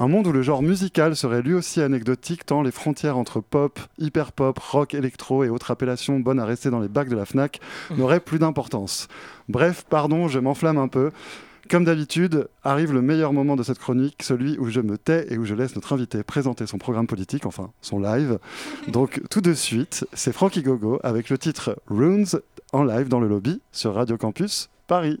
Un 0.00 0.08
monde 0.08 0.26
où 0.26 0.32
le 0.32 0.40
genre 0.40 0.62
musical 0.62 1.14
serait 1.14 1.42
lui 1.42 1.52
aussi 1.52 1.82
anecdotique 1.82 2.46
tant 2.46 2.62
les 2.62 2.70
frontières 2.70 3.18
entre 3.18 3.40
pop, 3.40 3.78
hyper-pop, 3.98 4.58
rock, 4.58 4.94
électro 4.94 5.44
et 5.44 5.50
autres 5.50 5.70
appellations 5.70 6.18
bonnes 6.18 6.40
à 6.40 6.46
rester 6.46 6.70
dans 6.70 6.80
les 6.80 6.88
bacs 6.88 7.10
de 7.10 7.16
la 7.16 7.26
FNAC 7.26 7.60
n'auraient 7.98 8.20
plus 8.20 8.38
d'importance. 8.38 9.08
Bref, 9.50 9.84
pardon, 9.90 10.26
je 10.26 10.38
m'enflamme 10.38 10.78
un 10.78 10.88
peu. 10.88 11.10
Comme 11.68 11.84
d'habitude, 11.84 12.48
arrive 12.64 12.94
le 12.94 13.02
meilleur 13.02 13.34
moment 13.34 13.56
de 13.56 13.62
cette 13.62 13.78
chronique, 13.78 14.22
celui 14.22 14.56
où 14.58 14.70
je 14.70 14.80
me 14.80 14.96
tais 14.96 15.30
et 15.30 15.36
où 15.36 15.44
je 15.44 15.54
laisse 15.54 15.74
notre 15.74 15.92
invité 15.92 16.22
présenter 16.22 16.66
son 16.66 16.78
programme 16.78 17.06
politique, 17.06 17.44
enfin 17.44 17.70
son 17.82 18.00
live. 18.00 18.38
Donc 18.88 19.20
tout 19.28 19.42
de 19.42 19.52
suite, 19.52 20.06
c'est 20.14 20.32
Frankie 20.32 20.62
Gogo 20.62 20.98
avec 21.02 21.28
le 21.28 21.36
titre 21.36 21.78
Runes 21.88 22.40
en 22.72 22.84
live 22.84 23.08
dans 23.08 23.20
le 23.20 23.28
lobby 23.28 23.60
sur 23.70 23.94
Radio 23.94 24.16
Campus 24.16 24.70
Paris. 24.86 25.20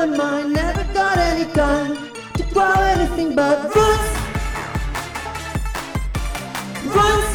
the 0.00 0.06
mind 0.16 0.54
never 0.54 0.82
got 0.94 1.18
any 1.18 1.44
time 1.52 1.94
to 2.32 2.42
grow 2.54 2.72
anything 2.94 3.34
but 3.34 3.58
roots. 3.76 4.10
Roots! 6.94 7.32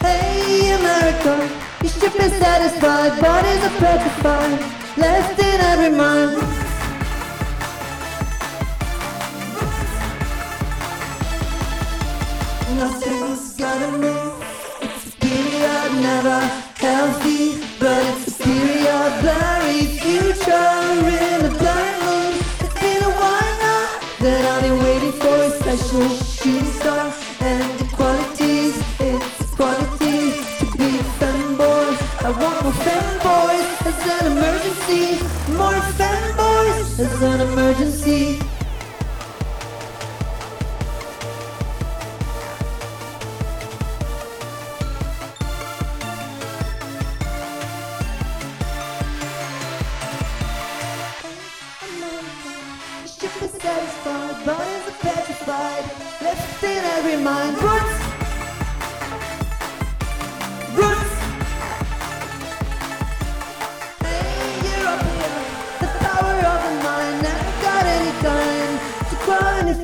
Hey, 0.00 0.74
America, 0.80 1.34
you 1.82 1.88
should 1.88 2.12
be 2.14 2.28
satisfied, 2.44 3.20
bodies 3.20 3.62
are 3.68 3.76
petrified, 3.78 4.58
left 4.96 5.38
in 5.38 5.60
every 5.72 5.96
mind. 5.96 6.32
Nothing's 12.80 13.56
gonna 13.56 13.98
move. 13.98 14.34
It's 14.82 15.14
a 15.14 15.16
period 15.18 15.92
never 16.02 16.40
healthy, 16.74 17.60
but 17.78 18.02
it's 18.10 18.40
a 18.40 18.42
period 18.42 19.20
blurry 19.20 19.55
an 37.36 37.48
emergency. 37.52 38.38
Satisfied, 53.58 54.46
bodies 54.46 54.86
are 54.86 54.98
petrified, 55.00 55.84
left 56.22 56.62
in 56.62 56.84
every 56.84 57.16
mind. 57.16 57.60
Roots! 57.60 58.15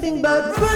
nothing 0.02 0.20
but 0.20 0.71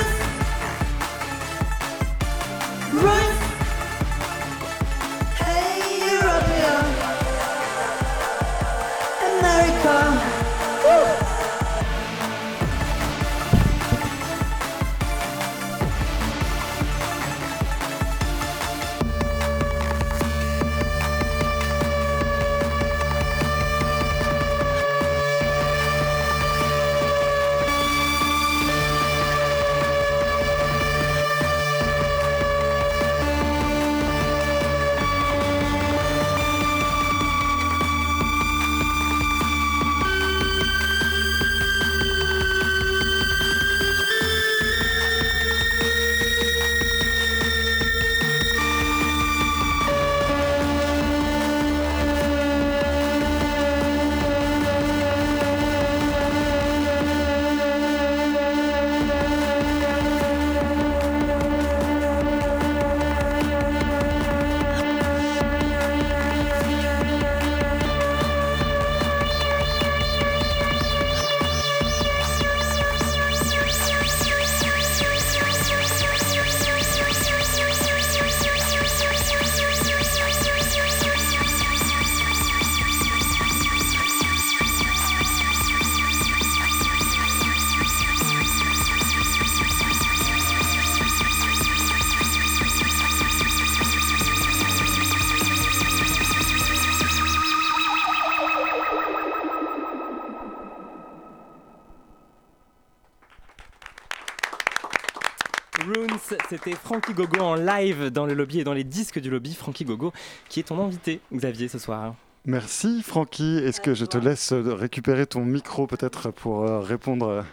Runes, 105.86 106.18
c'était 106.48 106.72
Frankie 106.72 107.12
Gogo 107.14 107.40
en 107.40 107.54
live 107.54 108.10
dans 108.10 108.26
le 108.26 108.34
lobby 108.34 108.60
et 108.60 108.64
dans 108.64 108.72
les 108.72 108.84
disques 108.84 109.20
du 109.20 109.30
lobby. 109.30 109.54
Frankie 109.54 109.84
Gogo, 109.84 110.12
qui 110.48 110.60
est 110.60 110.64
ton 110.64 110.80
invité, 110.84 111.20
Xavier, 111.32 111.68
ce 111.68 111.78
soir. 111.78 112.14
Merci 112.44 113.02
Francky. 113.02 113.58
Est-ce 113.58 113.80
que 113.80 113.94
je 113.94 114.04
te 114.04 114.18
laisse 114.18 114.52
euh, 114.52 114.74
récupérer 114.74 115.26
ton 115.26 115.44
micro 115.44 115.86
peut-être 115.86 116.30
pour 116.30 116.62
euh, 116.62 116.80
répondre 116.80 117.44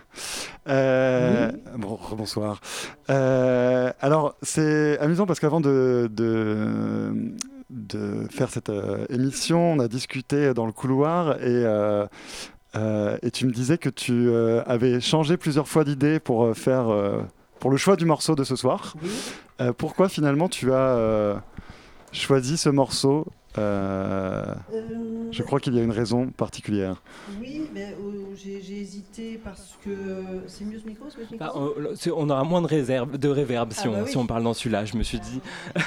euh, 0.67 1.51
Bon, 1.77 1.99
bonsoir. 2.15 2.59
alors 3.07 4.35
c'est 4.41 4.99
amusant 4.99 5.25
parce 5.25 5.39
qu'avant 5.39 5.61
de, 5.61 6.09
de, 6.11 7.33
de 7.71 8.27
faire 8.29 8.49
cette 8.49 8.69
euh, 8.69 9.05
émission. 9.09 9.73
On 9.73 9.79
a 9.79 9.87
discuté 9.87 10.53
dans 10.53 10.65
le 10.65 10.71
couloir 10.71 11.37
et, 11.41 11.45
euh, 11.45 12.05
euh, 12.75 13.17
et 13.21 13.31
tu 13.31 13.45
me 13.45 13.51
disais 13.51 13.77
que 13.77 13.89
tu 13.89 14.13
euh, 14.29 14.63
avais 14.65 14.99
changé 15.01 15.37
plusieurs 15.37 15.67
fois 15.67 15.83
d'idée 15.83 16.19
pour 16.19 16.45
euh, 16.45 16.53
faire 16.53 16.89
euh, 16.89 17.21
pour 17.63 17.71
le 17.71 17.77
choix 17.77 17.95
du 17.95 18.03
morceau 18.03 18.35
de 18.35 18.43
ce 18.43 18.57
soir. 18.57 18.93
Euh, 19.61 19.71
pourquoi 19.71 20.09
finalement 20.09 20.49
tu 20.49 20.73
as 20.73 20.97
euh, 20.97 21.35
choisi 22.11 22.57
ce 22.57 22.67
morceau 22.67 23.25
Euh, 23.57 24.43
Je 25.31 25.43
crois 25.43 25.59
qu'il 25.59 25.75
y 25.75 25.79
a 25.79 25.83
une 25.83 25.91
raison 25.91 26.27
particulière. 26.27 27.01
Oui, 27.39 27.61
mais 27.73 27.95
euh, 27.99 28.33
j'ai 28.35 28.79
hésité 28.79 29.39
parce 29.43 29.77
que. 29.83 29.89
euh, 29.89 30.23
C'est 30.47 30.65
mieux 30.65 30.79
ce 30.79 30.87
micro, 30.87 31.05
ce 31.09 31.19
micro 31.19 31.37
Bah, 31.37 31.51
on, 31.55 31.71
on 32.15 32.29
aura 32.29 32.43
moins 32.43 32.61
de 32.61 32.67
réserve, 32.67 33.17
de 33.17 33.29
réverb 33.29 33.71
si, 33.71 33.81
Ah 33.85 33.89
on, 33.89 33.91
bah 33.91 33.99
oui. 34.05 34.11
si 34.11 34.17
on 34.17 34.25
parle 34.25 34.43
dans 34.43 34.53
celui-là, 34.53 34.85
je 34.85 34.97
me 34.97 35.03
suis 35.03 35.19
dit. 35.19 35.39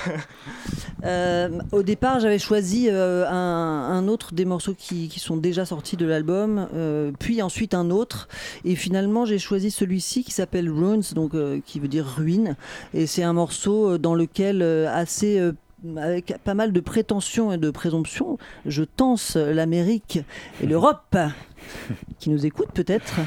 Euh, 1.04 1.60
au 1.72 1.82
départ, 1.82 2.18
j'avais 2.20 2.38
choisi 2.38 2.88
euh, 2.88 3.26
un, 3.28 3.32
un 3.34 4.08
autre 4.08 4.34
des 4.34 4.44
morceaux 4.44 4.74
qui, 4.76 5.08
qui 5.08 5.20
sont 5.20 5.36
déjà 5.36 5.64
sortis 5.64 5.96
de 5.96 6.06
l'album, 6.06 6.66
euh, 6.74 7.12
puis 7.20 7.42
ensuite 7.42 7.74
un 7.74 7.90
autre. 7.90 8.28
Et 8.64 8.74
finalement, 8.74 9.24
j'ai 9.24 9.38
choisi 9.38 9.70
celui-ci 9.70 10.24
qui 10.24 10.32
s'appelle 10.32 10.68
Runes, 10.70 11.02
donc 11.14 11.34
euh, 11.34 11.60
qui 11.64 11.78
veut 11.80 11.86
dire 11.88 12.06
ruine. 12.06 12.56
Et 12.94 13.06
c'est 13.06 13.22
un 13.22 13.34
morceau 13.34 13.90
euh, 13.92 13.98
dans 13.98 14.14
lequel 14.14 14.62
euh, 14.62 14.92
assez 14.92 15.38
euh, 15.38 15.52
avec 15.96 16.34
pas 16.44 16.54
mal 16.54 16.72
de 16.72 16.80
prétentions 16.80 17.52
et 17.52 17.58
de 17.58 17.70
présomptions, 17.70 18.38
je 18.64 18.82
tense 18.82 19.36
l'Amérique 19.36 20.20
et 20.62 20.66
l'Europe 20.66 21.16
qui 22.18 22.30
nous 22.30 22.46
écoutent 22.46 22.72
peut-être, 22.72 23.20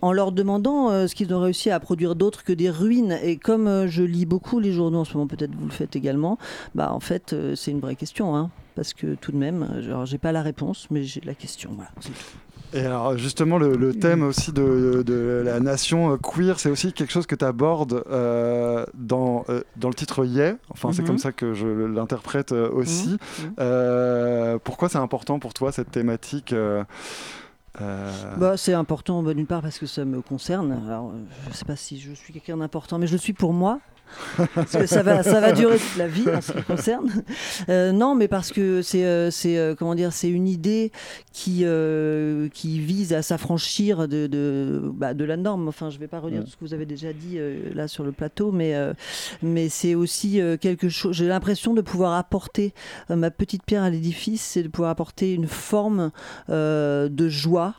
en 0.00 0.12
leur 0.12 0.32
demandant 0.32 0.90
euh, 0.90 1.06
ce 1.06 1.14
qu'ils 1.14 1.32
ont 1.34 1.40
réussi 1.40 1.70
à 1.70 1.80
produire 1.80 2.14
d'autre 2.14 2.44
que 2.44 2.52
des 2.52 2.70
ruines. 2.70 3.18
Et 3.22 3.36
comme 3.36 3.66
euh, 3.66 3.88
je 3.88 4.02
lis 4.02 4.26
beaucoup 4.26 4.58
les 4.58 4.72
journaux 4.72 5.00
en 5.00 5.04
ce 5.04 5.14
moment, 5.14 5.26
peut-être 5.26 5.54
vous 5.54 5.66
le 5.66 5.72
faites 5.72 5.96
également, 5.96 6.38
bah 6.74 6.92
en 6.92 7.00
fait 7.00 7.32
euh, 7.32 7.54
c'est 7.54 7.70
une 7.70 7.80
vraie 7.80 7.96
question, 7.96 8.36
hein, 8.36 8.50
parce 8.74 8.94
que 8.94 9.14
tout 9.14 9.32
de 9.32 9.36
même, 9.36 9.82
j'ai 10.04 10.18
pas 10.18 10.32
la 10.32 10.42
réponse, 10.42 10.88
mais 10.90 11.02
j'ai 11.02 11.20
la 11.20 11.34
question. 11.34 11.70
Voilà, 11.74 11.90
c'est 12.00 12.10
tout. 12.10 12.51
Et 12.74 12.86
alors 12.86 13.18
justement, 13.18 13.58
le, 13.58 13.76
le 13.76 13.92
thème 13.94 14.22
aussi 14.22 14.52
de, 14.52 15.02
de 15.04 15.42
la 15.44 15.60
nation 15.60 16.12
euh, 16.12 16.16
queer, 16.16 16.58
c'est 16.58 16.70
aussi 16.70 16.92
quelque 16.92 17.10
chose 17.12 17.26
que 17.26 17.34
tu 17.34 17.44
abordes 17.44 18.02
euh, 18.10 18.86
dans, 18.94 19.44
euh, 19.50 19.62
dans 19.76 19.88
le 19.88 19.94
titre 19.94 20.24
Yeah. 20.24 20.56
Enfin, 20.70 20.92
c'est 20.92 21.02
Mhm. 21.02 21.08
comme 21.08 21.18
ça 21.18 21.32
que 21.32 21.52
je 21.54 21.66
l'interprète 21.66 22.52
aussi. 22.52 23.10
Mhm. 23.10 23.54
Euh, 23.60 24.58
pourquoi 24.62 24.88
c'est 24.88 24.98
important 24.98 25.38
pour 25.38 25.52
toi 25.54 25.70
cette 25.72 25.90
thématique 25.90 26.52
euh, 26.52 26.82
euh, 27.80 28.10
Bah, 28.38 28.56
c'est 28.56 28.74
important 28.74 29.22
bah, 29.22 29.34
d'une 29.34 29.46
part 29.46 29.62
parce 29.62 29.78
que 29.78 29.86
ça 29.86 30.04
me 30.04 30.20
concerne. 30.22 30.72
Alors, 30.86 31.12
je 31.50 31.54
sais 31.56 31.64
pas 31.64 31.76
si 31.76 32.00
je 32.00 32.12
suis 32.12 32.32
quelqu'un 32.32 32.56
d'important, 32.56 32.98
mais 32.98 33.06
je 33.06 33.12
le 33.12 33.18
suis 33.18 33.32
pour 33.34 33.52
moi. 33.52 33.80
Parce 34.54 34.72
que 34.72 34.86
ça 34.86 35.02
va, 35.02 35.22
ça 35.22 35.40
va 35.40 35.52
durer 35.52 35.78
toute 35.78 35.96
la 35.96 36.06
vie 36.06 36.28
en 36.28 36.40
ce 36.40 36.52
qui 36.52 36.58
me 36.58 36.62
concerne. 36.62 37.10
Euh, 37.68 37.92
non, 37.92 38.14
mais 38.14 38.28
parce 38.28 38.52
que 38.52 38.82
c'est, 38.82 39.04
euh, 39.04 39.30
c'est 39.30 39.56
euh, 39.56 39.74
comment 39.74 39.94
dire, 39.94 40.12
c'est 40.12 40.28
une 40.28 40.48
idée 40.48 40.92
qui 41.32 41.60
euh, 41.64 42.48
qui 42.50 42.78
vise 42.78 43.12
à 43.12 43.22
s'affranchir 43.22 44.08
de 44.08 44.26
de, 44.26 44.82
bah, 44.94 45.14
de 45.14 45.24
la 45.24 45.36
norme. 45.36 45.68
Enfin, 45.68 45.90
je 45.90 45.98
vais 45.98 46.08
pas 46.08 46.20
redire 46.20 46.40
Mm. 46.40 46.44
tout 46.44 46.50
ce 46.50 46.56
que 46.56 46.64
vous 46.64 46.74
avez 46.74 46.86
déjà 46.86 47.12
dit 47.12 47.36
euh, 47.38 47.72
là 47.74 47.88
sur 47.88 48.04
le 48.04 48.12
plateau, 48.12 48.52
mais 48.52 48.74
mais 49.42 49.68
c'est 49.68 49.94
aussi 49.94 50.40
quelque 50.60 50.88
chose. 50.88 51.16
J'ai 51.16 51.26
l'impression 51.26 51.74
de 51.74 51.80
pouvoir 51.80 52.12
apporter 52.14 52.74
ma 53.08 53.30
petite 53.30 53.64
pierre 53.64 53.82
à 53.82 53.90
l'édifice, 53.90 54.42
c'est 54.42 54.62
de 54.62 54.68
pouvoir 54.68 54.90
apporter 54.90 55.32
une 55.34 55.46
forme 55.46 56.10
de 56.48 57.28
joie. 57.28 57.74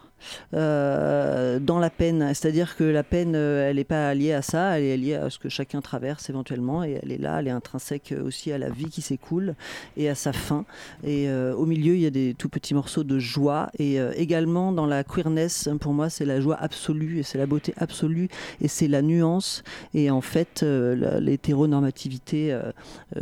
Euh, 0.54 1.60
dans 1.60 1.80
la 1.80 1.90
peine, 1.90 2.34
c'est-à-dire 2.34 2.76
que 2.76 2.84
la 2.84 3.04
peine, 3.04 3.34
euh, 3.36 3.70
elle 3.70 3.78
n'est 3.78 3.84
pas 3.84 4.14
liée 4.14 4.34
à 4.34 4.42
ça, 4.42 4.80
elle 4.80 4.86
est 4.86 4.98
liée 4.98 5.16
à 5.16 5.30
ce 5.30 5.40
que 5.40 5.50
chacun 5.50 5.82
traverse 5.82 6.30
éventuellement, 6.30 6.84
et 6.84 7.00
elle 7.02 7.12
est 7.12 7.18
là, 7.18 7.40
elle 7.40 7.48
est 7.48 7.52
intrinsèque 7.52 8.14
aussi 8.24 8.52
à 8.52 8.58
la 8.58 8.70
vie 8.70 8.90
qui 8.90 9.02
s'écoule 9.02 9.56
et 9.98 10.10
à 10.10 10.16
sa 10.16 10.34
fin. 10.34 10.66
Et 11.04 11.30
euh, 11.30 11.54
au 11.56 11.66
milieu, 11.66 11.96
il 11.96 12.02
y 12.02 12.06
a 12.06 12.12
des 12.12 12.36
tout 12.38 12.50
petits 12.50 12.74
morceaux 12.74 13.04
de 13.04 13.20
joie, 13.20 13.70
et 13.80 13.98
également 14.16 14.72
dans 14.72 14.86
la 14.86 15.04
queerness, 15.04 15.70
pour 15.80 15.94
moi, 15.94 16.10
c'est 16.10 16.26
la 16.26 16.40
joie 16.40 16.58
absolue, 16.60 17.20
et 17.20 17.24
c'est 17.24 17.38
la 17.38 17.46
beauté 17.46 17.74
absolue, 17.78 18.30
et 18.62 18.68
c'est 18.68 18.88
la 18.88 19.02
nuance, 19.02 19.64
et 19.94 20.10
en 20.12 20.22
fait, 20.22 20.64
l'hétéronormativité 20.64 22.58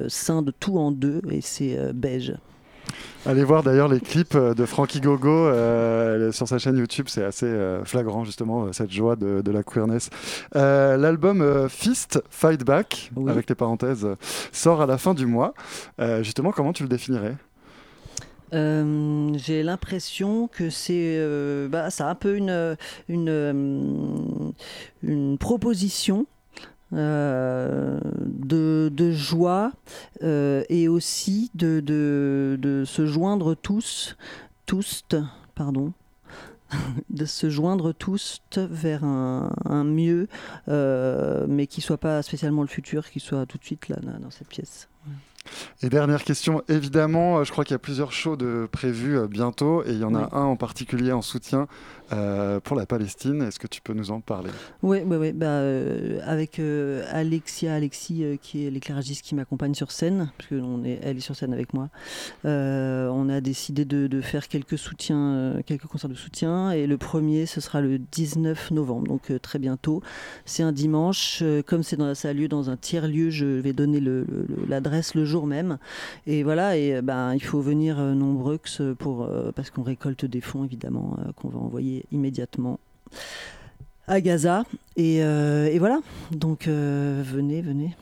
scinde 0.08 0.54
tout 0.60 0.78
en 0.78 0.92
deux, 0.92 1.22
et 1.30 1.42
c'est 1.42 1.94
beige. 1.94 2.34
Allez 3.26 3.44
voir 3.44 3.62
d'ailleurs 3.62 3.88
les 3.88 4.00
clips 4.00 4.34
euh, 4.34 4.56
de 4.56 4.66
Frankie 4.66 5.00
Gogo 5.00 5.30
euh, 5.30 6.32
sur 6.32 6.48
sa 6.48 6.58
chaîne 6.58 6.76
YouTube, 6.78 7.06
c'est 7.08 7.24
assez 7.24 7.46
euh, 7.46 7.86
flagrant 7.86 8.24
justement 8.24 8.74
cette 8.74 8.92
joie 8.92 9.16
de, 9.16 9.42
de 9.42 9.52
la 9.52 9.62
queerness. 9.62 10.10
Euh, 10.56 10.98
L'album 10.98 11.68
Fist 11.70 12.24
Fight 12.32 12.64
Back, 12.64 13.12
Oui. 13.16 13.30
avec 13.32 13.48
les 13.48 13.56
parenthèses, 13.56 14.08
sort 14.52 14.82
à 14.82 14.88
la 14.88 14.98
fin 14.98 15.14
du 15.14 15.26
mois. 15.28 15.54
Justement, 16.22 16.52
comment 16.52 16.74
tu 16.74 16.82
le 16.84 16.90
définirais? 16.90 17.36
Euh, 18.54 19.32
J'ai 19.38 19.64
l'impression 19.64 20.48
que 20.48 20.70
c'est 20.70 21.16
euh, 21.18 21.68
bah, 21.70 21.90
ça 21.90 22.08
a 22.08 22.12
un 22.12 22.16
peu 22.16 22.36
une, 22.36 22.76
une, 23.08 24.52
une 25.04 25.38
proposition 25.38 26.26
euh, 26.94 28.00
de, 28.26 28.92
de 28.94 29.12
joie 29.12 29.72
euh, 30.24 30.64
et 30.68 30.90
aussi 30.90 31.50
de, 31.56 31.80
de, 31.80 32.58
de 32.60 32.84
se 32.86 33.06
joindre 33.06 33.56
tous, 33.56 34.18
tous, 34.66 35.06
pardon, 35.56 35.94
de 37.10 37.26
se 37.26 37.50
joindre 37.50 37.94
tous 37.94 38.42
vers 38.58 39.06
un, 39.06 39.54
un 39.64 39.86
mieux, 39.86 40.28
euh, 40.68 41.46
mais 41.48 41.66
qui 41.66 41.80
soit 41.80 41.98
pas 41.98 42.22
spécialement 42.24 42.62
le 42.62 42.68
futur, 42.68 43.10
qui 43.10 43.22
soit 43.22 43.46
tout 43.46 43.58
de 43.58 43.64
suite 43.64 43.88
là, 43.88 43.98
là, 44.04 44.14
dans 44.20 44.32
cette 44.32 44.50
pièce. 44.50 44.90
Et 45.82 45.90
dernière 45.90 46.24
question, 46.24 46.62
évidemment, 46.68 47.44
je 47.44 47.52
crois 47.52 47.64
qu'il 47.64 47.74
y 47.74 47.76
a 47.76 47.80
plusieurs 47.80 48.12
shows 48.12 48.36
de 48.36 48.68
prévus 48.72 49.28
bientôt, 49.28 49.84
et 49.86 49.92
il 49.92 49.98
y 49.98 50.04
en 50.04 50.14
a 50.14 50.36
un 50.36 50.44
en 50.44 50.56
particulier 50.56 51.14
en 51.14 51.24
soutien 51.24 51.68
euh, 52.14 52.60
pour 52.60 52.76
la 52.76 52.86
Palestine. 52.86 53.42
Est-ce 53.42 53.60
que 53.60 53.68
tu 53.68 53.82
peux 53.82 53.94
nous 53.94 54.12
en 54.12 54.20
parler? 54.20 54.50
Oui, 54.84 55.00
oui, 55.06 55.18
oui. 55.18 55.32
Bah, 55.32 55.46
euh, 55.46 56.20
avec 56.26 56.60
euh, 56.60 57.06
Alexia 57.12 57.74
Alexis, 57.74 58.26
qui 58.42 58.66
est 58.66 58.70
l'éclairagiste 58.70 59.24
qui 59.24 59.34
m'accompagne 59.34 59.74
sur 59.74 59.92
scène, 59.92 60.32
parce 60.38 60.52
on 60.52 60.84
est, 60.84 61.00
elle 61.04 61.18
est 61.18 61.22
sur 61.22 61.36
scène 61.36 61.54
avec 61.54 61.74
moi, 61.74 61.90
on 62.44 63.30
a 63.30 63.40
décidé 63.42 63.86
de, 63.86 64.22
faire 64.22 64.48
quelques 64.48 64.78
concerts 64.78 66.10
de 66.10 66.16
soutien. 66.16 66.72
Et 66.72 66.86
le 66.86 66.98
premier, 66.98 67.46
ce 67.46 67.62
sera 67.62 67.82
le 67.82 67.98
19 67.98 68.72
novembre, 68.72 69.08
donc 69.08 69.32
très 69.42 69.60
bientôt. 69.60 70.02
C'est 70.46 70.64
un 70.64 70.72
dimanche. 70.74 71.44
comme 71.66 71.84
c'est 71.84 71.96
dans, 71.96 72.14
ça 72.14 72.30
a 72.30 72.34
lieu 72.34 72.48
dans 72.48 72.70
un 72.70 72.78
tiers-lieu, 72.78 73.30
je 73.30 73.46
vais 73.46 73.74
donner 73.74 74.02
l'adresse 74.68 75.16
le, 75.16 75.26
jour 75.26 75.48
même. 75.48 75.78
Et 76.28 76.44
voilà, 76.44 76.78
et 76.78 77.02
ben, 77.02 77.34
il 77.34 77.44
faut 77.44 77.62
venir 77.62 77.98
nombreux 77.98 78.60
parce 79.56 79.70
qu'on 79.70 79.84
récolte 79.84 80.26
des 80.26 80.42
fonds, 80.42 80.66
évidemment, 80.66 81.18
qu'on 81.36 81.50
va 81.50 81.60
envoyer 81.60 82.01
immédiatement 82.12 82.80
à 84.08 84.22
Gaza. 84.22 84.64
Et, 84.98 85.24
euh, 85.24 85.68
et 85.68 85.80
voilà, 85.80 86.00
donc 86.32 86.68
euh, 86.68 87.22
venez, 87.26 87.62
venez. 87.62 87.96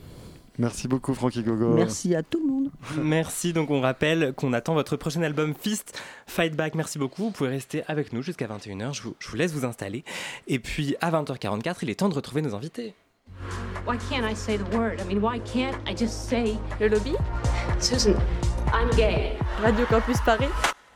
Merci 0.57 0.89
beaucoup, 0.89 1.13
Frankie 1.13 1.41
Gogo. 1.41 1.69
Merci 1.69 2.15
à 2.15 2.23
tout 2.23 2.41
le 2.45 2.51
monde. 2.51 2.69
Merci, 3.01 3.53
donc 3.53 3.69
on 3.69 3.79
rappelle 3.79 4.33
qu'on 4.33 4.51
attend 4.51 4.73
votre 4.73 4.97
prochain 4.97 5.21
album 5.21 5.53
Fist 5.57 5.97
Fight 6.27 6.53
Back. 6.53 6.75
Merci 6.75 6.99
beaucoup, 6.99 7.23
vous 7.23 7.31
pouvez 7.31 7.49
rester 7.49 7.83
avec 7.87 8.11
nous 8.11 8.21
jusqu'à 8.21 8.47
21h, 8.47 8.93
je 8.93 9.01
vous, 9.03 9.15
je 9.19 9.29
vous 9.29 9.35
laisse 9.37 9.53
vous 9.53 9.63
installer. 9.63 10.03
Et 10.47 10.59
puis 10.59 10.97
à 10.99 11.11
20h44, 11.11 11.77
il 11.83 11.89
est 11.89 11.95
temps 11.95 12.09
de 12.09 12.13
retrouver 12.15 12.41
nos 12.41 12.55
invités. 12.55 12.93
Why 13.87 13.97
can't 14.09 14.29
I 14.29 14.35
say 14.35 14.57
the 14.57 14.75
word? 14.75 14.99
I 14.99 15.05
mean, 15.05 15.21
why 15.21 15.39
can't 15.39 15.77
I 15.87 15.95
just 15.95 16.27
say 16.27 16.57
Le 16.81 16.89
lobby? 16.89 17.15
Susan, 17.79 18.15
I'm 18.73 18.89
gay. 18.97 19.37
Radio 19.63 19.85
Campus 19.85 20.17
Paris 20.25 20.49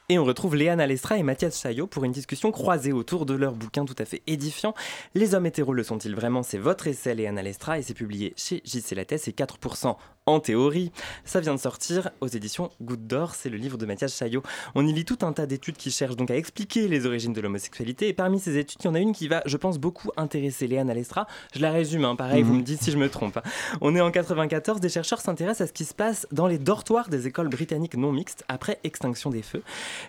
Et 0.09 0.19
on 0.19 0.25
retrouve 0.25 0.55
Léane 0.57 0.81
Alestra 0.81 1.17
et 1.17 1.23
Mathias 1.23 1.61
Chaillot 1.61 1.87
pour 1.87 2.03
une 2.03 2.11
discussion 2.11 2.51
croisée 2.51 2.91
autour 2.91 3.25
de 3.25 3.33
leur 3.33 3.53
bouquin 3.53 3.85
tout 3.85 3.95
à 3.97 4.03
fait 4.03 4.21
édifiant. 4.27 4.73
Les 5.15 5.33
hommes 5.33 5.45
hétéros 5.45 5.73
le 5.73 5.81
sont-ils 5.83 6.13
vraiment? 6.13 6.43
C'est 6.43 6.57
votre 6.57 6.87
essai 6.87 7.15
Léane 7.15 7.37
Alestra 7.37 7.79
et 7.79 7.83
c'est 7.83 7.93
publié 7.93 8.33
chez 8.35 8.61
JC 8.65 8.95
Lattès 8.95 9.25
et 9.29 9.31
4% 9.31 9.95
en 10.25 10.39
théorie. 10.39 10.91
Ça 11.23 11.39
vient 11.39 11.53
de 11.55 11.59
sortir 11.59 12.09
aux 12.21 12.27
éditions 12.27 12.69
Goutte 12.81 13.07
d'Or, 13.07 13.33
c'est 13.33 13.49
le 13.49 13.57
livre 13.57 13.77
de 13.77 13.85
Mathias 13.85 14.15
Chaillot. 14.17 14.43
On 14.75 14.85
y 14.85 14.91
lit 14.91 15.05
tout 15.05 15.19
un 15.21 15.31
tas 15.31 15.45
d'études 15.45 15.77
qui 15.77 15.89
cherchent 15.89 16.15
donc 16.17 16.31
à 16.31 16.35
expliquer 16.35 16.87
les 16.89 17.05
origines 17.05 17.33
de 17.33 17.39
l'homosexualité 17.41 18.09
et 18.09 18.13
parmi 18.13 18.39
ces 18.39 18.57
études, 18.57 18.79
il 18.83 18.85
y 18.85 18.89
en 18.89 18.95
a 18.95 18.99
une 18.99 19.13
qui 19.13 19.29
va, 19.29 19.41
je 19.45 19.55
pense, 19.55 19.79
beaucoup 19.79 20.11
intéresser 20.17 20.67
Léane 20.67 20.89
Alestra. 20.89 21.27
Je 21.55 21.61
la 21.61 21.71
résume, 21.71 22.03
hein, 22.05 22.15
pareil, 22.17 22.41
vous 22.43 22.53
me 22.53 22.61
dites 22.61 22.81
si 22.81 22.91
je 22.91 22.97
me 22.97 23.09
trompe. 23.09 23.37
hein. 23.37 23.43
On 23.79 23.95
est 23.95 24.01
en 24.01 24.11
94, 24.11 24.81
des 24.81 24.89
chercheurs 24.89 25.21
s'intéressent 25.21 25.61
à 25.61 25.67
ce 25.67 25.73
qui 25.73 25.85
se 25.85 25.93
passe 25.93 26.27
dans 26.33 26.47
les 26.47 26.57
dortoirs 26.57 27.07
des 27.09 27.27
écoles 27.27 27.49
britanniques 27.49 27.95
non 27.95 28.11
mixtes 28.11 28.43
après 28.49 28.79
extinction 28.83 29.29
des 29.29 29.41
feux. 29.41 29.63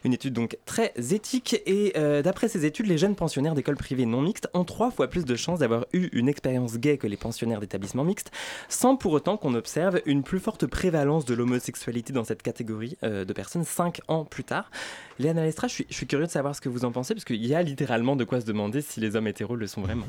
Une 0.04 0.12
étude 0.12 0.32
donc 0.32 0.58
très 0.66 0.92
éthique 1.12 1.60
et 1.66 1.92
euh, 1.96 2.22
d'après 2.22 2.48
ces 2.48 2.66
études, 2.66 2.86
les 2.86 2.98
jeunes 2.98 3.14
pensionnaires 3.14 3.54
d'écoles 3.54 3.76
privées 3.76 4.06
non 4.06 4.22
mixtes 4.22 4.48
ont 4.54 4.64
trois 4.64 4.90
fois 4.90 5.08
plus 5.08 5.24
de 5.24 5.36
chances 5.36 5.60
d'avoir 5.60 5.86
eu 5.92 6.08
une 6.12 6.28
expérience 6.28 6.78
gay 6.78 6.98
que 6.98 7.06
les 7.06 7.16
pensionnaires 7.16 7.60
d'établissements 7.60 8.04
mixtes, 8.04 8.30
sans 8.68 8.96
pour 8.96 9.12
autant 9.12 9.36
qu'on 9.36 9.54
observe 9.54 10.00
une 10.06 10.22
plus 10.22 10.40
forte 10.40 10.66
prévalence 10.66 11.24
de 11.24 11.34
l'homosexualité 11.34 12.12
dans 12.12 12.24
cette 12.24 12.42
catégorie 12.42 12.96
euh, 13.02 13.24
de 13.24 13.32
personnes 13.32 13.64
cinq 13.64 14.00
ans 14.08 14.24
plus 14.24 14.44
tard. 14.44 14.70
Léana 15.18 15.44
Lestra, 15.44 15.68
je 15.68 15.74
suis, 15.74 15.86
je 15.88 15.94
suis 15.94 16.06
curieux 16.06 16.26
de 16.26 16.30
savoir 16.30 16.54
ce 16.54 16.60
que 16.60 16.68
vous 16.68 16.84
en 16.84 16.92
pensez, 16.92 17.14
parce 17.14 17.24
qu'il 17.24 17.44
y 17.44 17.54
a 17.54 17.62
littéralement 17.62 18.16
de 18.16 18.24
quoi 18.24 18.40
se 18.40 18.46
demander 18.46 18.80
si 18.80 19.00
les 19.00 19.16
hommes 19.16 19.26
hétéros 19.26 19.56
le 19.56 19.66
sont 19.66 19.82
vraiment. 19.82 20.06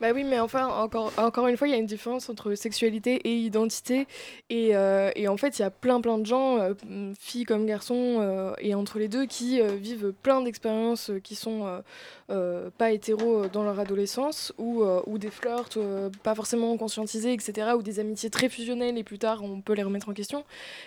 Bah 0.00 0.08
oui, 0.14 0.24
mais 0.24 0.38
enfin, 0.38 0.66
encore, 0.66 1.10
encore 1.16 1.46
une 1.46 1.56
fois, 1.56 1.68
il 1.68 1.70
y 1.70 1.74
a 1.74 1.78
une 1.78 1.86
différence 1.86 2.28
entre 2.28 2.54
sexualité 2.54 3.14
et 3.24 3.34
identité. 3.34 4.06
Et, 4.50 4.76
euh, 4.76 5.10
et 5.16 5.26
en 5.26 5.38
fait, 5.38 5.58
il 5.58 5.62
y 5.62 5.64
a 5.64 5.70
plein, 5.70 6.02
plein 6.02 6.18
de 6.18 6.26
gens, 6.26 6.58
euh, 6.58 6.74
mm, 6.86 7.14
filles 7.18 7.44
comme 7.44 7.64
garçons, 7.64 8.18
euh, 8.20 8.52
et 8.58 8.74
entre 8.74 8.98
les 8.98 9.08
deux, 9.08 9.24
qui 9.24 9.60
vivent 9.78 10.12
plein 10.22 10.42
d'expériences 10.42 11.10
qui 11.22 11.34
sont 11.34 11.82
pas 12.28 12.90
hétéros 12.90 13.46
dans 13.48 13.62
leur 13.62 13.78
adolescence, 13.80 14.52
ou, 14.58 14.84
ou 15.06 15.18
des 15.18 15.30
flirts 15.30 15.78
pas 16.22 16.34
forcément 16.34 16.76
conscientisés, 16.76 17.32
etc., 17.32 17.70
ou 17.76 17.82
des 17.82 18.00
amitiés 18.00 18.30
très 18.30 18.48
fusionnelles, 18.48 18.98
et 18.98 19.04
plus 19.04 19.18
tard, 19.18 19.42
on 19.42 19.60
peut 19.60 19.72
les 19.72 19.82
remettre 19.82 20.08
en 20.08 20.12
question. 20.12 20.44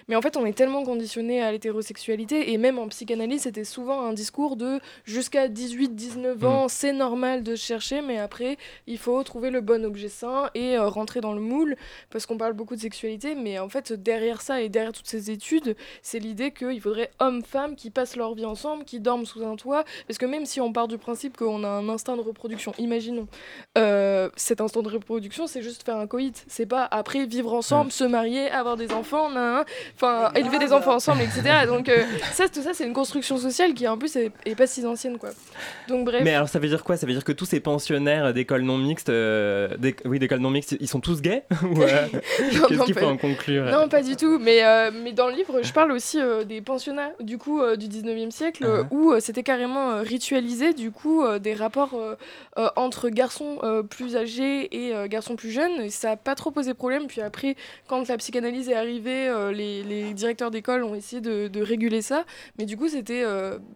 Mais 0.07 0.15
en 0.15 0.21
fait, 0.21 0.37
on 0.37 0.45
est 0.45 0.53
tellement 0.53 0.83
conditionné 0.83 1.41
à 1.41 1.51
l'hétérosexualité, 1.51 2.51
et 2.51 2.57
même 2.57 2.77
en 2.77 2.87
psychanalyse, 2.89 3.43
c'était 3.43 3.63
souvent 3.63 4.01
un 4.01 4.13
discours 4.13 4.55
de 4.55 4.79
jusqu'à 5.05 5.47
18-19 5.47 6.45
ans, 6.45 6.67
c'est 6.67 6.93
normal 6.93 7.43
de 7.43 7.55
chercher, 7.55 8.01
mais 8.01 8.19
après, 8.19 8.57
il 8.85 8.98
faut 8.99 9.23
trouver 9.23 9.49
le 9.49 9.61
bon 9.61 9.85
objet 9.85 10.09
sain 10.09 10.49
et 10.53 10.77
euh, 10.77 10.87
rentrer 10.87 11.21
dans 11.21 11.33
le 11.33 11.41
moule, 11.41 11.75
parce 12.09 12.25
qu'on 12.25 12.37
parle 12.37 12.53
beaucoup 12.53 12.75
de 12.75 12.81
sexualité, 12.81 13.35
mais 13.35 13.59
en 13.59 13.69
fait, 13.69 13.93
derrière 13.93 14.41
ça 14.41 14.61
et 14.61 14.69
derrière 14.69 14.91
toutes 14.91 15.07
ces 15.07 15.31
études, 15.31 15.75
c'est 16.01 16.19
l'idée 16.19 16.51
qu'il 16.51 16.79
faudrait 16.81 17.11
hommes-femmes 17.19 17.75
qui 17.75 17.89
passent 17.89 18.15
leur 18.15 18.33
vie 18.35 18.45
ensemble, 18.45 18.83
qui 18.83 18.99
dorment 18.99 19.25
sous 19.25 19.43
un 19.43 19.55
toit, 19.55 19.83
parce 20.07 20.17
que 20.17 20.25
même 20.25 20.45
si 20.45 20.61
on 20.61 20.71
part 20.71 20.87
du 20.87 20.97
principe 20.97 21.37
qu'on 21.37 21.63
a 21.63 21.67
un 21.67 21.89
instinct 21.89 22.15
de 22.15 22.21
reproduction, 22.21 22.73
imaginons, 22.77 23.27
euh, 23.77 24.29
cet 24.35 24.61
instinct 24.61 24.81
de 24.81 24.89
reproduction, 24.89 25.47
c'est 25.47 25.61
juste 25.61 25.83
faire 25.83 25.97
un 25.97 26.07
coït, 26.07 26.45
c'est 26.47 26.65
pas 26.65 26.87
après 26.89 27.25
vivre 27.25 27.53
ensemble, 27.53 27.91
se 27.91 28.03
marier, 28.03 28.49
avoir 28.51 28.77
des 28.77 28.91
enfants, 28.91 29.29
enfin, 29.95 30.31
élever 30.35 30.59
des 30.59 30.73
enfants 30.73 30.95
ensemble, 30.95 31.21
etc. 31.21 31.65
Donc, 31.67 31.89
euh, 31.89 32.03
ça, 32.33 32.49
tout 32.49 32.61
ça, 32.61 32.73
c'est 32.73 32.85
une 32.85 32.93
construction 32.93 33.37
sociale 33.37 33.73
qui, 33.73 33.87
en 33.87 33.97
plus, 33.97 34.15
est, 34.15 34.31
est 34.45 34.55
pas 34.55 34.67
si 34.67 34.85
ancienne, 34.85 35.17
quoi. 35.17 35.29
Donc, 35.87 36.05
bref. 36.05 36.21
Mais 36.23 36.33
alors 36.33 36.49
ça 36.49 36.59
veut 36.59 36.67
dire 36.67 36.83
quoi? 36.83 36.97
Ça 36.97 37.05
veut 37.05 37.13
dire 37.13 37.23
que 37.23 37.31
tous 37.31 37.45
ces 37.45 37.59
pensionnaires 37.59 38.33
d'écoles 38.33 38.63
non 38.63 38.77
mixtes, 38.89 39.09
euh, 39.09 39.77
d'éc- 39.77 40.01
oui 40.05 40.19
d'écoles 40.19 40.39
non 40.39 40.49
mixtes, 40.49 40.75
ils 40.79 40.87
sont 40.87 40.99
tous 40.99 41.21
gays 41.21 41.43
euh, 41.63 42.07
Qu'est-ce 42.67 42.83
qu'il 42.85 42.93
faut 42.95 43.05
en 43.05 43.17
conclure 43.17 43.65
Non, 43.65 43.87
pas 43.87 44.01
du 44.01 44.15
tout. 44.15 44.39
Mais, 44.39 44.63
euh, 44.63 44.91
mais 44.93 45.11
dans 45.13 45.27
le 45.27 45.33
livre, 45.35 45.61
je 45.61 45.71
parle 45.73 45.91
aussi 45.91 46.19
euh, 46.19 46.43
des 46.43 46.61
pensionnats 46.61 47.11
du 47.19 47.37
coup 47.37 47.61
du 47.77 47.87
19e 47.87 48.31
siècle 48.31 48.63
Uh-huh. 48.65 48.87
où 48.91 49.13
c'était 49.19 49.43
carrément 49.43 49.99
ritualisé 50.01 50.73
du 50.73 50.91
coup 50.91 51.23
des 51.39 51.53
rapports 51.53 51.95
entre 52.75 53.09
garçons 53.09 53.57
plus 53.89 54.15
âgés 54.15 54.67
et 54.75 54.93
garçons 55.07 55.35
plus 55.35 55.51
jeunes. 55.51 55.81
Et 55.81 55.89
ça 55.89 56.09
n'a 56.09 56.17
pas 56.17 56.35
trop 56.35 56.51
posé 56.51 56.73
problème. 56.73 57.07
Puis 57.07 57.21
après, 57.21 57.55
quand 57.87 58.07
la 58.07 58.17
psychanalyse 58.17 58.69
est 58.69 58.75
arrivée, 58.75 59.31
les, 59.53 59.83
les 59.83 60.13
directeurs 60.13 60.51
d'école 60.51 60.83
ont 60.83 60.95
essayé 60.95 61.21
de, 61.21 61.47
de 61.47 61.61
réguler 61.61 62.01
ça. 62.01 62.25
Mais 62.57 62.65
du 62.65 62.75
coup, 62.77 62.87
c'était 62.89 63.23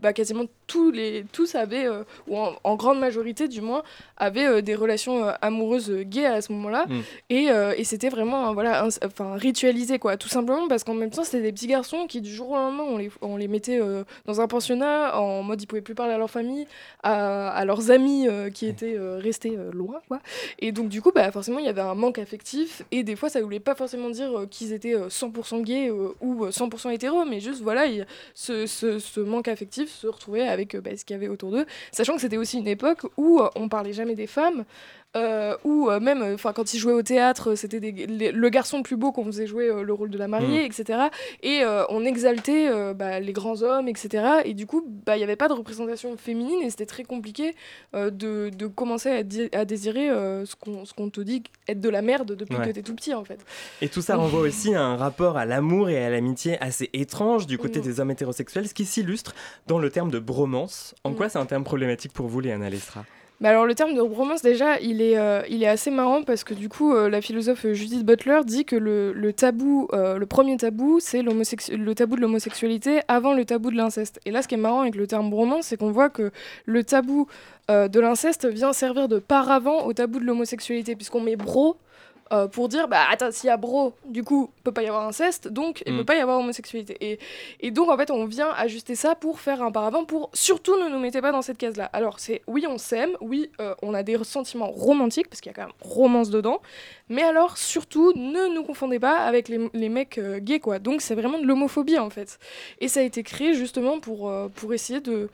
bah, 0.01 0.11
quasiment 0.13 0.45
tous 0.67 0.91
les 0.91 1.25
tous 1.31 1.55
avaient 1.55 1.87
ou 2.27 2.37
en, 2.37 2.53
en 2.63 2.75
grande 2.75 2.99
majorité 2.99 3.47
du 3.47 3.61
moins 3.61 3.83
avaient 4.17 4.61
des 4.61 4.75
relations 4.75 5.02
euh, 5.11 5.31
amoureuses 5.41 5.89
euh, 5.91 6.03
gays 6.03 6.25
à 6.25 6.41
ce 6.41 6.51
moment-là. 6.53 6.85
Mm. 6.87 6.99
Et, 7.29 7.49
euh, 7.51 7.73
et 7.77 7.83
c'était 7.83 8.09
vraiment 8.09 8.53
voilà, 8.53 8.87
enfin, 9.03 9.35
ritualisé, 9.35 9.99
quoi. 9.99 10.17
Tout 10.17 10.29
simplement 10.29 10.67
parce 10.67 10.83
qu'en 10.83 10.93
même 10.93 11.09
temps, 11.09 11.23
c'était 11.23 11.41
des 11.41 11.51
petits 11.51 11.67
garçons 11.67 12.07
qui, 12.07 12.21
du 12.21 12.33
jour 12.33 12.51
au 12.51 12.55
lendemain, 12.55 12.83
on 12.87 12.97
les, 12.97 13.11
on 13.21 13.37
les 13.37 13.47
mettait 13.47 13.79
dans 14.25 14.41
un 14.41 14.47
pensionnat 14.47 15.19
en 15.19 15.43
mode 15.43 15.61
ils 15.61 15.67
pouvaient 15.67 15.81
plus 15.81 15.95
parler 15.95 16.13
à 16.13 16.17
leur 16.17 16.29
famille, 16.29 16.65
à, 17.03 17.49
à 17.49 17.65
leurs 17.65 17.91
amis 17.91 18.27
qui 18.53 18.67
étaient 18.67 18.97
restés 18.99 19.57
loin, 19.73 20.01
quoi. 20.07 20.19
Et 20.59 20.71
donc, 20.71 20.89
du 20.89 21.01
coup, 21.01 21.11
bah, 21.13 21.31
forcément, 21.31 21.59
il 21.59 21.65
y 21.65 21.69
avait 21.69 21.81
un 21.81 21.95
manque 21.95 22.19
affectif. 22.19 22.83
Et 22.91 23.03
des 23.03 23.15
fois, 23.15 23.29
ça 23.29 23.41
voulait 23.41 23.59
pas 23.59 23.75
forcément 23.75 24.09
dire 24.09 24.45
qu'ils 24.49 24.73
étaient 24.73 24.95
euh, 24.95 25.07
100% 25.09 25.61
gays 25.63 25.89
ou 25.91 26.45
euh, 26.45 26.49
100% 26.51 26.91
hétéros, 26.93 27.25
mais 27.25 27.39
juste, 27.39 27.61
voilà, 27.61 27.85
il- 27.85 28.05
ce, 28.33 28.65
ce, 28.65 28.99
ce 28.99 29.19
manque 29.19 29.47
affectif 29.47 29.89
se 29.89 30.07
retrouvait 30.07 30.47
avec 30.47 30.75
bah, 30.77 30.91
ce 30.95 31.03
qu'il 31.05 31.15
y 31.15 31.17
avait 31.17 31.27
autour 31.27 31.51
d'eux. 31.51 31.65
Sachant 31.91 32.15
que 32.15 32.21
c'était 32.21 32.37
aussi 32.37 32.57
une 32.57 32.67
époque 32.67 33.01
où 33.17 33.41
on 33.55 33.69
parlait 33.69 33.93
jamais 33.93 34.15
des 34.15 34.27
femmes. 34.27 34.63
Euh, 35.15 35.55
ou 35.63 35.91
euh, 35.91 35.99
même 35.99 36.23
enfin 36.33 36.53
quand 36.53 36.73
ils 36.73 36.79
jouaient 36.79 36.91
au 36.93 37.03
théâtre 37.03 37.53
c'était 37.53 37.79
le 37.79 38.49
garçon 38.49 38.77
le 38.77 38.83
plus 38.83 38.95
beau 38.95 39.11
qu'on 39.11 39.23
faisait 39.25 39.45
jouer 39.45 39.69
euh, 39.69 39.83
le 39.83 39.93
rôle 39.93 40.09
de 40.09 40.17
la 40.17 40.27
mariée 40.27 40.63
Mm. 40.63 40.65
etc 40.65 40.99
et 41.43 41.61
euh, 41.61 41.83
on 41.89 42.03
exaltait 42.03 42.67
euh, 42.67 42.95
bah, 42.95 43.19
les 43.19 43.31
grands 43.31 43.61
hommes 43.61 43.87
etc 43.87 44.41
et 44.43 44.55
du 44.55 44.65
coup 44.65 44.83
bah, 45.05 45.15
il 45.15 45.19
n'y 45.19 45.23
avait 45.23 45.35
pas 45.35 45.47
de 45.47 45.53
représentation 45.53 46.17
féminine 46.17 46.63
et 46.63 46.71
c'était 46.71 46.87
très 46.87 47.03
compliqué 47.03 47.53
euh, 47.93 48.09
de, 48.09 48.49
de 48.57 48.65
commencer 48.65 49.23
à, 49.53 49.65
désirer 49.65 50.09
euh, 50.09 50.47
ce 50.47 50.55
qu'on 50.55 50.83
ce 50.83 50.95
qu'on 50.95 51.11
te 51.11 51.21
dit 51.21 51.43
être 51.67 51.79
de 51.79 51.89
la 51.89 52.01
merde 52.01 52.31
depuis 52.35 52.55
Ouais. 52.57 52.65
que 52.65 52.71
t'es 52.71 52.81
tout 52.81 52.95
petit 52.95 53.13
en 53.13 53.23
fait 53.23 53.37
Et 53.83 53.89
tout 53.89 54.01
ça 54.01 54.15
renvoie 54.15 54.39
aussi 54.41 54.73
à 54.73 54.81
un 54.81 54.97
rapport 54.97 55.37
à 55.37 55.45
l'amour 55.45 55.91
et 55.91 56.03
à 56.03 56.09
l'amitié 56.09 56.57
assez 56.59 56.89
étrange 56.93 57.45
du 57.45 57.59
côté 57.59 57.81
Mm. 57.81 57.83
des 57.83 57.99
hommes 57.99 58.09
hétérosexuels, 58.09 58.67
ce 58.67 58.73
qui 58.73 58.85
s'illustre 58.85 59.35
dans 59.67 59.77
le 59.77 59.91
terme 59.91 60.09
de 60.09 60.17
bromance. 60.17 60.95
En 61.03 61.11
Mm. 61.11 61.15
quoi 61.17 61.29
c'est 61.29 61.37
un 61.37 61.45
terme 61.45 61.63
problématique 61.63 62.13
pour 62.13 62.25
vous, 62.29 62.39
Léana 62.39 62.67
Lestra? 62.71 63.05
Bah 63.43 63.49
alors 63.49 63.65
le 63.65 63.75
terme 63.75 63.93
de 63.93 63.99
romance 63.99 64.41
déjà 64.41 64.79
il 64.79 65.01
est, 65.01 65.17
euh, 65.17 65.41
assez 65.67 65.91
marrant 65.91 66.23
parce 66.23 66.45
que 66.45 66.53
du 66.53 66.69
coup 66.69 66.93
euh, 66.95 67.09
la 67.09 67.19
philosophe 67.19 67.67
Judith 67.73 68.05
Butler 68.05 68.39
dit 68.45 68.63
que 68.63 68.77
le, 68.77 69.33
tabou, 69.33 69.89
euh, 69.91 70.17
le 70.17 70.25
premier 70.25 70.55
tabou 70.55 71.01
c'est 71.01 71.21
le 71.21 71.93
tabou 71.93 72.15
de 72.15 72.21
l'homosexualité 72.21 73.01
avant 73.09 73.33
le 73.33 73.43
tabou 73.43 73.69
de 73.69 73.75
l'inceste. 73.75 74.21
Et 74.25 74.31
là 74.31 74.43
ce 74.43 74.47
qui 74.47 74.55
est 74.55 74.57
marrant 74.57 74.79
avec 74.79 74.95
le 74.95 75.07
terme 75.07 75.33
romance 75.33 75.65
c'est 75.65 75.75
qu'on 75.75 75.91
voit 75.91 76.09
que 76.09 76.31
le 76.65 76.85
tabou 76.85 77.27
de 77.67 77.99
l'inceste 77.99 78.45
vient 78.45 78.71
servir 78.71 79.09
de 79.09 79.19
paravent 79.19 79.87
au 79.87 79.91
tabou 79.91 80.19
de 80.19 80.25
l'homosexualité 80.25 80.95
puisqu'on 80.95 81.19
met 81.19 81.35
bro 81.35 81.75
euh, 82.31 82.47
pour 82.47 82.69
dire 82.69 82.87
bah 82.87 83.03
attends 83.09 83.31
s'il 83.31 83.47
y 83.47 83.51
a 83.51 83.57
bro 83.57 83.93
du 84.05 84.23
coup 84.23 84.49
peut 84.63 84.71
pas 84.71 84.81
y 84.81 84.87
avoir 84.87 85.05
inceste 85.07 85.49
donc 85.49 85.83
il 85.85 85.93
Mm. 85.93 85.97
peut 85.97 86.05
pas 86.05 86.15
y 86.15 86.19
avoir 86.19 86.39
homosexualité. 86.39 86.95
Et, 87.01 87.19
et 87.59 87.71
donc 87.71 87.89
en 87.89 87.97
fait 87.97 88.09
on 88.11 88.25
vient 88.25 88.49
ajuster 88.55 88.95
ça 88.95 89.13
pour 89.15 89.39
faire 89.39 89.61
un 89.61 89.71
paravent 89.71 90.05
pour 90.05 90.29
surtout 90.33 90.75
ne 90.77 90.87
nous 90.89 90.99
mettez 90.99 91.21
pas 91.21 91.31
dans 91.31 91.41
cette 91.41 91.57
case 91.57 91.75
là 91.75 91.85
alors 91.93 92.19
c'est 92.19 92.41
oui 92.47 92.65
on 92.67 92.77
s'aime 92.77 93.11
oui 93.21 93.49
euh, 93.59 93.75
on 93.81 93.93
a 93.93 94.03
des 94.03 94.17
sentiments 94.23 94.71
romantiques 94.71 95.27
parce 95.29 95.41
qu'il 95.41 95.51
y 95.51 95.53
a 95.53 95.55
quand 95.55 95.67
même 95.67 95.75
romance 95.81 96.29
dedans 96.29 96.61
mais 97.09 97.23
alors 97.23 97.57
surtout 97.57 98.13
ne 98.15 98.47
nous 98.53 98.63
confondez 98.63 98.99
pas 98.99 99.17
avec 99.17 99.49
les, 99.49 99.69
les 99.73 99.89
mecs 99.89 100.17
euh, 100.17 100.39
gays 100.39 100.59
quoi. 100.59 100.79
Donc 100.79 101.01
c'est 101.01 101.15
vraiment 101.15 101.39
de 101.39 101.45
l'homophobie 101.45 101.99
en 101.99 102.09
fait. 102.09 102.39
Et 102.79 102.87
ça 102.87 103.01
a 103.01 103.03
été 103.03 103.21
créé 103.23 103.53
justement 103.53 103.99
pour, 103.99 104.31
pour 104.55 104.73
essayer 104.73 105.01
de 105.01 105.29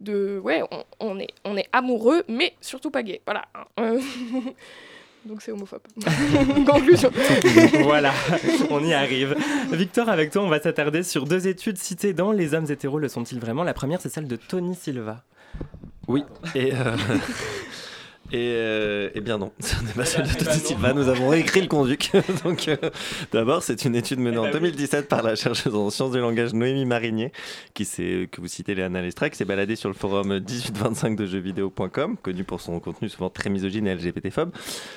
de 0.00 0.38
ouais 0.42 0.62
on, 0.72 0.84
on 1.00 1.18
est 1.20 1.28
on 1.44 1.56
est 1.56 1.68
amoureux 1.72 2.24
mais 2.28 2.52
surtout 2.60 2.90
pas 2.90 3.02
gay 3.04 3.20
voilà 3.26 3.44
donc 5.26 5.42
c'est 5.42 5.52
homophobe 5.52 5.82
conclusion 6.66 7.10
voilà, 7.82 8.12
on 8.70 8.84
y 8.84 8.92
arrive. 8.92 9.36
Victor, 9.72 10.08
avec 10.08 10.30
toi, 10.30 10.42
on 10.42 10.48
va 10.48 10.60
s'attarder 10.60 11.02
sur 11.02 11.24
deux 11.24 11.48
études 11.48 11.78
citées 11.78 12.12
dans 12.12 12.32
Les 12.32 12.54
hommes 12.54 12.66
hétéros 12.70 12.98
le 12.98 13.08
sont-ils 13.08 13.40
vraiment? 13.40 13.64
La 13.64 13.74
première, 13.74 14.00
c'est 14.00 14.08
celle 14.08 14.26
de 14.28 14.36
Tony 14.36 14.74
Silva. 14.74 15.22
Oui, 16.08 16.24
et, 16.54 16.72
euh, 16.74 16.96
et, 18.32 18.52
euh, 18.54 19.10
eh 19.14 19.20
bien 19.20 19.38
non, 19.38 19.52
ce 19.60 19.82
n'est 19.84 19.92
pas 19.92 20.04
celle 20.04 20.26
de 20.26 20.32
Tony 20.32 20.58
Silva, 20.58 20.92
nous 20.92 21.08
avons 21.08 21.28
réécrit 21.28 21.60
le 21.60 21.68
conduc. 21.68 22.10
Donc, 22.44 22.68
euh, 22.68 22.76
d'abord, 23.32 23.62
c'est 23.62 23.84
une 23.84 23.94
étude 23.94 24.18
menée 24.18 24.38
en 24.38 24.50
2017 24.50 25.08
par 25.08 25.22
la 25.22 25.36
chercheuse 25.36 25.74
en 25.74 25.90
sciences 25.90 26.12
du 26.12 26.18
langage 26.18 26.54
Noémie 26.54 26.86
Marinier, 26.86 27.32
qui 27.74 27.84
que 27.84 28.40
vous 28.40 28.48
citez 28.48 28.74
Léana 28.74 29.02
Lestra, 29.02 29.30
qui 29.30 29.36
s'est 29.36 29.44
baladée 29.44 29.76
sur 29.76 29.88
le 29.88 29.94
forum 29.94 30.38
1825 30.38 31.16
de 31.16 31.26
jeuxvideo.com, 31.26 32.16
connu 32.16 32.44
pour 32.44 32.60
son 32.60 32.80
contenu 32.80 33.08
souvent 33.08 33.30
très 33.30 33.50
misogyne 33.50 33.86
et 33.86 33.94
LGBT-phobe. 33.94 34.52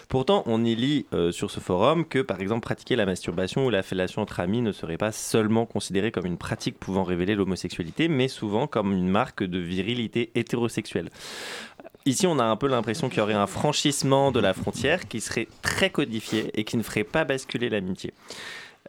Pourtant, 0.09 0.43
on 0.45 0.63
y 0.63 0.75
lit 0.75 1.05
euh, 1.13 1.32
sur 1.32 1.51
ce 1.51 1.59
forum 1.59 2.05
que, 2.05 2.19
par 2.19 2.39
exemple, 2.39 2.61
pratiquer 2.61 2.95
la 2.95 3.05
masturbation 3.05 3.65
ou 3.65 3.69
la 3.69 3.84
fellation 3.84 4.21
entre 4.21 4.39
amis 4.39 4.61
ne 4.61 4.71
serait 4.71 4.97
pas 4.97 5.11
seulement 5.11 5.65
considéré 5.65 6.11
comme 6.11 6.25
une 6.25 6.38
pratique 6.38 6.80
pouvant 6.80 7.03
révéler 7.03 7.36
l'homosexualité, 7.36 8.07
mais 8.07 8.28
souvent 8.28 8.67
comme 8.67 8.93
une 8.93 9.09
marque 9.09 9.43
de 9.43 9.59
virilité 9.59 10.32
hétérosexuelle. 10.36 11.09
Ici, 12.08 12.26
on 12.26 12.39
a 12.39 12.45
un 12.45 12.55
peu 12.55 12.68
l'impression 12.68 13.10
qu'il 13.10 13.18
y 13.18 13.22
aurait 13.22 13.34
un 13.34 13.47
franchissement 13.47 14.32
de 14.32 14.39
la 14.39 14.53
frontière 14.53 15.10
qui 15.10 15.20
serait 15.20 15.49
très 15.62 15.89
codifié 15.89 16.58
et 16.58 16.64
qui 16.64 16.78
ne 16.78 16.82
ferait 16.82 17.03
pas 17.03 17.26
basculer 17.26 17.68
l'amitié. 17.68 18.14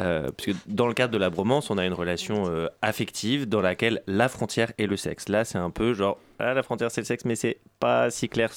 Euh, 0.01 0.31
parce 0.31 0.47
que 0.47 0.53
dans 0.69 0.87
le 0.87 0.95
cadre 0.95 1.13
de 1.13 1.19
la 1.19 1.29
bromance, 1.29 1.69
on 1.71 1.79
a 1.79 1.85
une 1.85 1.95
relation 1.95 2.45
euh, 2.49 2.69
affective 2.81 3.49
dans 3.49 3.61
laquelle 3.61 4.03
la 4.07 4.29
frontière 4.29 4.71
est 4.79 4.87
le 4.87 4.97
sexe. 4.97 5.29
Là, 5.29 5.45
c'est 5.45 5.59
un 5.59 5.71
peu 5.71 5.95
genre, 5.95 6.17
ah, 6.39 6.55
la 6.55 6.63
frontière 6.63 6.91
c'est 6.91 7.01
le 7.01 7.07
sexe, 7.07 7.25
mais 7.25 7.37
c'est 7.37 7.59
pas 7.81 8.11
si 8.11 8.29
clair 8.29 8.51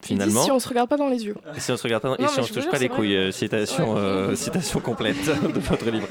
finalement. 0.00 0.42
si 0.44 0.50
on 0.52 0.58
se 0.60 0.68
regarde 0.68 0.88
pas 0.88 0.96
dans 0.96 1.08
les 1.08 1.24
yeux 1.26 1.34
Et 1.56 1.60
si 1.60 1.72
on 1.72 1.76
se 1.76 1.82
regarde 1.82 2.02
pas, 2.02 2.14
et 2.18 2.22
Non, 2.22 2.28
si 2.28 2.36
mais 2.36 2.42
on 2.42 2.46
se 2.46 2.52
touche 2.52 2.62
jure, 2.62 2.70
pas 2.70 2.78
les 2.78 2.88
couilles, 2.88 3.16
euh, 3.16 3.32
citation, 3.32 3.94
Ouais. 3.94 4.00
euh, 4.00 4.34
citation 4.36 4.80
complète 4.80 5.16
de 5.54 5.58
votre 5.60 5.90
livre. 5.90 6.06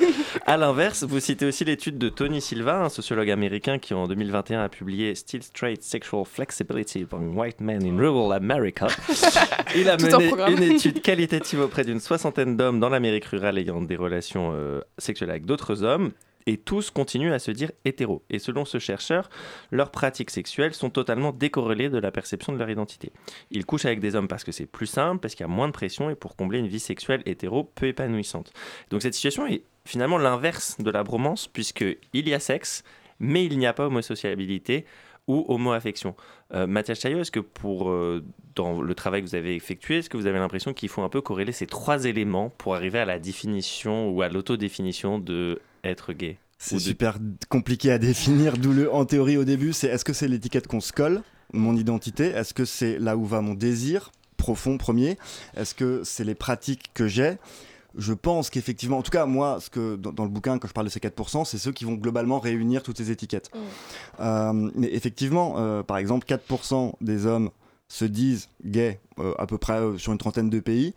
À 0.45 0.57
l'inverse, 0.57 1.03
vous 1.03 1.19
citez 1.19 1.45
aussi 1.45 1.63
l'étude 1.65 1.97
de 1.97 2.09
Tony 2.09 2.41
Silva, 2.41 2.83
un 2.83 2.89
sociologue 2.89 3.29
américain 3.29 3.79
qui 3.79 3.93
en 3.93 4.07
2021 4.07 4.63
a 4.63 4.69
publié 4.69 5.15
Still 5.15 5.41
Straight 5.43 5.83
Sexual 5.83 6.25
Flexibility 6.25 7.05
Among 7.11 7.37
White 7.37 7.61
Men 7.61 7.85
in 7.85 7.97
Rural 7.97 8.33
America. 8.33 8.87
Il 9.75 9.89
a 9.89 9.93
un 9.93 9.97
mené 9.97 10.31
une 10.51 10.63
étude 10.63 11.01
qualitative 11.01 11.61
auprès 11.61 11.83
d'une 11.83 11.99
soixantaine 11.99 12.57
d'hommes 12.57 12.79
dans 12.79 12.89
l'Amérique 12.89 13.25
rurale 13.25 13.57
ayant 13.57 13.81
des 13.81 13.95
relations 13.95 14.51
euh, 14.53 14.81
sexuelles 14.97 15.29
avec 15.29 15.45
d'autres 15.45 15.83
hommes. 15.83 16.11
Et 16.47 16.57
tous 16.57 16.89
continuent 16.89 17.33
à 17.33 17.39
se 17.39 17.51
dire 17.51 17.71
hétéros. 17.85 18.23
Et 18.29 18.39
selon 18.39 18.65
ce 18.65 18.79
chercheur, 18.79 19.29
leurs 19.69 19.91
pratiques 19.91 20.31
sexuelles 20.31 20.73
sont 20.73 20.89
totalement 20.89 21.33
décorrélées 21.33 21.89
de 21.89 21.97
la 21.99 22.09
perception 22.09 22.53
de 22.53 22.57
leur 22.57 22.69
identité. 22.69 23.11
Ils 23.51 23.65
couchent 23.65 23.85
avec 23.85 23.99
des 23.99 24.15
hommes 24.15 24.29
parce 24.29 24.45
que 24.45 24.53
c'est 24.53 24.65
plus 24.65 24.87
simple, 24.87 25.19
parce 25.19 25.35
qu'il 25.35 25.43
y 25.43 25.49
a 25.49 25.53
moins 25.53 25.67
de 25.67 25.73
pression 25.73 26.09
et 26.09 26.15
pour 26.15 26.35
combler 26.35 26.59
une 26.59 26.67
vie 26.67 26.79
sexuelle 26.79 27.21
hétéro 27.25 27.65
peu 27.75 27.87
épanouissante. 27.87 28.53
Donc 28.89 29.01
cette 29.01 29.13
situation 29.13 29.45
est 29.45 29.63
finalement 29.85 30.17
l'inverse 30.17 30.77
de 30.79 30.89
la 30.89 31.03
bromance, 31.03 31.47
puisqu'il 31.47 31.97
y 32.13 32.33
a 32.33 32.39
sexe, 32.39 32.83
mais 33.19 33.45
il 33.45 33.57
n'y 33.57 33.67
a 33.67 33.73
pas 33.73 33.87
homosociabilité 33.87 34.85
ou 35.27 35.45
homo-affection. 35.49 36.15
Euh, 36.53 36.67
Mathias 36.67 37.01
Chaillot, 37.01 37.19
est-ce 37.19 37.31
que 37.31 37.41
pour 37.41 37.89
euh, 37.89 38.23
dans 38.55 38.81
le 38.81 38.95
travail 38.95 39.21
que 39.21 39.27
vous 39.27 39.35
avez 39.35 39.55
effectué, 39.55 39.97
est-ce 39.97 40.09
que 40.09 40.15
vous 40.15 40.27
avez 40.27 40.39
l'impression 40.39 40.73
qu'il 40.73 40.87
faut 40.87 41.01
un 41.01 41.09
peu 41.09 41.21
corréler 41.21 41.51
ces 41.51 41.67
trois 41.67 42.05
éléments 42.05 42.49
pour 42.57 42.75
arriver 42.75 42.99
à 42.99 43.05
la 43.05 43.19
définition 43.19 44.09
ou 44.09 44.21
à 44.21 44.29
l'autodéfinition 44.29 45.19
de 45.19 45.59
être 45.83 46.13
gay 46.13 46.37
C'est 46.57 46.79
super 46.79 47.17
compliqué 47.49 47.91
à 47.91 47.97
définir, 47.97 48.57
d'où 48.57 48.73
le 48.73 48.91
en 48.93 49.05
théorie 49.05 49.37
au 49.37 49.43
début, 49.43 49.73
c'est 49.73 49.87
est-ce 49.87 50.05
que 50.05 50.13
c'est 50.13 50.27
l'étiquette 50.27 50.67
qu'on 50.67 50.81
se 50.81 50.93
colle, 50.93 51.21
mon 51.53 51.75
identité, 51.75 52.25
est-ce 52.25 52.53
que 52.53 52.65
c'est 52.65 52.99
là 52.99 53.17
où 53.17 53.25
va 53.25 53.41
mon 53.41 53.53
désir 53.53 54.11
profond 54.37 54.77
premier, 54.77 55.17
est-ce 55.55 55.73
que 55.73 56.01
c'est 56.03 56.23
les 56.23 56.35
pratiques 56.35 56.91
que 56.93 57.07
j'ai? 57.07 57.37
Je 57.97 58.13
pense 58.13 58.51
qu'effectivement, 58.51 58.99
en 58.99 59.01
tout 59.01 59.11
cas, 59.11 59.25
moi, 59.25 59.59
ce 59.59 59.69
que, 59.71 59.95
dans, 59.95 60.11
dans, 60.11 60.23
le 60.23 60.29
bouquin, 60.29 60.59
quand 60.59 60.67
je 60.67 60.73
parle 60.73 60.85
de 60.85 60.91
ces 60.91 60.99
4%, 60.99 61.45
c'est 61.45 61.57
ceux 61.57 61.71
qui 61.71 61.83
vont 61.83 61.95
globalement 61.95 62.39
réunir 62.39 62.83
toutes 62.83 62.97
ces 62.97 63.09
étiquettes. 63.09 63.49
Mmh. 63.53 63.59
Euh, 64.19 64.71
mais 64.75 64.93
effectivement, 64.93 65.55
euh, 65.57 65.81
par 65.81 65.97
exemple, 65.97 66.27
4% 66.27 66.93
des 67.01 67.25
hommes 67.25 67.49
se 67.87 68.05
disent 68.05 68.49
gays 68.63 68.99
euh, 69.19 69.33
à 69.39 69.47
peu 69.47 69.57
près 69.57 69.79
sur 69.97 70.11
une 70.11 70.17
trentaine 70.17 70.49
de 70.49 70.59
pays, 70.59 70.93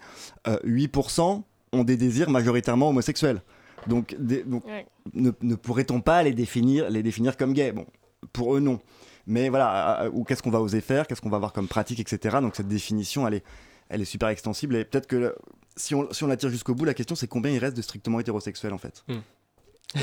8% 0.47 1.43
ont 1.73 1.85
des 1.85 1.97
désirs 1.97 2.29
majoritairement 2.29 2.91
homosexuels. 2.91 3.41
Donc, 3.87 4.15
des, 4.19 4.43
donc 4.45 4.65
ouais. 4.67 4.87
ne, 5.15 5.31
ne 5.41 5.55
pourrait-on 5.55 6.01
pas 6.01 6.23
les 6.23 6.33
définir, 6.33 6.91
les 6.91 7.03
définir 7.03 7.37
comme 7.37 7.53
gays? 7.53 7.73
Bon, 7.73 7.87
pour 8.33 8.57
eux, 8.57 8.61
non. 8.61 8.81
Mais 9.27 9.49
voilà, 9.49 10.09
ou 10.13 10.25
qu'est-ce 10.25 10.43
qu'on 10.43 10.51
va 10.51 10.61
oser 10.61 10.81
faire, 10.81 11.07
qu'est-ce 11.07 11.21
qu'on 11.21 11.31
va 11.31 11.37
avoir 11.37 11.53
comme 11.53 11.69
pratique, 11.69 12.01
etc. 12.01 12.39
Donc 12.41 12.57
cette 12.57 12.69
définition, 12.69 13.27
elle 13.27 13.35
est, 13.35 13.45
elle 13.89 14.01
est 14.01 14.07
super 14.07 14.29
extensible 14.29 14.77
et 14.77 14.85
peut-être 14.85 15.07
que 15.07 15.35
si 15.77 15.95
on, 15.95 16.13
si 16.13 16.25
on 16.25 16.27
la 16.27 16.37
tire 16.37 16.51
jusqu'au 16.51 16.75
bout, 16.75 16.85
la 16.85 16.95
question 16.95 17.15
c'est 17.15 17.29
combien 17.29 17.53
il 17.53 17.59
reste 17.59 17.77
de 17.77 17.83
strictement 17.83 18.19
hétérosexuels 18.19 18.73
en 18.73 18.79
fait? 18.79 19.05
Mm. 19.09 19.99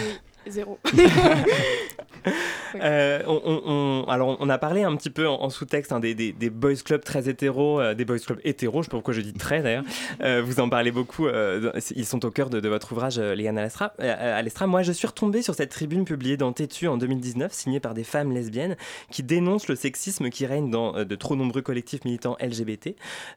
Zéro. 0.45 0.79
euh, 2.75 3.21
on, 3.27 3.41
on, 3.45 4.05
alors, 4.09 4.37
on 4.39 4.49
a 4.49 4.57
parlé 4.57 4.83
un 4.83 4.95
petit 4.95 5.09
peu 5.09 5.27
en, 5.27 5.41
en 5.41 5.49
sous-texte 5.49 5.91
hein, 5.91 5.99
des, 5.99 6.15
des, 6.15 6.31
des, 6.31 6.49
boys 6.49 6.75
clubs 6.75 7.03
très 7.03 7.27
hétéros, 7.27 7.81
euh, 7.81 7.93
des 7.93 8.05
boys 8.05 8.19
clubs 8.19 8.39
hétéros, 8.43 8.81
je 8.81 8.85
sais 8.85 8.91
pas 8.91 8.97
pourquoi 8.97 9.13
je 9.13 9.21
dis 9.21 9.33
très 9.33 9.61
d'ailleurs. 9.61 9.83
Euh, 10.21 10.41
vous 10.43 10.59
en 10.59 10.69
parlez 10.69 10.91
beaucoup, 10.91 11.27
ils 11.95 12.05
sont 12.05 12.25
au 12.25 12.31
cœur 12.31 12.49
de, 12.49 12.59
de 12.59 12.69
votre 12.69 12.91
ouvrage, 12.91 13.19
Léane 13.19 13.57
Alestra. 13.57 13.93
Alestra. 13.99 14.67
Moi, 14.67 14.83
je 14.83 14.91
suis 14.91 15.07
retombée 15.07 15.41
sur 15.41 15.55
cette 15.55 15.71
tribune 15.71 16.05
publiée 16.05 16.37
dans 16.37 16.53
Tétu 16.53 16.87
en 16.87 16.97
2019, 16.97 17.51
signée 17.51 17.79
par 17.79 17.93
des 17.93 18.03
femmes 18.03 18.31
lesbiennes, 18.31 18.77
qui 19.11 19.23
dénoncent 19.23 19.67
le 19.67 19.75
sexisme 19.75 20.29
qui 20.29 20.45
règne 20.45 20.69
dans 20.69 21.03
de 21.03 21.15
trop 21.15 21.35
nombreux 21.35 21.61
collectifs 21.61 22.05
militants 22.05 22.37
LGBT. 22.41 22.95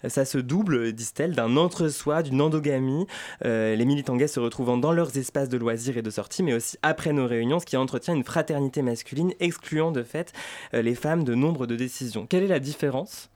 Ça 0.09 0.25
se 0.25 0.39
double, 0.39 0.93
disent-elles, 0.93 1.35
d'un 1.35 1.57
entre-soi, 1.57 2.23
d'une 2.23 2.41
endogamie, 2.41 3.07
les 3.45 3.85
militants 3.85 4.17
gays 4.17 4.29
se 4.29 4.41
retrouvant 4.41 4.77
dans 4.77 4.93
leurs 4.93 5.17
espaces 5.17 5.49
de 5.49 5.57
loisirs 5.57 5.97
et 5.97 6.03
de 6.03 6.11
sortie, 6.11 6.43
mais 6.43 6.55
aussi 6.55 6.77
après 6.83 7.00
nos 7.09 7.27
réunions, 7.27 7.59
ce 7.59 7.67
qui 7.67 7.77
entretient 7.77 8.15
une 8.15 8.25
fraternité 8.25 8.83
masculine, 8.83 9.33
excluant 9.41 9.93
de 9.93 10.03
fait 10.03 10.33
euh, 10.75 10.83
les 10.83 10.95
femmes 10.95 11.25
de 11.25 11.35
nombre 11.35 11.67
de 11.67 11.77
décisions. 11.77 12.27
Quelle 12.27 12.45
est 12.45 12.49
la 12.49 12.61
différence 12.61 13.31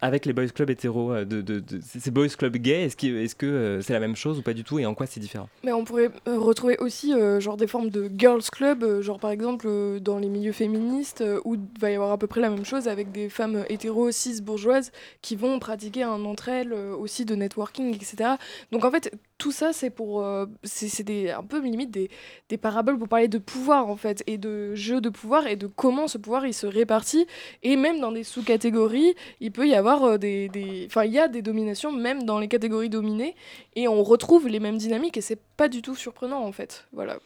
avec 0.00 0.26
les 0.26 0.32
boys 0.32 0.48
clubs 0.48 0.70
hétéros, 0.70 1.12
euh, 1.12 1.24
de, 1.24 1.62
ces 1.80 2.10
boys 2.10 2.28
clubs 2.28 2.56
gays, 2.56 2.84
est-ce 2.84 3.34
que 3.34 3.46
euh, 3.46 3.80
c'est 3.80 3.92
la 3.92 4.00
même 4.00 4.16
chose 4.16 4.38
ou 4.38 4.42
pas 4.42 4.52
du 4.52 4.64
tout 4.64 4.78
et 4.78 4.86
en 4.86 4.94
quoi 4.94 5.06
c'est 5.06 5.20
différent? 5.20 5.48
Mais 5.62 5.72
on 5.72 5.84
pourrait 5.84 6.10
euh, 6.28 6.38
retrouver 6.38 6.78
aussi 6.78 7.12
genre 7.38 7.56
des 7.56 7.66
formes 7.66 7.90
de 7.90 8.10
girls 8.16 8.42
club, 8.50 9.00
genre 9.00 9.18
par 9.18 9.30
exemple 9.30 9.68
dans 10.00 10.18
les 10.18 10.28
milieux 10.28 10.52
féministes, 10.52 11.24
où 11.44 11.54
il 11.54 11.60
va 11.80 11.90
y 11.90 11.94
avoir 11.94 12.12
à 12.12 12.18
peu 12.18 12.26
près 12.26 12.40
la 12.40 12.50
même 12.50 12.64
chose 12.64 12.88
avec 12.88 13.12
des 13.12 13.28
femmes 13.28 13.64
hétéros, 13.68 14.10
cis, 14.10 14.40
bourgeoises, 14.42 14.92
qui 15.22 15.36
vont 15.36 15.58
pratiquer 15.58 16.02
un 16.02 16.24
entre 16.24 16.48
elles 16.48 16.72
aussi 16.72 17.24
de 17.24 17.34
networking, 17.34 17.94
etc. 17.94 18.32
Donc 18.72 18.84
en 18.84 18.90
fait, 18.90 19.12
tout 19.38 19.52
ça, 19.52 19.72
c'est 19.72 19.90
pour. 19.90 20.24
c'est 20.62 21.30
un 21.30 21.42
peu 21.42 21.60
limite 21.60 21.90
des, 21.90 22.10
des 22.48 22.58
paraboles 22.58 22.98
pour 22.98 23.08
parler 23.08 23.28
de 23.28 23.38
pouvoir 23.38 23.88
en 23.88 23.96
fait, 23.96 24.22
et 24.26 24.38
de 24.38 24.74
jeu 24.74 25.00
de 25.00 25.08
pouvoir, 25.08 25.46
et 25.46 25.56
de 25.56 25.66
comment 25.66 26.08
ce 26.08 26.18
pouvoir 26.18 26.46
il 26.46 26.54
se 26.54 26.66
répartit, 26.66 27.26
et 27.62 27.76
même 27.76 28.00
dans 28.00 28.12
des 28.12 28.24
sous-catégories, 28.24 29.14
il 29.40 29.52
peut 29.52 29.66
y 29.66 29.69
avoir 29.74 30.18
des. 30.18 30.86
Enfin, 30.86 31.04
il 31.04 31.12
y 31.12 31.18
a 31.18 31.28
des 31.28 31.42
dominations 31.42 31.92
même 31.92 32.24
dans 32.24 32.38
les 32.38 32.48
catégories 32.48 32.90
dominées, 32.90 33.34
et 33.76 33.88
on 33.88 34.02
retrouve 34.02 34.48
les 34.48 34.60
mêmes 34.60 34.78
dynamiques, 34.78 35.16
et 35.16 35.20
c'est 35.20 35.40
pas 35.56 35.68
du 35.68 35.82
tout 35.82 35.94
surprenant 35.94 36.44
en 36.44 36.52
fait. 36.52 36.86
Voilà. 36.92 37.18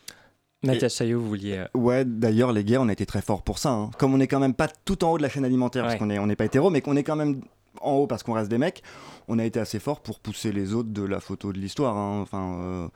Mathias 0.63 0.97
Chaillot, 0.97 1.21
vous 1.21 1.29
vouliez. 1.29 1.59
Euh... 1.59 1.67
Ouais, 1.79 2.05
d'ailleurs, 2.05 2.53
les 2.53 2.65
gays, 2.65 2.79
on 2.79 2.89
a 2.89 2.93
été 2.93 3.05
très 3.05 3.21
forts 3.21 3.43
pour 3.43 3.59
ça. 3.59 3.71
Hein. 3.71 3.91
Comme 3.99 4.15
on 4.15 4.21
est 4.21 4.29
quand 4.29 4.41
même 4.41 4.55
pas 4.55 4.69
tout 4.69 5.05
en 5.05 5.13
haut 5.13 5.19
de 5.19 5.23
la 5.23 5.29
chaîne 5.29 5.45
alimentaire, 5.45 5.83
ouais. 5.83 5.89
parce 5.89 5.99
qu'on 5.99 6.07
n'est 6.07 6.19
on 6.19 6.29
est 6.29 6.37
pas 6.37 6.47
hétéro, 6.47 6.71
mais 6.71 6.81
qu'on 6.81 6.97
est 6.97 7.03
quand 7.03 7.17
même 7.17 7.43
en 7.81 7.93
haut 7.93 8.07
parce 8.07 8.23
qu'on 8.23 8.33
reste 8.33 8.51
des 8.51 8.59
mecs, 8.59 8.83
on 9.29 9.39
a 9.39 9.45
été 9.45 9.61
assez 9.61 9.79
fort 9.79 10.01
pour 10.01 10.21
pousser 10.21 10.53
les 10.53 10.75
autres 10.75 10.91
de 10.91 11.03
la 11.03 11.21
photo 11.21 11.53
de 11.53 11.59
l'histoire. 11.59 11.97
Hein. 11.97 12.21
Enfin, 12.23 12.91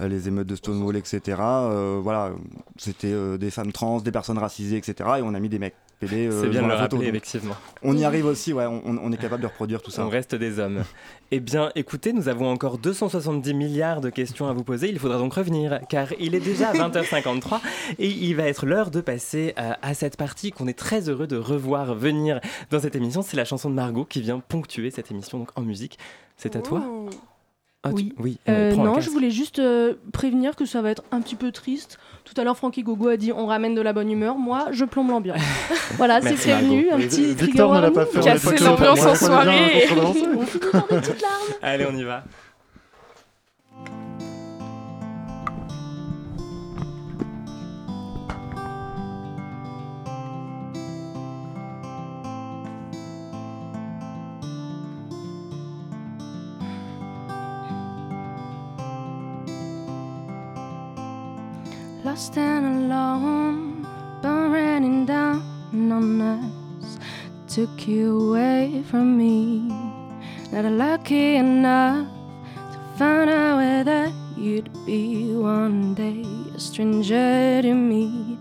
euh, 0.00 0.08
les 0.08 0.28
émeutes 0.28 0.46
de 0.46 0.56
Stonewall, 0.56 0.96
etc. 0.96 1.38
Euh, 1.40 2.00
voilà, 2.02 2.32
c'était 2.76 3.12
euh, 3.12 3.38
des 3.38 3.50
femmes 3.50 3.72
trans, 3.72 4.00
des 4.00 4.12
personnes 4.12 4.38
racisées, 4.38 4.76
etc. 4.76 4.94
Et 5.18 5.22
on 5.22 5.34
a 5.34 5.40
mis 5.40 5.48
des 5.48 5.58
mecs. 5.58 5.76
Euh, 6.02 6.42
c'est 6.42 6.48
bien 6.48 6.62
de 6.62 6.68
le 6.68 6.74
rappeler, 6.74 7.08
effectivement. 7.08 7.56
On 7.82 7.96
y 7.96 8.04
arrive 8.04 8.26
aussi, 8.26 8.52
ouais, 8.52 8.66
on, 8.66 8.82
on, 8.84 9.12
est 9.12 9.16
capable 9.16 9.42
de 9.42 9.48
reproduire 9.48 9.82
tout 9.82 9.90
ça. 9.90 10.06
On 10.06 10.08
reste 10.08 10.34
des 10.34 10.60
hommes. 10.60 10.84
eh 11.32 11.40
bien, 11.40 11.72
écoutez, 11.74 12.12
nous 12.12 12.28
avons 12.28 12.48
encore 12.50 12.78
270 12.78 13.52
milliards 13.54 14.00
de 14.00 14.10
questions 14.10 14.46
à 14.48 14.52
vous 14.52 14.62
poser. 14.62 14.88
Il 14.90 14.98
faudra 14.98 15.18
donc 15.18 15.34
revenir, 15.34 15.80
car 15.88 16.12
il 16.20 16.34
est 16.36 16.40
déjà 16.40 16.72
20h53 16.74 17.60
et 17.98 18.06
il 18.08 18.34
va 18.36 18.44
être 18.44 18.64
l'heure 18.64 18.90
de 18.90 19.00
passer 19.00 19.54
à, 19.56 19.76
à 19.82 19.94
cette 19.94 20.16
partie 20.16 20.52
qu'on 20.52 20.68
est 20.68 20.78
très 20.78 21.08
heureux 21.08 21.26
de 21.26 21.36
revoir 21.36 21.94
venir 21.94 22.40
dans 22.70 22.78
cette 22.78 22.94
émission. 22.94 23.22
C'est 23.22 23.36
la 23.36 23.44
chanson 23.44 23.68
de 23.68 23.74
Margot 23.74 24.04
qui 24.04 24.20
vient 24.20 24.38
ponctuer 24.38 24.92
cette 24.92 25.10
émission 25.10 25.38
donc 25.38 25.50
en 25.56 25.62
musique. 25.62 25.98
C'est 26.36 26.54
à 26.54 26.60
toi 26.60 26.82
ah, 27.84 27.90
oui. 27.92 28.12
Tu... 28.16 28.22
oui. 28.22 28.38
Euh, 28.48 28.74
non, 28.74 29.00
je 29.00 29.08
voulais 29.08 29.30
juste 29.30 29.60
euh, 29.60 29.94
prévenir 30.12 30.56
que 30.56 30.64
ça 30.64 30.82
va 30.82 30.90
être 30.90 31.04
un 31.12 31.20
petit 31.20 31.36
peu 31.36 31.52
triste. 31.52 31.98
Tout 32.24 32.34
à 32.40 32.44
l'heure, 32.44 32.56
Francky 32.56 32.82
Gogo 32.82 33.08
a 33.08 33.16
dit 33.16 33.32
on 33.32 33.46
ramène 33.46 33.74
de 33.74 33.80
la 33.80 33.92
bonne 33.92 34.10
humeur. 34.10 34.36
Moi, 34.36 34.66
je 34.72 34.84
plombe 34.84 35.10
l'ambiance. 35.10 35.40
voilà, 35.96 36.20
c'est 36.20 36.34
prévenu. 36.34 36.90
Un 36.90 36.98
petit 36.98 37.34
Victor 37.34 37.92
pas 37.92 38.06
fait. 38.06 38.20
Casser 38.20 38.58
l'ambiance 38.58 39.06
en 39.06 39.14
soirée. 39.14 39.86
Allez, 41.62 41.86
on 41.90 41.96
y 41.96 42.02
va. 42.02 42.24
Lost 62.18 62.36
and 62.36 62.90
alone, 62.90 63.86
but 64.20 64.50
raining 64.50 65.06
down 65.06 65.40
on 65.72 66.20
us. 66.20 66.98
Took 67.46 67.86
you 67.86 68.30
away 68.30 68.82
from 68.90 69.16
me. 69.16 69.68
Not 70.50 70.64
lucky 70.64 71.36
enough 71.36 72.08
to 72.72 72.78
find 72.98 73.30
out 73.30 73.58
where 73.58 73.84
that 73.84 74.12
you'd 74.36 74.68
be 74.84 75.32
one 75.32 75.94
day, 75.94 76.24
a 76.56 76.58
stranger 76.58 77.62
to 77.62 77.72
me. 77.72 78.36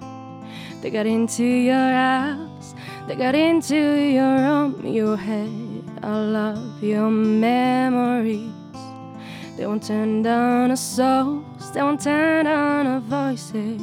They 0.82 0.90
got 0.90 1.06
into 1.06 1.44
your 1.44 1.92
house, 2.04 2.74
they 3.08 3.16
got 3.16 3.36
into 3.36 3.76
your 3.76 4.38
room, 4.38 4.88
your 4.88 5.18
head. 5.18 5.84
I 6.02 6.16
love 6.18 6.82
your 6.84 7.12
memories. 7.12 8.57
They 9.58 9.66
won't 9.66 9.82
turn 9.82 10.22
down 10.22 10.70
our 10.70 10.78
souls, 10.78 11.72
they 11.74 11.82
won't 11.82 12.00
turn 12.00 12.46
down 12.46 12.86
our 12.86 13.00
voices. 13.00 13.82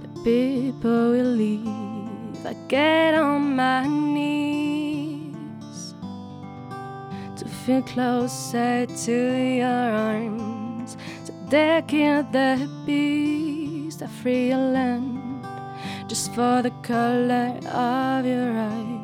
The 0.00 0.08
people 0.24 1.10
will 1.10 1.32
leave. 1.36 2.46
I 2.46 2.54
get 2.68 3.14
on 3.14 3.54
my 3.54 3.86
knees 3.86 5.26
to 7.36 7.44
feel 7.46 7.82
closer 7.82 8.86
to 8.86 9.12
your 9.12 9.66
arms. 9.66 10.96
To 11.26 11.32
deck 11.50 11.92
in 11.92 12.32
the 12.32 12.66
beast, 12.86 14.00
a 14.00 14.08
free 14.08 14.54
land 14.54 15.46
just 16.08 16.32
for 16.34 16.62
the 16.62 16.70
color 16.82 17.58
of 17.66 18.24
your 18.24 18.56
eyes. 18.56 18.95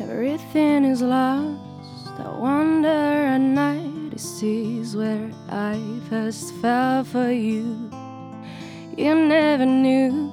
Everything 0.00 0.84
is 0.84 1.02
lost. 1.02 1.58
I 2.18 2.28
wonder 2.38 2.88
at 2.88 3.38
night 3.38 4.10
this 4.10 4.42
is 4.42 4.96
where 4.96 5.30
I 5.48 5.80
first 6.08 6.54
fell 6.62 7.02
for 7.02 7.30
you. 7.30 7.90
You 8.96 9.14
never 9.14 9.66
knew 9.66 10.32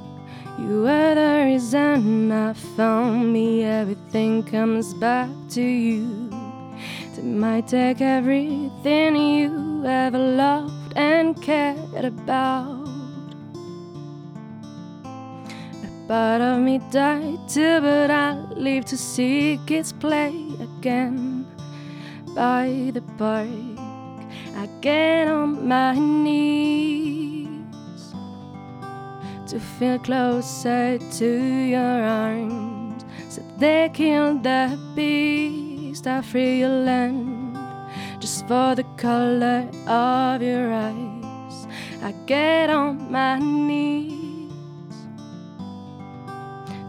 you 0.60 0.84
were 0.84 1.16
the 1.16 1.44
reason 1.46 2.32
I 2.32 2.54
found 2.54 3.34
me. 3.34 3.64
Everything 3.64 4.44
comes 4.44 4.94
back 4.94 5.30
to 5.52 5.62
you. 5.62 6.30
It 7.18 7.24
might 7.24 7.68
take 7.68 8.02
everything 8.02 9.16
you 9.16 9.84
ever 9.86 10.20
loved 10.20 10.94
and 10.96 11.42
cared 11.42 12.06
about. 12.06 12.75
Part 16.08 16.40
of 16.40 16.60
me 16.60 16.78
died 16.92 17.50
too, 17.50 17.82
but 17.82 18.12
I 18.12 18.34
live 18.54 18.86
to 18.86 18.98
see 18.98 19.60
kids 19.66 19.92
play 19.92 20.36
again 20.62 21.48
by 22.36 22.92
the 22.94 23.02
park. 23.18 23.50
I 24.56 24.70
get 24.82 25.28
on 25.28 25.68
my 25.68 25.98
knees 25.98 27.50
to 29.48 29.60
feel 29.60 29.98
closer 29.98 31.00
to 31.00 31.26
your 31.26 32.04
arms. 32.04 33.04
So 33.30 33.42
they 33.58 33.90
kill 33.92 34.38
the 34.38 34.78
beast, 34.96 36.06
I 36.06 36.22
free 36.22 36.60
your 36.60 36.70
land 36.86 37.58
just 38.20 38.48
for 38.48 38.76
the 38.76 38.86
color 38.96 39.68
of 39.88 40.42
your 40.44 40.72
eyes. 40.72 41.68
I 42.04 42.14
get 42.28 42.70
on 42.70 43.12
my 43.12 43.40
knees 43.40 44.25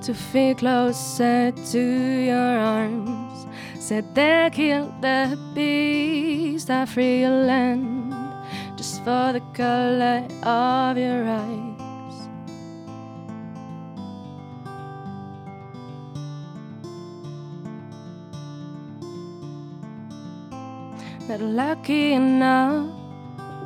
to 0.07 0.15
feel 0.15 0.55
closer 0.55 1.51
to 1.51 1.81
your 1.81 2.39
arms. 2.39 3.49
Said 3.75 4.15
they 4.15 4.49
kill 4.53 4.95
the 5.01 5.37
beast, 5.53 6.71
I 6.71 6.87
free 6.87 7.27
land 7.27 8.15
just 8.77 9.03
for 9.03 9.33
the 9.33 9.43
color 9.53 10.23
of 10.45 10.97
your 10.97 11.27
eyes. 11.27 12.29
Not 21.29 21.41
lucky 21.41 22.13
enough. 22.13 22.95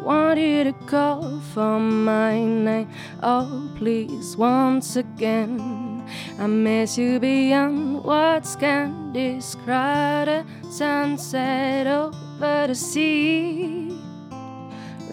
Want 0.03 0.41
you 0.41 0.65
to 0.65 0.73
call 0.87 1.39
for 1.53 1.79
my 1.79 2.43
name. 2.43 2.89
Oh, 3.23 3.71
please, 3.77 4.39
once 4.39 4.97
again. 4.97 5.90
I 6.39 6.47
miss 6.47 6.97
you 6.99 7.19
beyond 7.21 8.05
words 8.05 8.57
can 8.57 9.13
describe 9.13 10.27
the 10.27 10.45
sunset 10.71 11.87
over 11.87 12.67
the 12.67 12.75
sea. 12.75 13.97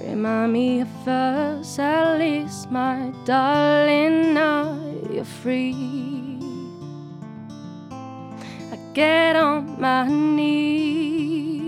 Remind 0.01 0.53
me 0.53 0.81
of 0.81 1.07
us, 1.07 1.79
at 1.79 2.17
least, 2.17 2.71
my 2.71 3.11
darling. 3.25 4.33
Now 4.33 4.79
you're 5.11 5.25
free. 5.25 6.39
I 8.71 8.77
get 8.93 9.35
on 9.35 9.79
my 9.81 10.07
knees 10.07 11.66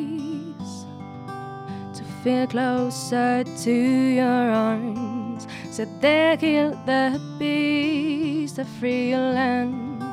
feel 2.30 2.47
closer 2.47 3.43
to 3.43 3.75
your 4.19 4.51
arms. 4.51 5.47
Said 5.71 5.89
they 5.99 6.38
killed 6.39 6.77
the 6.86 7.19
beast, 7.39 8.57
the 8.57 8.65
free 8.65 9.15
land, 9.15 10.03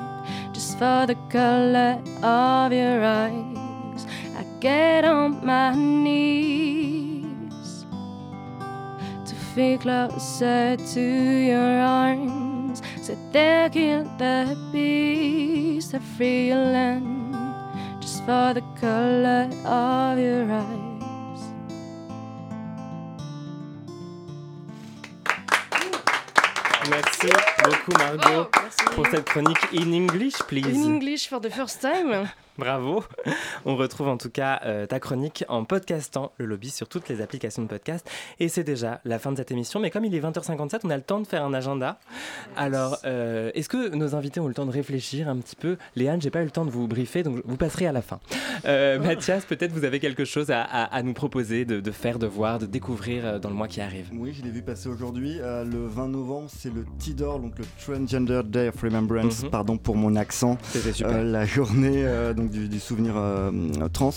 just 0.55 0.79
for 0.79 1.05
the 1.07 1.19
color 1.29 2.01
of 2.23 2.73
your 2.73 3.05
eyes. 3.05 4.07
I 4.41 4.45
get 4.61 5.05
on 5.05 5.45
my 5.45 5.75
knees 5.75 7.85
to 9.29 9.35
feel 9.55 9.79
closer 9.79 10.77
to 10.95 11.07
your 11.51 11.81
arms. 11.81 12.81
Said 13.03 13.19
they 13.31 13.69
killed 13.71 14.19
the 14.19 14.57
beast, 14.73 15.93
the 15.93 16.01
free 16.17 16.55
land, 16.55 17.35
just 18.01 18.25
for 18.25 18.55
the 18.55 18.64
color 18.81 19.51
of 19.67 20.19
your 20.19 20.51
eyes. 20.51 20.96
Merci 27.23 27.39
beaucoup 27.64 27.93
Margot 27.99 28.51
pour 28.95 29.07
cette 29.07 29.25
chronique 29.25 29.59
in 29.73 29.93
English, 29.93 30.35
please. 30.49 30.67
In 30.67 30.85
English 30.85 31.29
for 31.29 31.41
the 31.41 31.51
first 31.51 31.81
time. 31.81 32.29
Bravo. 32.59 33.05
On 33.65 33.77
retrouve 33.77 34.09
en 34.09 34.17
tout 34.17 34.31
cas 34.31 34.61
euh, 34.65 34.87
ta 34.87 35.01
chronique 35.01 35.45
en 35.49 35.65
podcastant 35.65 36.33
le 36.39 36.47
lobby 36.47 36.71
sur 36.71 36.89
toutes 36.89 37.09
les 37.09 37.21
applications 37.21 37.63
de 37.63 37.69
podcast. 37.69 38.09
Et 38.41 38.49
c'est 38.49 38.65
déjà 38.65 39.01
la 39.05 39.19
fin 39.19 39.33
de 39.33 39.37
cette 39.37 39.51
émission. 39.51 39.81
Mais 39.81 39.91
comme 39.91 40.05
il 40.05 40.15
est 40.15 40.21
20h57, 40.21 40.81
on 40.85 40.91
a 40.91 40.97
le 40.97 41.03
temps 41.03 41.21
de 41.21 41.27
faire 41.27 41.45
un 41.45 41.53
agenda. 41.55 41.99
Alors, 42.57 42.99
euh, 43.05 43.51
est-ce 43.55 43.69
que 43.69 43.95
nos 43.95 44.15
invités 44.15 44.41
ont 44.41 44.49
le 44.49 44.55
temps 44.55 44.67
de 44.67 44.71
réfléchir 44.73 45.29
un 45.29 45.37
petit 45.37 45.57
peu? 45.57 45.77
Léane, 45.97 46.21
j'ai 46.23 46.31
pas 46.31 46.41
eu 46.41 46.45
le 46.45 46.51
temps 46.51 46.65
de 46.65 46.71
vous 46.71 46.87
briefer, 46.87 47.23
donc 47.23 47.43
vous 47.45 47.57
passerez 47.57 47.87
à 47.87 47.93
la 47.93 48.03
fin. 48.03 48.21
Euh, 48.65 48.99
Mathias, 48.99 49.45
peut-être 49.45 49.73
vous 49.73 49.85
avez 49.85 50.01
quelque 50.01 50.25
chose 50.25 50.51
à, 50.51 50.63
à- 50.63 50.85
à 50.97 51.03
nous 51.03 51.13
proposer 51.15 51.65
de, 51.65 51.81
de 51.81 51.91
faire, 51.91 52.19
de 52.19 52.27
voir, 52.27 52.59
de 52.59 52.67
découvrir 52.67 53.39
dans 53.41 53.49
le 53.51 53.55
mois 53.55 53.69
qui 53.69 53.81
arrive. 53.81 54.09
Oui, 54.15 54.33
je 54.37 54.43
l'ai 54.43 54.51
vu 54.51 54.63
passer 54.63 54.89
aujourd'hui. 54.89 55.39
Euh, 55.41 55.65
le 55.65 55.87
20 55.87 56.09
novembre, 56.09 56.49
c'est 56.55 56.73
le 56.73 56.85
TDOR, 57.05 57.41
donc 57.41 57.59
le 57.59 57.65
Transgender 57.85 58.41
Day 58.45 58.69
of 58.69 58.81
Remembrance, 58.81 59.43
Mhm. 59.45 59.51
pardon 59.51 59.77
pour 59.77 59.97
mon 59.97 60.17
accent. 60.17 60.57
C'était 60.63 60.93
super. 60.93 61.17
Euh, 61.17 61.23
la 61.25 61.45
journée 61.45 62.05
euh, 62.07 62.33
donc 62.47 62.53
du, 62.53 62.69
du 62.69 62.81
souvenir 62.81 63.15
euh, 63.17 63.51
trans. 63.93 64.11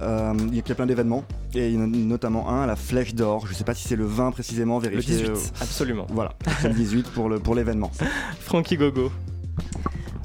Euh, 0.00 0.34
il 0.48 0.56
y 0.56 0.58
a 0.58 0.74
plein 0.74 0.86
d'événements, 0.86 1.24
et 1.54 1.68
il 1.68 1.74
y 1.74 1.78
en 1.78 1.82
a 1.82 1.86
notamment 1.86 2.50
un 2.50 2.62
à 2.62 2.66
la 2.66 2.76
Flèche 2.76 3.14
d'Or. 3.14 3.46
Je 3.46 3.52
ne 3.52 3.56
sais 3.56 3.64
pas 3.64 3.74
si 3.74 3.86
c'est 3.86 3.96
le 3.96 4.04
20 4.04 4.32
précisément, 4.32 4.78
vérifiez. 4.78 5.16
18, 5.16 5.28
euh, 5.28 5.34
absolument. 5.60 6.06
Voilà, 6.10 6.34
c'est 6.60 6.68
le 6.68 6.74
18 6.74 7.10
pour 7.10 7.28
le 7.28 7.38
pour 7.38 7.54
l'événement. 7.54 7.90
Frankie 8.40 8.76
Gogo. 8.76 9.10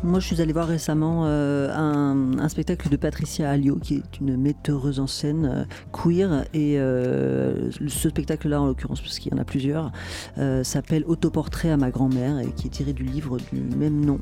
Moi, 0.02 0.22
je 0.22 0.28
suis 0.28 0.42
allée 0.42 0.54
voir 0.54 0.68
récemment 0.68 1.26
euh, 1.26 1.70
un, 1.76 2.40
un 2.40 2.48
spectacle 2.48 2.88
de 2.88 2.96
Patricia 2.96 3.50
Alliot, 3.50 3.76
qui 3.76 3.96
est 3.96 4.20
une 4.22 4.38
metteuse 4.38 5.02
en 5.02 5.08
scène 5.08 5.46
euh, 5.46 5.66
queer. 5.92 6.46
Et 6.54 6.80
euh, 6.80 7.70
ce 7.72 8.10
spectacle-là, 8.10 8.62
en 8.62 8.68
l'occurrence, 8.68 9.02
parce 9.02 9.20
qu'il 9.20 9.34
y 9.34 9.36
en 9.36 9.40
a 9.40 9.44
plusieurs, 9.44 9.92
euh, 10.38 10.64
s'appelle 10.64 11.04
Autoportrait 11.06 11.70
à 11.70 11.76
ma 11.76 11.92
grand-mère, 11.92 12.40
et 12.40 12.48
qui 12.54 12.68
est 12.68 12.70
tiré 12.70 12.94
du 12.94 13.04
livre 13.04 13.40
du 13.52 13.60
même 13.60 14.06
nom. 14.06 14.22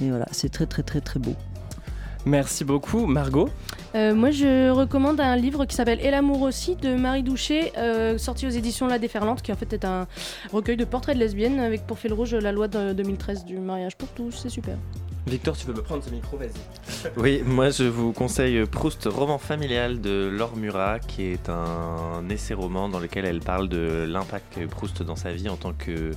Et 0.00 0.08
voilà, 0.08 0.26
c'est 0.32 0.48
très, 0.48 0.64
très, 0.64 0.82
très, 0.82 1.02
très 1.02 1.20
beau. 1.20 1.34
Merci 2.26 2.64
beaucoup, 2.64 3.06
Margot. 3.06 3.48
Euh, 3.94 4.14
moi, 4.14 4.30
je 4.30 4.70
recommande 4.70 5.20
un 5.20 5.36
livre 5.36 5.64
qui 5.64 5.74
s'appelle 5.74 6.00
Et 6.04 6.10
l'amour 6.10 6.42
aussi 6.42 6.76
de 6.76 6.94
Marie 6.94 7.22
Doucher, 7.22 7.72
euh, 7.78 8.18
sorti 8.18 8.46
aux 8.46 8.50
éditions 8.50 8.86
La 8.86 8.98
Déferlante, 8.98 9.42
qui 9.42 9.52
en 9.52 9.56
fait 9.56 9.72
est 9.72 9.84
un 9.84 10.06
recueil 10.52 10.76
de 10.76 10.84
portraits 10.84 11.14
de 11.14 11.20
lesbiennes 11.20 11.60
avec 11.60 11.86
pour 11.86 11.98
fil 11.98 12.12
rouge 12.12 12.34
la 12.34 12.52
loi 12.52 12.68
de 12.68 12.92
2013 12.92 13.44
du 13.44 13.58
mariage 13.58 13.96
pour 13.96 14.08
tous. 14.08 14.32
C'est 14.32 14.50
super. 14.50 14.76
Victor, 15.26 15.56
tu 15.56 15.66
peux 15.66 15.74
me 15.74 15.82
prendre 15.82 16.02
ce 16.02 16.10
micro, 16.10 16.36
vas-y. 16.36 17.10
Oui, 17.16 17.42
moi 17.44 17.70
je 17.70 17.84
vous 17.84 18.12
conseille 18.12 18.64
Proust, 18.64 19.04
roman 19.04 19.38
familial 19.38 20.00
de 20.00 20.30
Laure 20.32 20.56
Murat, 20.56 21.00
qui 21.00 21.24
est 21.24 21.50
un 21.50 22.26
essai-roman 22.30 22.88
dans 22.88 22.98
lequel 22.98 23.26
elle 23.26 23.40
parle 23.40 23.68
de 23.68 24.06
l'impact 24.08 24.54
qu'a 24.54 24.62
eu 24.62 24.66
Proust 24.66 25.02
dans 25.02 25.16
sa 25.16 25.32
vie 25.32 25.48
en 25.48 25.56
tant 25.56 25.72
que 25.72 26.12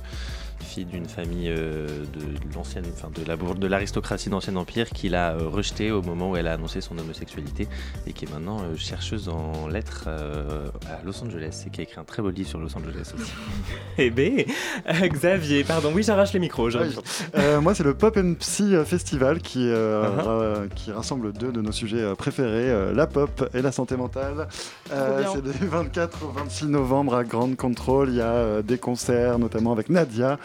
fille 0.62 0.84
d'une 0.84 1.06
famille 1.06 1.48
euh, 1.50 1.86
de 2.14 2.54
l'ancienne, 2.54 2.84
enfin 2.94 3.08
de 3.14 3.26
la 3.26 3.36
de 3.36 3.66
l'aristocratie 3.66 4.30
d'Ancien 4.30 4.56
Empire 4.56 4.88
qu'il 4.90 5.14
a 5.14 5.32
euh, 5.32 5.48
rejeté 5.48 5.90
au 5.90 6.02
moment 6.02 6.30
où 6.30 6.36
elle 6.36 6.46
a 6.48 6.52
annoncé 6.54 6.80
son 6.80 6.96
homosexualité 6.98 7.68
et 8.06 8.12
qui 8.12 8.24
est 8.24 8.30
maintenant 8.32 8.60
euh, 8.60 8.76
chercheuse 8.76 9.28
en 9.28 9.66
lettres 9.68 10.04
euh, 10.06 10.68
à 10.86 11.04
Los 11.04 11.22
Angeles 11.22 11.64
et 11.66 11.70
qui 11.70 11.80
a 11.80 11.84
écrit 11.84 12.00
un 12.00 12.04
très 12.04 12.22
beau 12.22 12.30
livre 12.30 12.48
sur 12.48 12.58
Los 12.58 12.76
Angeles 12.76 13.12
aussi. 13.14 13.32
Eh 13.98 14.10
ben, 14.10 14.44
euh, 14.88 15.08
Xavier, 15.08 15.64
pardon, 15.64 15.92
oui, 15.94 16.02
j'arrache 16.02 16.32
les 16.32 16.38
micros. 16.40 16.70
Euh, 16.74 17.60
moi, 17.60 17.74
c'est 17.74 17.84
le 17.84 17.94
Pop 17.94 18.16
and 18.16 18.34
Psy 18.38 18.74
Festival 18.86 19.40
qui, 19.40 19.68
euh, 19.68 20.02
Uh-huh. 20.02 20.28
euh, 20.28 20.66
qui 20.74 20.90
rassemble 20.92 21.32
deux 21.32 21.52
de 21.52 21.60
nos 21.60 21.72
sujets 21.72 22.14
préférés, 22.16 22.70
euh, 22.70 22.92
la 22.94 23.06
pop 23.06 23.48
et 23.54 23.62
la 23.62 23.72
santé 23.72 23.96
mentale. 23.96 24.48
Euh, 24.92 25.22
c'est 25.32 25.42
du 25.42 25.66
24 25.66 26.24
au 26.24 26.30
26 26.30 26.66
novembre 26.66 27.14
à 27.14 27.24
Grande 27.24 27.56
Control. 27.56 28.08
Il 28.10 28.16
y 28.16 28.20
a 28.20 28.26
euh, 28.32 28.62
des 28.62 28.78
concerts, 28.78 29.38
notamment 29.38 29.72
avec 29.72 29.88
Nadia, 29.90 30.38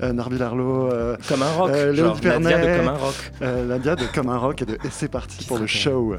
Narbil 0.00 0.42
Arlo, 0.42 0.90
euh, 0.92 1.16
Comme 1.28 1.42
un 1.42 1.52
rock, 1.52 1.70
euh, 1.70 1.94
genre 1.94 2.16
Léo 2.22 2.38
Nadia 2.38 2.58
de 2.58 2.62
Pernet, 2.62 2.78
Comme 2.78 2.88
un 2.88 2.92
rock. 2.98 3.14
euh, 3.42 3.64
Nadia 3.66 3.96
de 3.96 4.04
Comme 4.14 4.28
un 4.28 4.38
rock 4.38 4.62
et 4.62 4.64
de 4.66 4.74
Et 4.74 4.90
c'est 4.90 5.08
parti 5.08 5.44
pour 5.46 5.58
le 5.58 5.66
show. 5.66 6.14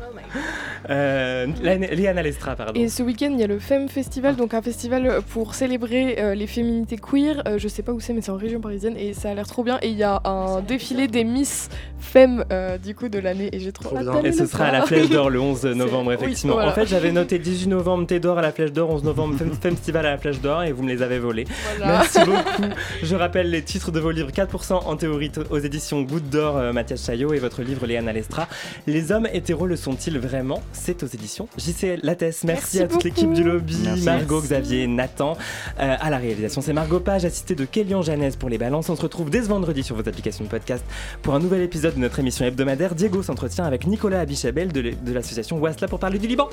Euh, 0.90 1.48
Léane- 1.64 1.90
Léane 1.96 2.18
Alestra, 2.18 2.56
pardon. 2.56 2.80
Et 2.80 2.90
ce 2.90 3.02
week-end, 3.02 3.30
il 3.32 3.40
y 3.40 3.44
a 3.44 3.48
le 3.48 3.58
Femme 3.60 3.90
Festival, 3.90 4.36
donc 4.36 4.54
un 4.54 4.62
festival 4.62 5.20
pour 5.32 5.56
célébrer 5.56 6.18
euh, 6.20 6.36
les 6.36 6.46
féminités 6.48 6.98
queer. 6.98 7.42
Euh, 7.48 7.58
je 7.58 7.68
sais 7.68 7.82
pas 7.82 7.92
où 7.92 8.00
c'est, 8.00 8.14
mais 8.14 8.22
c'est 8.22 8.32
en 8.32 8.38
région 8.38 8.60
parisienne 8.62 8.96
et 8.98 9.14
ça 9.14 9.32
a 9.32 9.34
l'air 9.34 9.48
trop 9.48 9.64
bien. 9.64 9.80
Et 9.82 9.90
il 9.90 9.98
y 9.98 10.04
a 10.04 10.22
un 10.26 10.62
défilé 10.62 11.08
des 11.08 11.24
Miss 11.24 11.70
euh, 12.16 12.78
du 12.78 12.96
coup 12.96 13.10
de 13.10 13.20
l'année 13.20 13.50
et 13.52 13.60
j'ai 13.60 13.72
trop 13.74 13.98
hâte 13.98 14.24
Et 14.26 14.32
ce 14.32 14.46
sera 14.46 14.66
à 14.66 14.72
la. 14.72 14.86
Flèche 14.86 15.10
d'Or 15.10 15.30
le 15.30 15.40
11 15.40 15.66
novembre, 15.76 16.14
effectivement. 16.14 16.54
voilà. 16.54 16.70
En 16.70 16.74
fait, 16.74 16.86
j'avais 16.86 17.12
noté 17.12 17.40
18 17.40 17.68
novembre 17.68 18.06
Thé 18.06 18.20
d'Or 18.20 18.38
à 18.38 18.42
la 18.42 18.52
Flèche 18.52 18.72
d'Or, 18.72 18.90
11 18.92 19.04
novembre 19.04 19.36
Fem- 19.38 19.52
Festival 19.60 20.06
à 20.06 20.12
la 20.12 20.18
Flèche 20.18 20.40
d'Or 20.40 20.64
et 20.64 20.72
vous 20.72 20.84
me 20.84 20.90
les 20.90 21.02
avez 21.02 21.18
volés. 21.20 21.46
Voilà. 21.78 21.94
Merci 21.98 22.20
beaucoup. 22.20 22.72
Je 23.04 23.16
rappelle 23.16 23.35
les 23.44 23.62
titres 23.62 23.92
de 23.92 24.00
vos 24.00 24.12
livres 24.12 24.32
4% 24.32 24.74
en 24.74 24.96
théorie 24.96 25.32
aux 25.50 25.60
éditions 25.60 26.02
Goutte 26.02 26.30
d'Or, 26.30 26.58
euh, 26.58 26.74
Mathias 26.74 27.06
Chaillot 27.06 27.34
et 27.34 27.40
votre 27.40 27.62
livre 27.62 27.86
Léane 27.86 28.08
Alestra. 28.08 28.48
Les 28.88 29.12
hommes 29.12 29.28
hétéros 29.32 29.68
le 29.68 29.76
sont-ils 29.76 30.18
vraiment? 30.20 30.62
C'est 30.72 31.04
aux 31.04 31.08
éditions 31.08 31.48
JCL 31.58 32.00
Lattès. 32.04 32.44
Merci, 32.44 32.46
Merci 32.46 32.82
à 32.82 32.88
toute 32.88 33.04
l'équipe 33.04 33.34
du 33.34 33.44
lobby, 33.44 33.78
Merci. 33.84 34.04
Margot, 34.04 34.36
Merci. 34.36 34.48
Xavier, 34.48 34.88
Nathan. 34.88 35.38
Euh, 35.80 35.96
à 36.00 36.10
la 36.10 36.18
réalisation, 36.18 36.62
c'est 36.62 36.74
Margot 36.74 37.00
Page, 37.00 37.26
assistée 37.26 37.56
de 37.56 37.66
Kélian 37.66 38.02
Janès 38.02 38.36
pour 38.36 38.50
les 38.50 38.58
balances. 38.58 38.90
On 38.90 38.96
se 38.96 39.02
retrouve 39.02 39.30
dès 39.30 39.44
ce 39.44 39.48
vendredi 39.50 39.84
sur 39.84 39.96
vos 39.96 40.08
applications 40.08 40.46
de 40.46 40.50
podcast 40.50 40.86
pour 41.22 41.36
un 41.36 41.40
nouvel 41.40 41.62
épisode 41.62 41.96
de 41.96 42.00
notre 42.00 42.20
émission 42.20 42.46
hebdomadaire. 42.46 42.96
Diego 42.96 43.22
s'entretient 43.24 43.66
avec 43.66 43.88
Nicolas 43.88 44.22
Abichabel 44.22 44.72
de 44.72 45.14
l'association 45.14 45.58
Wasla 45.58 45.88
pour 45.88 46.00
parler 46.00 46.20
du 46.20 46.28
Liban. 46.28 46.50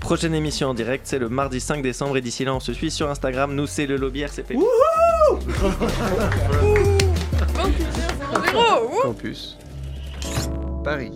Prochaine 0.00 0.34
émission 0.34 0.68
en 0.68 0.74
direct, 0.74 1.06
c'est 1.06 1.18
le 1.18 1.28
mardi 1.28 1.60
5 1.60 1.82
décembre 1.82 2.16
et 2.16 2.20
d'ici 2.20 2.44
là 2.44 2.54
on 2.54 2.60
se 2.60 2.72
suit 2.72 2.90
sur 2.90 3.08
Instagram. 3.10 3.54
Nous 3.54 3.66
c'est 3.66 3.86
le 3.86 3.96
lobby 3.96 4.22
RCP. 4.22 4.54
Campus. 7.54 7.92
Campus. 9.02 9.56
Paris. 10.84 11.12